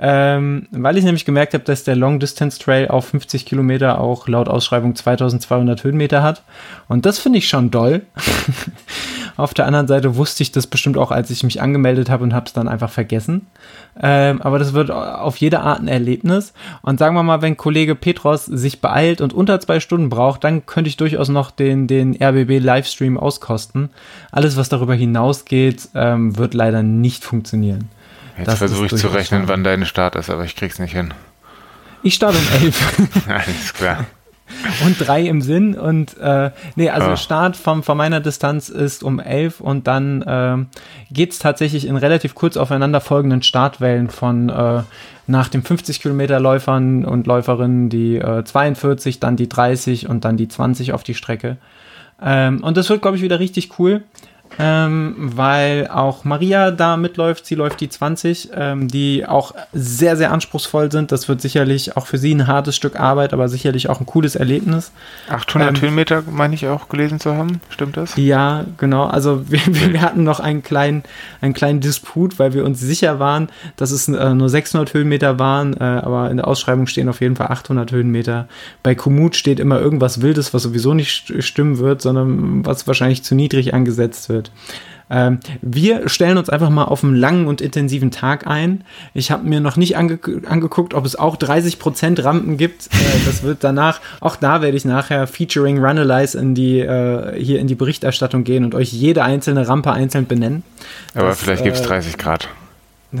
Ähm, 0.00 0.68
weil 0.70 0.96
ich 0.96 1.04
nämlich 1.04 1.24
gemerkt 1.24 1.54
habe, 1.54 1.64
dass 1.64 1.82
der 1.82 1.96
Long 1.96 2.20
Distance 2.20 2.58
Trail 2.58 2.88
auf 2.88 3.06
50 3.08 3.44
Kilometer 3.46 4.00
auch 4.00 4.28
laut 4.28 4.48
Ausschreibung 4.48 4.94
2200 4.94 5.82
Höhenmeter 5.82 6.22
hat. 6.22 6.42
Und 6.86 7.04
das 7.04 7.18
finde 7.18 7.38
ich 7.38 7.48
schon 7.48 7.70
doll. 7.70 8.02
Auf 9.38 9.54
der 9.54 9.66
anderen 9.66 9.86
Seite 9.86 10.16
wusste 10.16 10.42
ich 10.42 10.50
das 10.50 10.66
bestimmt 10.66 10.98
auch, 10.98 11.12
als 11.12 11.30
ich 11.30 11.44
mich 11.44 11.62
angemeldet 11.62 12.10
habe 12.10 12.24
und 12.24 12.34
habe 12.34 12.46
es 12.46 12.52
dann 12.52 12.66
einfach 12.66 12.90
vergessen. 12.90 13.46
Ähm, 14.00 14.42
aber 14.42 14.58
das 14.58 14.72
wird 14.72 14.90
auf 14.90 15.36
jede 15.36 15.60
Art 15.60 15.80
ein 15.80 15.86
Erlebnis. 15.86 16.52
Und 16.82 16.98
sagen 16.98 17.14
wir 17.14 17.22
mal, 17.22 17.40
wenn 17.40 17.56
Kollege 17.56 17.94
Petros 17.94 18.46
sich 18.46 18.80
beeilt 18.80 19.20
und 19.20 19.32
unter 19.32 19.60
zwei 19.60 19.78
Stunden 19.78 20.08
braucht, 20.08 20.42
dann 20.42 20.66
könnte 20.66 20.88
ich 20.88 20.96
durchaus 20.96 21.28
noch 21.28 21.52
den, 21.52 21.86
den 21.86 22.20
RBB 22.20 22.58
Livestream 22.58 23.16
auskosten. 23.16 23.90
Alles, 24.32 24.56
was 24.56 24.70
darüber 24.70 24.94
hinausgeht, 24.94 25.88
ähm, 25.94 26.36
wird 26.36 26.54
leider 26.54 26.82
nicht 26.82 27.22
funktionieren. 27.24 27.90
Jetzt 28.38 28.58
versuche 28.58 28.86
ich 28.86 28.96
zu 28.96 29.08
rechnen, 29.08 29.48
wann 29.48 29.64
deine 29.64 29.86
Start 29.86 30.16
ist, 30.16 30.30
aber 30.30 30.44
ich 30.44 30.56
krieg's 30.56 30.78
nicht 30.78 30.92
hin. 30.92 31.12
Ich 32.02 32.14
starte 32.14 32.38
um 32.38 32.62
elf. 32.62 33.26
Alles 33.28 33.74
klar. 33.74 34.06
und 34.84 34.96
drei 34.98 35.22
im 35.22 35.42
Sinn. 35.42 35.76
Und 35.76 36.16
äh, 36.18 36.50
nee, 36.76 36.90
also 36.90 37.08
ah. 37.08 37.16
Start 37.16 37.56
vom, 37.56 37.82
von 37.82 37.96
meiner 37.96 38.20
Distanz 38.20 38.68
ist 38.68 39.02
um 39.02 39.18
elf 39.18 39.60
und 39.60 39.86
dann 39.86 40.22
äh, 40.22 40.56
geht 41.12 41.32
es 41.32 41.38
tatsächlich 41.38 41.86
in 41.86 41.96
relativ 41.96 42.34
kurz 42.34 42.56
aufeinanderfolgenden 42.56 43.42
Startwellen 43.42 44.10
von 44.10 44.48
äh, 44.48 44.82
nach 45.26 45.48
dem 45.48 45.62
50 45.62 46.00
Kilometer 46.00 46.40
Läufern 46.40 47.04
und 47.04 47.26
Läuferinnen 47.26 47.90
die 47.90 48.16
äh, 48.16 48.44
42, 48.44 49.20
dann 49.20 49.36
die 49.36 49.48
30 49.48 50.08
und 50.08 50.24
dann 50.24 50.36
die 50.36 50.48
20 50.48 50.92
auf 50.92 51.02
die 51.02 51.14
Strecke. 51.14 51.58
Ähm, 52.20 52.62
und 52.62 52.76
das 52.76 52.88
wird, 52.88 53.02
glaube 53.02 53.16
ich, 53.16 53.22
wieder 53.22 53.38
richtig 53.38 53.78
cool 53.78 54.02
ähm, 54.58 55.14
weil 55.18 55.88
auch 55.88 56.24
Maria 56.24 56.70
da 56.70 56.96
mitläuft. 56.96 57.46
Sie 57.46 57.54
läuft 57.54 57.80
die 57.80 57.88
20, 57.88 58.50
ähm, 58.54 58.88
die 58.88 59.24
auch 59.26 59.54
sehr, 59.72 60.16
sehr 60.16 60.32
anspruchsvoll 60.32 60.90
sind. 60.90 61.12
Das 61.12 61.28
wird 61.28 61.40
sicherlich 61.40 61.96
auch 61.96 62.06
für 62.06 62.18
sie 62.18 62.34
ein 62.34 62.46
hartes 62.46 62.74
Stück 62.74 62.98
Arbeit, 62.98 63.32
aber 63.32 63.48
sicherlich 63.48 63.88
auch 63.88 64.00
ein 64.00 64.06
cooles 64.06 64.34
Erlebnis. 64.34 64.90
800 65.28 65.76
ähm, 65.76 65.82
Höhenmeter, 65.82 66.24
meine 66.28 66.54
ich 66.54 66.66
auch 66.66 66.88
gelesen 66.88 67.20
zu 67.20 67.34
haben. 67.34 67.60
Stimmt 67.70 67.96
das? 67.96 68.16
Ja, 68.16 68.64
genau. 68.76 69.04
Also 69.04 69.48
wir, 69.48 69.60
wir 69.66 70.02
hatten 70.02 70.24
noch 70.24 70.40
einen 70.40 70.62
kleinen, 70.62 71.04
einen 71.40 71.54
kleinen 71.54 71.80
Disput, 71.80 72.38
weil 72.38 72.52
wir 72.52 72.64
uns 72.64 72.80
sicher 72.80 73.18
waren, 73.20 73.48
dass 73.76 73.92
es 73.92 74.08
äh, 74.08 74.34
nur 74.34 74.48
600 74.48 74.92
Höhenmeter 74.92 75.38
waren, 75.38 75.74
äh, 75.74 75.84
aber 75.84 76.30
in 76.30 76.38
der 76.38 76.48
Ausschreibung 76.48 76.86
stehen 76.86 77.08
auf 77.08 77.20
jeden 77.20 77.36
Fall 77.36 77.48
800 77.48 77.92
Höhenmeter. 77.92 78.48
Bei 78.82 78.94
Komoot 78.94 79.36
steht 79.36 79.60
immer 79.60 79.80
irgendwas 79.80 80.20
Wildes, 80.20 80.52
was 80.52 80.62
sowieso 80.62 80.94
nicht 80.94 81.32
stimmen 81.42 81.78
wird, 81.78 82.02
sondern 82.02 82.66
was 82.66 82.86
wahrscheinlich 82.86 83.22
zu 83.22 83.34
niedrig 83.34 83.74
angesetzt 83.74 84.28
wird. 84.28 84.47
Ähm, 85.10 85.40
wir 85.62 86.08
stellen 86.08 86.36
uns 86.36 86.50
einfach 86.50 86.70
mal 86.70 86.84
auf 86.84 87.02
einen 87.02 87.16
langen 87.16 87.46
und 87.46 87.60
intensiven 87.60 88.10
Tag 88.10 88.46
ein. 88.46 88.84
Ich 89.14 89.30
habe 89.30 89.48
mir 89.48 89.60
noch 89.60 89.76
nicht 89.76 89.96
ange 89.96 90.18
angeguckt, 90.46 90.94
ob 90.94 91.06
es 91.06 91.16
auch 91.16 91.36
30% 91.36 92.22
Rampen 92.22 92.56
gibt. 92.56 92.86
Äh, 92.88 93.24
das 93.24 93.42
wird 93.42 93.64
danach, 93.64 94.00
auch 94.20 94.36
da 94.36 94.60
werde 94.60 94.76
ich 94.76 94.84
nachher 94.84 95.26
featuring 95.26 95.82
Runalyze 95.82 96.38
in 96.38 96.54
die, 96.54 96.80
äh, 96.80 97.42
hier 97.42 97.58
in 97.58 97.66
die 97.66 97.74
Berichterstattung 97.74 98.44
gehen 98.44 98.64
und 98.64 98.74
euch 98.74 98.92
jede 98.92 99.24
einzelne 99.24 99.66
Rampe 99.66 99.92
einzeln 99.92 100.26
benennen. 100.26 100.62
Aber 101.14 101.28
das, 101.28 101.40
vielleicht 101.40 101.64
gibt 101.64 101.76
es 101.76 101.82
äh, 101.82 101.86
30 101.86 102.18
Grad. 102.18 102.48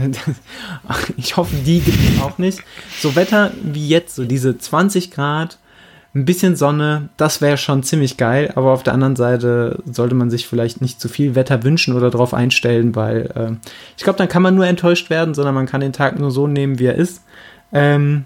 ich 1.16 1.38
hoffe, 1.38 1.56
die 1.64 1.80
gibt 1.80 1.98
es 1.98 2.22
auch 2.22 2.36
nicht. 2.36 2.60
So 2.98 3.16
Wetter 3.16 3.52
wie 3.62 3.88
jetzt, 3.88 4.14
so 4.14 4.24
diese 4.26 4.58
20 4.58 5.10
Grad, 5.10 5.58
ein 6.18 6.24
bisschen 6.24 6.56
Sonne, 6.56 7.08
das 7.16 7.40
wäre 7.40 7.56
schon 7.56 7.82
ziemlich 7.82 8.16
geil, 8.16 8.52
aber 8.56 8.72
auf 8.72 8.82
der 8.82 8.94
anderen 8.94 9.16
Seite 9.16 9.78
sollte 9.90 10.14
man 10.14 10.30
sich 10.30 10.46
vielleicht 10.46 10.80
nicht 10.80 11.00
zu 11.00 11.08
viel 11.08 11.34
Wetter 11.34 11.62
wünschen 11.62 11.94
oder 11.94 12.10
darauf 12.10 12.34
einstellen, 12.34 12.96
weil 12.96 13.30
äh, 13.34 13.68
ich 13.96 14.04
glaube, 14.04 14.18
dann 14.18 14.28
kann 14.28 14.42
man 14.42 14.54
nur 14.54 14.66
enttäuscht 14.66 15.10
werden, 15.10 15.34
sondern 15.34 15.54
man 15.54 15.66
kann 15.66 15.80
den 15.80 15.92
Tag 15.92 16.18
nur 16.18 16.30
so 16.30 16.46
nehmen, 16.46 16.78
wie 16.78 16.86
er 16.86 16.96
ist. 16.96 17.22
Ähm, 17.72 18.24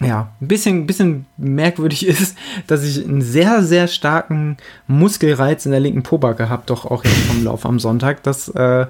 ja, 0.00 0.28
ein 0.40 0.48
bisschen, 0.48 0.86
bisschen 0.86 1.26
merkwürdig 1.36 2.06
ist, 2.06 2.36
dass 2.66 2.84
ich 2.84 3.04
einen 3.04 3.22
sehr, 3.22 3.62
sehr 3.62 3.88
starken 3.88 4.56
Muskelreiz 4.86 5.64
in 5.66 5.72
der 5.72 5.80
linken 5.80 6.02
Pobacke 6.02 6.48
habe, 6.48 6.62
doch 6.66 6.84
auch 6.84 7.04
jetzt 7.04 7.26
vom 7.26 7.44
Lauf 7.44 7.66
am 7.66 7.78
Sonntag. 7.78 8.22
Das, 8.22 8.48
äh, 8.48 8.86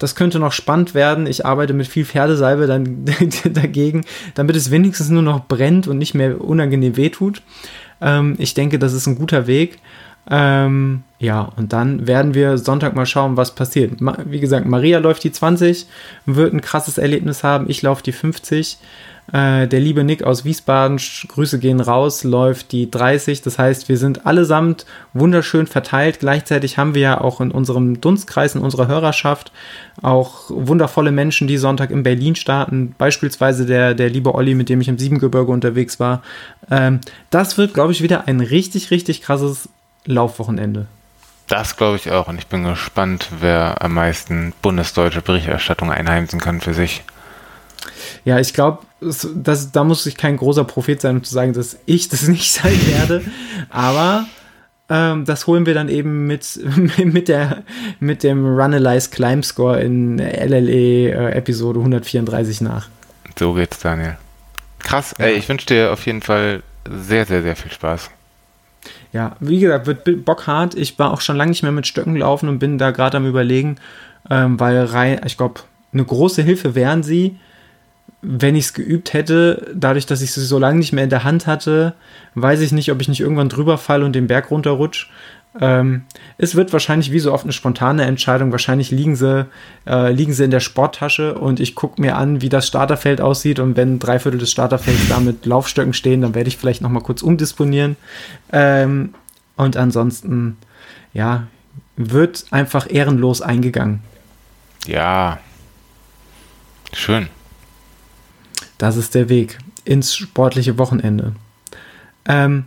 das 0.00 0.16
könnte 0.16 0.40
noch 0.40 0.52
spannend 0.52 0.94
werden. 0.94 1.26
Ich 1.26 1.46
arbeite 1.46 1.74
mit 1.74 1.86
viel 1.86 2.04
Pferdesalbe 2.04 2.66
dann 2.66 3.04
dagegen, 3.52 4.04
damit 4.34 4.56
es 4.56 4.72
wenigstens 4.72 5.10
nur 5.10 5.22
noch 5.22 5.46
brennt 5.46 5.86
und 5.86 5.98
nicht 5.98 6.14
mehr 6.14 6.40
unangenehm 6.40 6.96
wehtut. 6.96 7.42
Ähm, 8.00 8.34
ich 8.38 8.54
denke, 8.54 8.80
das 8.80 8.94
ist 8.94 9.06
ein 9.06 9.16
guter 9.16 9.46
Weg. 9.46 9.78
Ähm, 10.28 11.02
ja, 11.18 11.42
und 11.56 11.72
dann 11.72 12.06
werden 12.06 12.34
wir 12.34 12.56
Sonntag 12.56 12.96
mal 12.96 13.06
schauen, 13.06 13.36
was 13.36 13.54
passiert. 13.54 14.00
Ma 14.00 14.16
wie 14.24 14.40
gesagt, 14.40 14.66
Maria 14.66 14.98
läuft 14.98 15.22
die 15.22 15.32
20, 15.32 15.86
wird 16.24 16.54
ein 16.54 16.62
krasses 16.62 16.98
Erlebnis 16.98 17.44
haben. 17.44 17.68
Ich 17.68 17.82
laufe 17.82 18.02
die 18.02 18.12
50. 18.12 18.78
Äh, 19.32 19.68
der 19.68 19.80
liebe 19.80 20.02
Nick 20.02 20.22
aus 20.22 20.44
Wiesbaden, 20.44 20.98
Grüße 21.28 21.58
gehen 21.58 21.80
raus, 21.80 22.24
läuft 22.24 22.72
die 22.72 22.90
30. 22.90 23.42
Das 23.42 23.58
heißt, 23.58 23.88
wir 23.88 23.96
sind 23.96 24.26
allesamt 24.26 24.86
wunderschön 25.12 25.66
verteilt. 25.66 26.20
Gleichzeitig 26.20 26.78
haben 26.78 26.94
wir 26.94 27.02
ja 27.02 27.20
auch 27.20 27.40
in 27.40 27.50
unserem 27.50 28.00
Dunstkreis, 28.00 28.54
in 28.54 28.62
unserer 28.62 28.88
Hörerschaft 28.88 29.52
auch 30.02 30.44
wundervolle 30.48 31.12
Menschen, 31.12 31.46
die 31.46 31.58
Sonntag 31.58 31.90
in 31.90 32.02
Berlin 32.02 32.34
starten. 32.34 32.94
Beispielsweise 32.98 33.66
der, 33.66 33.94
der 33.94 34.10
liebe 34.10 34.34
Olli, 34.34 34.54
mit 34.54 34.68
dem 34.68 34.80
ich 34.80 34.88
im 34.88 34.98
Siebengebirge 34.98 35.52
unterwegs 35.52 36.00
war. 36.00 36.22
Ähm, 36.70 37.00
das 37.30 37.58
wird, 37.58 37.74
glaube 37.74 37.92
ich, 37.92 38.02
wieder 38.02 38.26
ein 38.26 38.40
richtig, 38.40 38.90
richtig 38.90 39.22
krasses 39.22 39.68
Laufwochenende. 40.06 40.86
Das 41.46 41.76
glaube 41.76 41.96
ich 41.96 42.10
auch 42.12 42.28
und 42.28 42.38
ich 42.38 42.46
bin 42.46 42.62
gespannt, 42.62 43.28
wer 43.40 43.82
am 43.82 43.94
meisten 43.94 44.52
bundesdeutsche 44.62 45.20
Berichterstattung 45.20 45.90
einheimsen 45.90 46.40
kann 46.40 46.60
für 46.60 46.74
sich. 46.74 47.02
Ja, 48.24 48.38
ich 48.38 48.54
glaube, 48.54 48.78
da 49.00 49.84
muss 49.84 50.06
ich 50.06 50.16
kein 50.16 50.36
großer 50.36 50.64
Prophet 50.64 51.00
sein, 51.00 51.16
um 51.16 51.24
zu 51.24 51.32
sagen, 51.32 51.52
dass 51.52 51.78
ich 51.86 52.08
das 52.08 52.28
nicht 52.28 52.52
sein 52.52 52.78
werde. 52.86 53.22
Aber 53.68 54.26
ähm, 54.88 55.24
das 55.24 55.46
holen 55.46 55.66
wir 55.66 55.74
dann 55.74 55.88
eben 55.88 56.26
mit, 56.26 56.58
mit, 56.98 57.28
der, 57.28 57.62
mit 58.00 58.22
dem 58.22 58.44
Runalyze 58.44 59.10
Climb 59.10 59.44
Score 59.44 59.80
in 59.80 60.18
LLE 60.18 61.12
äh, 61.12 61.32
Episode 61.32 61.78
134 61.78 62.60
nach. 62.60 62.88
So 63.38 63.54
geht's, 63.54 63.78
Daniel. 63.78 64.18
Krass, 64.80 65.14
ey, 65.18 65.34
ich 65.34 65.48
wünsche 65.48 65.66
dir 65.66 65.92
auf 65.92 66.06
jeden 66.06 66.22
Fall 66.22 66.62
sehr, 66.88 67.26
sehr, 67.26 67.42
sehr 67.42 67.54
viel 67.54 67.70
Spaß. 67.70 68.10
Ja, 69.12 69.36
wie 69.40 69.60
gesagt, 69.60 69.86
wird 69.86 70.24
Bock 70.24 70.46
hart. 70.46 70.74
Ich 70.74 70.98
war 70.98 71.12
auch 71.12 71.20
schon 71.20 71.36
lange 71.36 71.50
nicht 71.50 71.62
mehr 71.62 71.72
mit 71.72 71.86
Stöcken 71.86 72.16
laufen 72.16 72.48
und 72.48 72.58
bin 72.58 72.78
da 72.78 72.90
gerade 72.90 73.18
am 73.18 73.26
überlegen, 73.26 73.76
ähm, 74.30 74.58
weil 74.58 74.84
rein, 74.84 75.20
ich 75.26 75.36
glaube, 75.36 75.60
eine 75.92 76.04
große 76.04 76.42
Hilfe 76.42 76.74
wären 76.74 77.02
sie, 77.02 77.36
wenn 78.22 78.54
ich 78.54 78.66
es 78.66 78.74
geübt 78.74 79.12
hätte, 79.12 79.72
dadurch, 79.74 80.06
dass 80.06 80.22
ich 80.22 80.32
sie 80.32 80.44
so 80.44 80.58
lange 80.58 80.78
nicht 80.78 80.92
mehr 80.92 81.04
in 81.04 81.10
der 81.10 81.24
Hand 81.24 81.46
hatte, 81.46 81.94
weiß 82.34 82.60
ich 82.60 82.72
nicht, 82.72 82.92
ob 82.92 83.00
ich 83.00 83.08
nicht 83.08 83.20
irgendwann 83.20 83.48
drüber 83.48 83.78
falle 83.78 84.04
und 84.04 84.14
den 84.14 84.26
Berg 84.26 84.50
runterrutsch. 84.50 85.10
Ähm, 85.58 86.02
es 86.38 86.54
wird 86.54 86.72
wahrscheinlich 86.72 87.10
wie 87.10 87.18
so 87.18 87.32
oft 87.32 87.44
eine 87.44 87.52
spontane 87.52 88.04
Entscheidung. 88.04 88.52
Wahrscheinlich 88.52 88.90
liegen 88.90 89.16
sie, 89.16 89.46
äh, 89.86 90.12
liegen 90.12 90.32
sie 90.32 90.44
in 90.44 90.50
der 90.50 90.60
Sporttasche 90.60 91.34
und 91.34 91.58
ich 91.58 91.74
gucke 91.74 92.00
mir 92.00 92.16
an, 92.16 92.40
wie 92.40 92.48
das 92.48 92.68
Starterfeld 92.68 93.20
aussieht. 93.20 93.58
Und 93.58 93.76
wenn 93.76 93.98
drei 93.98 94.18
Viertel 94.18 94.38
des 94.38 94.50
Starterfelds 94.52 95.08
da 95.08 95.18
mit 95.18 95.46
Laufstöcken 95.46 95.92
stehen, 95.92 96.20
dann 96.20 96.34
werde 96.34 96.48
ich 96.48 96.56
vielleicht 96.56 96.82
nochmal 96.82 97.02
kurz 97.02 97.22
umdisponieren. 97.22 97.96
Ähm, 98.52 99.14
und 99.56 99.76
ansonsten, 99.76 100.56
ja, 101.12 101.48
wird 101.96 102.46
einfach 102.50 102.86
ehrenlos 102.88 103.42
eingegangen. 103.42 104.00
Ja, 104.86 105.38
schön. 106.92 107.28
Das 108.80 108.96
ist 108.96 109.14
der 109.14 109.28
Weg 109.28 109.58
ins 109.84 110.16
sportliche 110.16 110.78
Wochenende. 110.78 111.34
Ähm, 112.24 112.64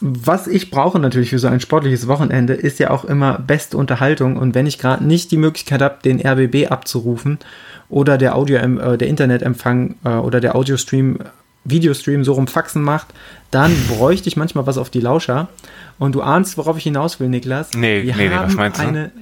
was 0.00 0.48
ich 0.48 0.72
brauche 0.72 0.98
natürlich 0.98 1.30
für 1.30 1.38
so 1.38 1.46
ein 1.46 1.60
sportliches 1.60 2.08
Wochenende 2.08 2.54
ist 2.54 2.80
ja 2.80 2.90
auch 2.90 3.04
immer 3.04 3.38
beste 3.38 3.76
Unterhaltung 3.76 4.36
und 4.36 4.56
wenn 4.56 4.66
ich 4.66 4.78
gerade 4.78 5.04
nicht 5.04 5.30
die 5.30 5.36
Möglichkeit 5.36 5.80
habe, 5.80 5.98
den 6.04 6.20
RBB 6.20 6.72
abzurufen 6.72 7.38
oder 7.88 8.18
der 8.18 8.34
Audio, 8.34 8.56
äh, 8.56 8.98
der 8.98 9.06
Internetempfang 9.06 9.94
äh, 10.04 10.08
oder 10.08 10.40
der 10.40 10.56
Audiostream, 10.56 11.20
Videostream 11.62 12.24
so 12.24 12.32
rum 12.32 12.48
Faxen 12.48 12.82
macht, 12.82 13.06
dann 13.52 13.72
bräuchte 13.86 14.28
ich 14.28 14.36
manchmal 14.36 14.66
was 14.66 14.76
auf 14.76 14.90
die 14.90 15.00
Lauscher. 15.00 15.48
Und 16.00 16.16
du 16.16 16.22
ahnst, 16.22 16.58
worauf 16.58 16.76
ich 16.78 16.84
hinaus 16.84 17.20
will, 17.20 17.28
Niklas. 17.28 17.74
Nee, 17.74 18.02
Wir 18.02 18.16
nee, 18.16 18.28
nee 18.28 18.34
was 18.34 18.54
meinst 18.54 18.80
du? 18.80 18.86
Eine, 18.86 19.12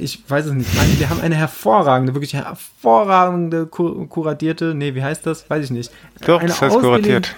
ich 0.00 0.22
weiß 0.28 0.46
es 0.46 0.52
nicht. 0.52 0.74
Meine, 0.74 0.98
wir 0.98 1.10
haben 1.10 1.20
eine 1.20 1.36
hervorragende, 1.36 2.14
wirklich 2.14 2.34
hervorragende 2.34 3.66
kuratierte, 3.66 4.74
nee, 4.74 4.94
wie 4.94 5.02
heißt 5.02 5.26
das? 5.26 5.48
Weiß 5.48 5.64
ich 5.64 5.70
nicht. 5.70 5.90
Doch, 6.26 6.40
eine 6.40 6.48
das 6.48 6.60
heißt 6.60 6.78
kuratiert. 6.78 7.34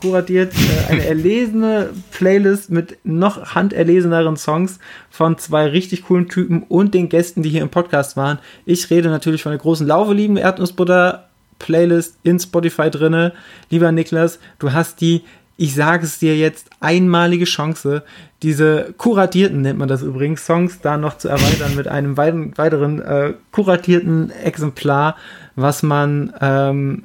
Kuratiert, 0.00 0.54
äh, 0.54 0.92
eine 0.92 1.04
erlesene 1.06 1.90
Playlist 2.10 2.70
mit 2.70 2.98
noch 3.04 3.54
handerleseneren 3.54 4.36
Songs 4.36 4.78
von 5.10 5.36
zwei 5.36 5.66
richtig 5.66 6.04
coolen 6.04 6.28
Typen 6.28 6.62
und 6.62 6.94
den 6.94 7.10
Gästen, 7.10 7.42
die 7.42 7.50
hier 7.50 7.62
im 7.62 7.68
Podcast 7.68 8.16
waren. 8.16 8.38
Ich 8.64 8.88
rede 8.88 9.10
natürlich 9.10 9.42
von 9.42 9.52
der 9.52 9.58
großen 9.58 9.86
Laufe 9.86 10.14
lieben 10.14 10.38
Erdnussbutter 10.38 11.28
Playlist 11.58 12.16
in 12.22 12.38
Spotify 12.40 12.90
drinne. 12.90 13.32
Lieber 13.70 13.92
Niklas, 13.92 14.38
du 14.58 14.72
hast 14.72 15.00
die 15.00 15.22
ich 15.56 15.74
sage 15.74 16.04
es 16.04 16.18
dir 16.18 16.36
jetzt, 16.36 16.70
einmalige 16.80 17.44
Chance, 17.44 18.02
diese 18.42 18.92
kuratierten, 18.98 19.62
nennt 19.62 19.78
man 19.78 19.88
das 19.88 20.02
übrigens, 20.02 20.44
Songs 20.44 20.80
da 20.80 20.96
noch 20.96 21.18
zu 21.18 21.28
erweitern 21.28 21.76
mit 21.76 21.88
einem 21.88 22.16
weiteren 22.16 23.00
äh, 23.00 23.34
kuratierten 23.52 24.30
Exemplar, 24.30 25.16
was 25.54 25.82
man, 25.82 26.34
ähm, 26.40 27.04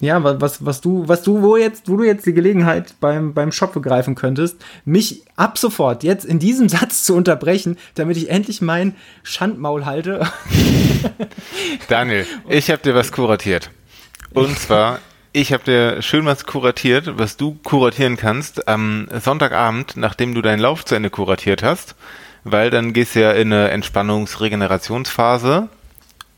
ja, 0.00 0.22
was, 0.22 0.64
was 0.64 0.80
du, 0.80 1.08
was 1.08 1.22
du, 1.22 1.42
wo 1.42 1.56
jetzt, 1.56 1.88
wo 1.88 1.96
du 1.96 2.04
jetzt 2.04 2.26
die 2.26 2.34
Gelegenheit 2.34 2.94
beim, 3.00 3.34
beim 3.34 3.50
Shop 3.50 3.72
begreifen 3.72 4.14
könntest, 4.14 4.62
mich 4.84 5.24
ab 5.36 5.56
sofort 5.58 6.04
jetzt 6.04 6.24
in 6.24 6.38
diesem 6.38 6.68
Satz 6.70 7.04
zu 7.04 7.14
unterbrechen, 7.14 7.78
damit 7.94 8.18
ich 8.18 8.30
endlich 8.30 8.60
mein 8.60 8.94
Schandmaul 9.22 9.86
halte. 9.86 10.26
Daniel, 11.88 12.26
ich 12.48 12.70
habe 12.70 12.82
dir 12.82 12.94
was 12.94 13.10
kuratiert. 13.10 13.70
Und 14.32 14.58
zwar 14.58 15.00
ich 15.32 15.52
habe 15.52 15.64
dir 15.64 16.02
schön 16.02 16.24
was 16.24 16.44
kuratiert, 16.44 17.18
was 17.18 17.36
du 17.36 17.54
kuratieren 17.62 18.16
kannst 18.16 18.66
am 18.68 19.08
Sonntagabend, 19.12 19.96
nachdem 19.96 20.34
du 20.34 20.42
deinen 20.42 20.58
Lauf 20.58 20.84
zu 20.84 20.94
Ende 20.94 21.10
kuratiert 21.10 21.62
hast, 21.62 21.94
weil 22.44 22.70
dann 22.70 22.92
gehst 22.92 23.14
du 23.14 23.20
ja 23.20 23.30
in 23.32 23.52
eine 23.52 23.70
Entspannungs-Regenerationsphase. 23.70 25.68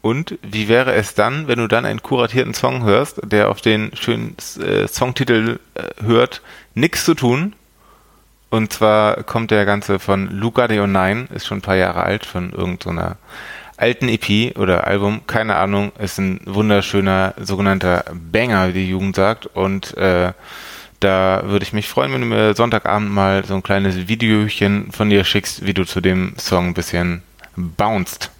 Und 0.03 0.39
wie 0.43 0.69
wäre 0.69 0.93
es 0.95 1.15
dann, 1.15 1.47
wenn 1.47 1.61
du 1.61 1.69
dann 1.69 1.87
einen 1.87 2.03
kuratierten 2.03 2.55
Song 2.55 2.83
hörst, 2.83 3.21
der 3.23 3.51
auf 3.51 3.61
den 3.61 3.93
schönen 3.95 4.37
äh, 4.61 4.89
Songtitel 4.89 5.61
äh, 5.75 6.03
hört, 6.03 6.43
Nix 6.75 7.05
zu 7.05 7.15
tun? 7.15 7.55
Und 8.51 8.73
zwar 8.73 9.23
kommt 9.23 9.51
der 9.51 9.65
Ganze 9.65 9.99
von 9.99 10.29
Luca 10.29 10.69
de 10.69 10.87
Nine, 10.87 11.29
ist 11.33 11.47
schon 11.47 11.59
ein 11.59 11.63
paar 11.63 11.77
Jahre 11.77 12.03
alt, 12.03 12.27
von 12.27 12.53
irgendeiner 12.53 13.17
alten 13.83 14.09
EP 14.09 14.57
oder 14.57 14.87
Album, 14.87 15.23
keine 15.27 15.57
Ahnung, 15.57 15.91
ist 15.99 16.19
ein 16.19 16.41
wunderschöner 16.45 17.35
sogenannter 17.37 18.05
Banger, 18.15 18.69
wie 18.69 18.73
die 18.75 18.89
Jugend 18.89 19.17
sagt. 19.17 19.47
Und 19.47 19.97
äh, 19.97 20.33
da 21.01 21.43
würde 21.47 21.65
ich 21.65 21.73
mich 21.73 21.89
freuen, 21.89 22.13
wenn 22.13 22.21
du 22.21 22.29
mir 22.29 22.55
Sonntagabend 22.55 23.11
mal 23.11 23.45
so 23.45 23.55
ein 23.55 23.63
kleines 23.65 24.07
Videochen 24.07 24.93
von 24.93 25.11
dir 25.11 25.25
schickst, 25.25 25.67
wie 25.67 25.75
du 25.75 25.85
zu 25.85 26.01
dem 26.01 26.35
Song 26.39 26.69
ein 26.69 26.75
bisschen 26.75 27.23
bounced. 27.57 28.31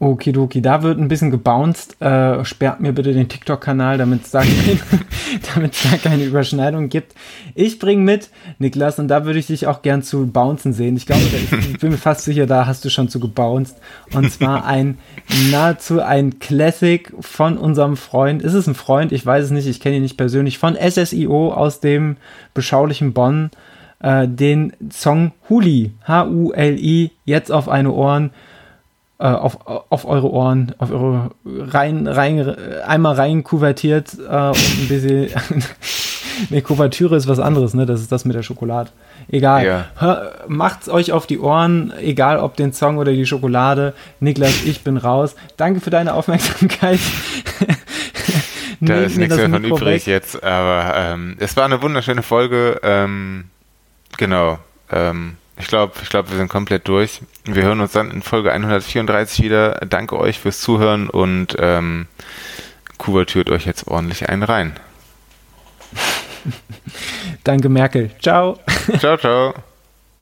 Okidoki, 0.00 0.62
da 0.62 0.82
wird 0.82 0.98
ein 0.98 1.08
bisschen 1.08 1.32
gebounced. 1.32 2.00
Äh, 2.00 2.44
sperrt 2.44 2.78
mir 2.78 2.92
bitte 2.92 3.12
den 3.12 3.28
TikTok-Kanal, 3.28 3.98
damit 3.98 4.24
es 4.24 4.30
da, 4.30 4.42
da 5.54 5.96
keine 5.96 6.24
Überschneidung 6.24 6.88
gibt. 6.88 7.14
Ich 7.56 7.80
bringe 7.80 8.02
mit, 8.02 8.30
Niklas, 8.60 9.00
und 9.00 9.08
da 9.08 9.24
würde 9.24 9.40
ich 9.40 9.48
dich 9.48 9.66
auch 9.66 9.82
gern 9.82 10.02
zu 10.02 10.28
bouncen 10.28 10.72
sehen. 10.72 10.96
Ich 10.96 11.06
glaube, 11.06 11.22
ich 11.72 11.78
bin 11.80 11.90
mir 11.90 11.98
fast 11.98 12.24
sicher, 12.24 12.46
da 12.46 12.66
hast 12.66 12.84
du 12.84 12.90
schon 12.90 13.08
zu 13.08 13.18
gebounced. 13.18 13.76
Und 14.14 14.30
zwar 14.30 14.64
ein 14.64 14.98
nahezu 15.50 16.00
ein 16.00 16.38
Classic 16.38 17.12
von 17.18 17.58
unserem 17.58 17.96
Freund. 17.96 18.42
Ist 18.42 18.54
es 18.54 18.68
ein 18.68 18.76
Freund? 18.76 19.10
Ich 19.10 19.26
weiß 19.26 19.46
es 19.46 19.50
nicht, 19.50 19.66
ich 19.66 19.80
kenne 19.80 19.96
ihn 19.96 20.02
nicht 20.02 20.16
persönlich. 20.16 20.58
Von 20.58 20.76
SSIO 20.76 21.52
aus 21.52 21.80
dem 21.80 22.18
beschaulichen 22.54 23.12
Bonn. 23.14 23.50
Äh, 24.00 24.28
den 24.28 24.74
Song 24.92 25.32
Huli, 25.48 25.90
H-U-L-I, 26.06 27.10
jetzt 27.24 27.50
auf 27.50 27.68
eine 27.68 27.90
Ohren 27.90 28.30
auf, 29.24 29.58
auf 29.66 30.04
eure 30.04 30.30
Ohren, 30.30 30.74
auf 30.78 30.90
eure 30.92 31.30
rein, 31.44 32.06
rein, 32.06 32.54
einmal 32.86 33.14
rein 33.14 33.42
kuvertiert 33.42 34.14
äh, 34.14 34.48
und 34.48 34.78
ein 34.80 34.88
bisschen. 34.88 35.30
ne, 36.50 36.62
Kuvertüre 36.62 37.16
ist 37.16 37.26
was 37.26 37.38
anderes, 37.38 37.74
ne? 37.74 37.86
Das 37.86 38.00
ist 38.00 38.12
das 38.12 38.24
mit 38.24 38.36
der 38.36 38.42
Schokolade. 38.42 38.90
Egal. 39.30 39.66
Ja. 39.66 39.84
Hör, 39.96 40.32
macht's 40.46 40.88
euch 40.88 41.12
auf 41.12 41.26
die 41.26 41.38
Ohren, 41.38 41.92
egal 42.00 42.38
ob 42.38 42.56
den 42.56 42.72
Song 42.72 42.98
oder 42.98 43.12
die 43.12 43.26
Schokolade. 43.26 43.94
Niklas, 44.20 44.62
ich 44.64 44.82
bin 44.82 44.96
raus. 44.96 45.34
Danke 45.56 45.80
für 45.80 45.90
deine 45.90 46.14
Aufmerksamkeit. 46.14 47.00
da 48.80 49.00
ist 49.00 49.16
nichts 49.16 49.36
mehr 49.36 49.50
von 49.50 49.64
übrig 49.64 50.06
jetzt, 50.06 50.42
aber 50.42 50.94
ähm, 50.96 51.36
es 51.40 51.56
war 51.56 51.64
eine 51.64 51.82
wunderschöne 51.82 52.22
Folge. 52.22 52.80
Ähm, 52.82 53.46
genau. 54.16 54.58
Ähm, 54.90 55.36
ich 55.58 55.66
glaube, 55.66 55.94
ich 56.02 56.08
glaube, 56.08 56.30
wir 56.30 56.36
sind 56.36 56.48
komplett 56.48 56.88
durch. 56.88 57.20
Wir 57.44 57.62
hören 57.62 57.80
uns 57.80 57.92
dann 57.92 58.10
in 58.10 58.22
Folge 58.22 58.52
134 58.52 59.44
wieder. 59.44 59.80
Danke 59.88 60.18
euch 60.18 60.38
fürs 60.38 60.60
Zuhören 60.60 61.10
und 61.10 61.56
ähm, 61.58 62.06
kuvertürt 62.96 63.50
euch 63.50 63.66
jetzt 63.66 63.88
ordentlich 63.88 64.28
einen 64.28 64.42
rein. 64.42 64.78
Danke, 67.44 67.68
Merkel. 67.68 68.10
Ciao. 68.20 68.58
Ciao, 68.98 69.16
ciao. 69.16 69.54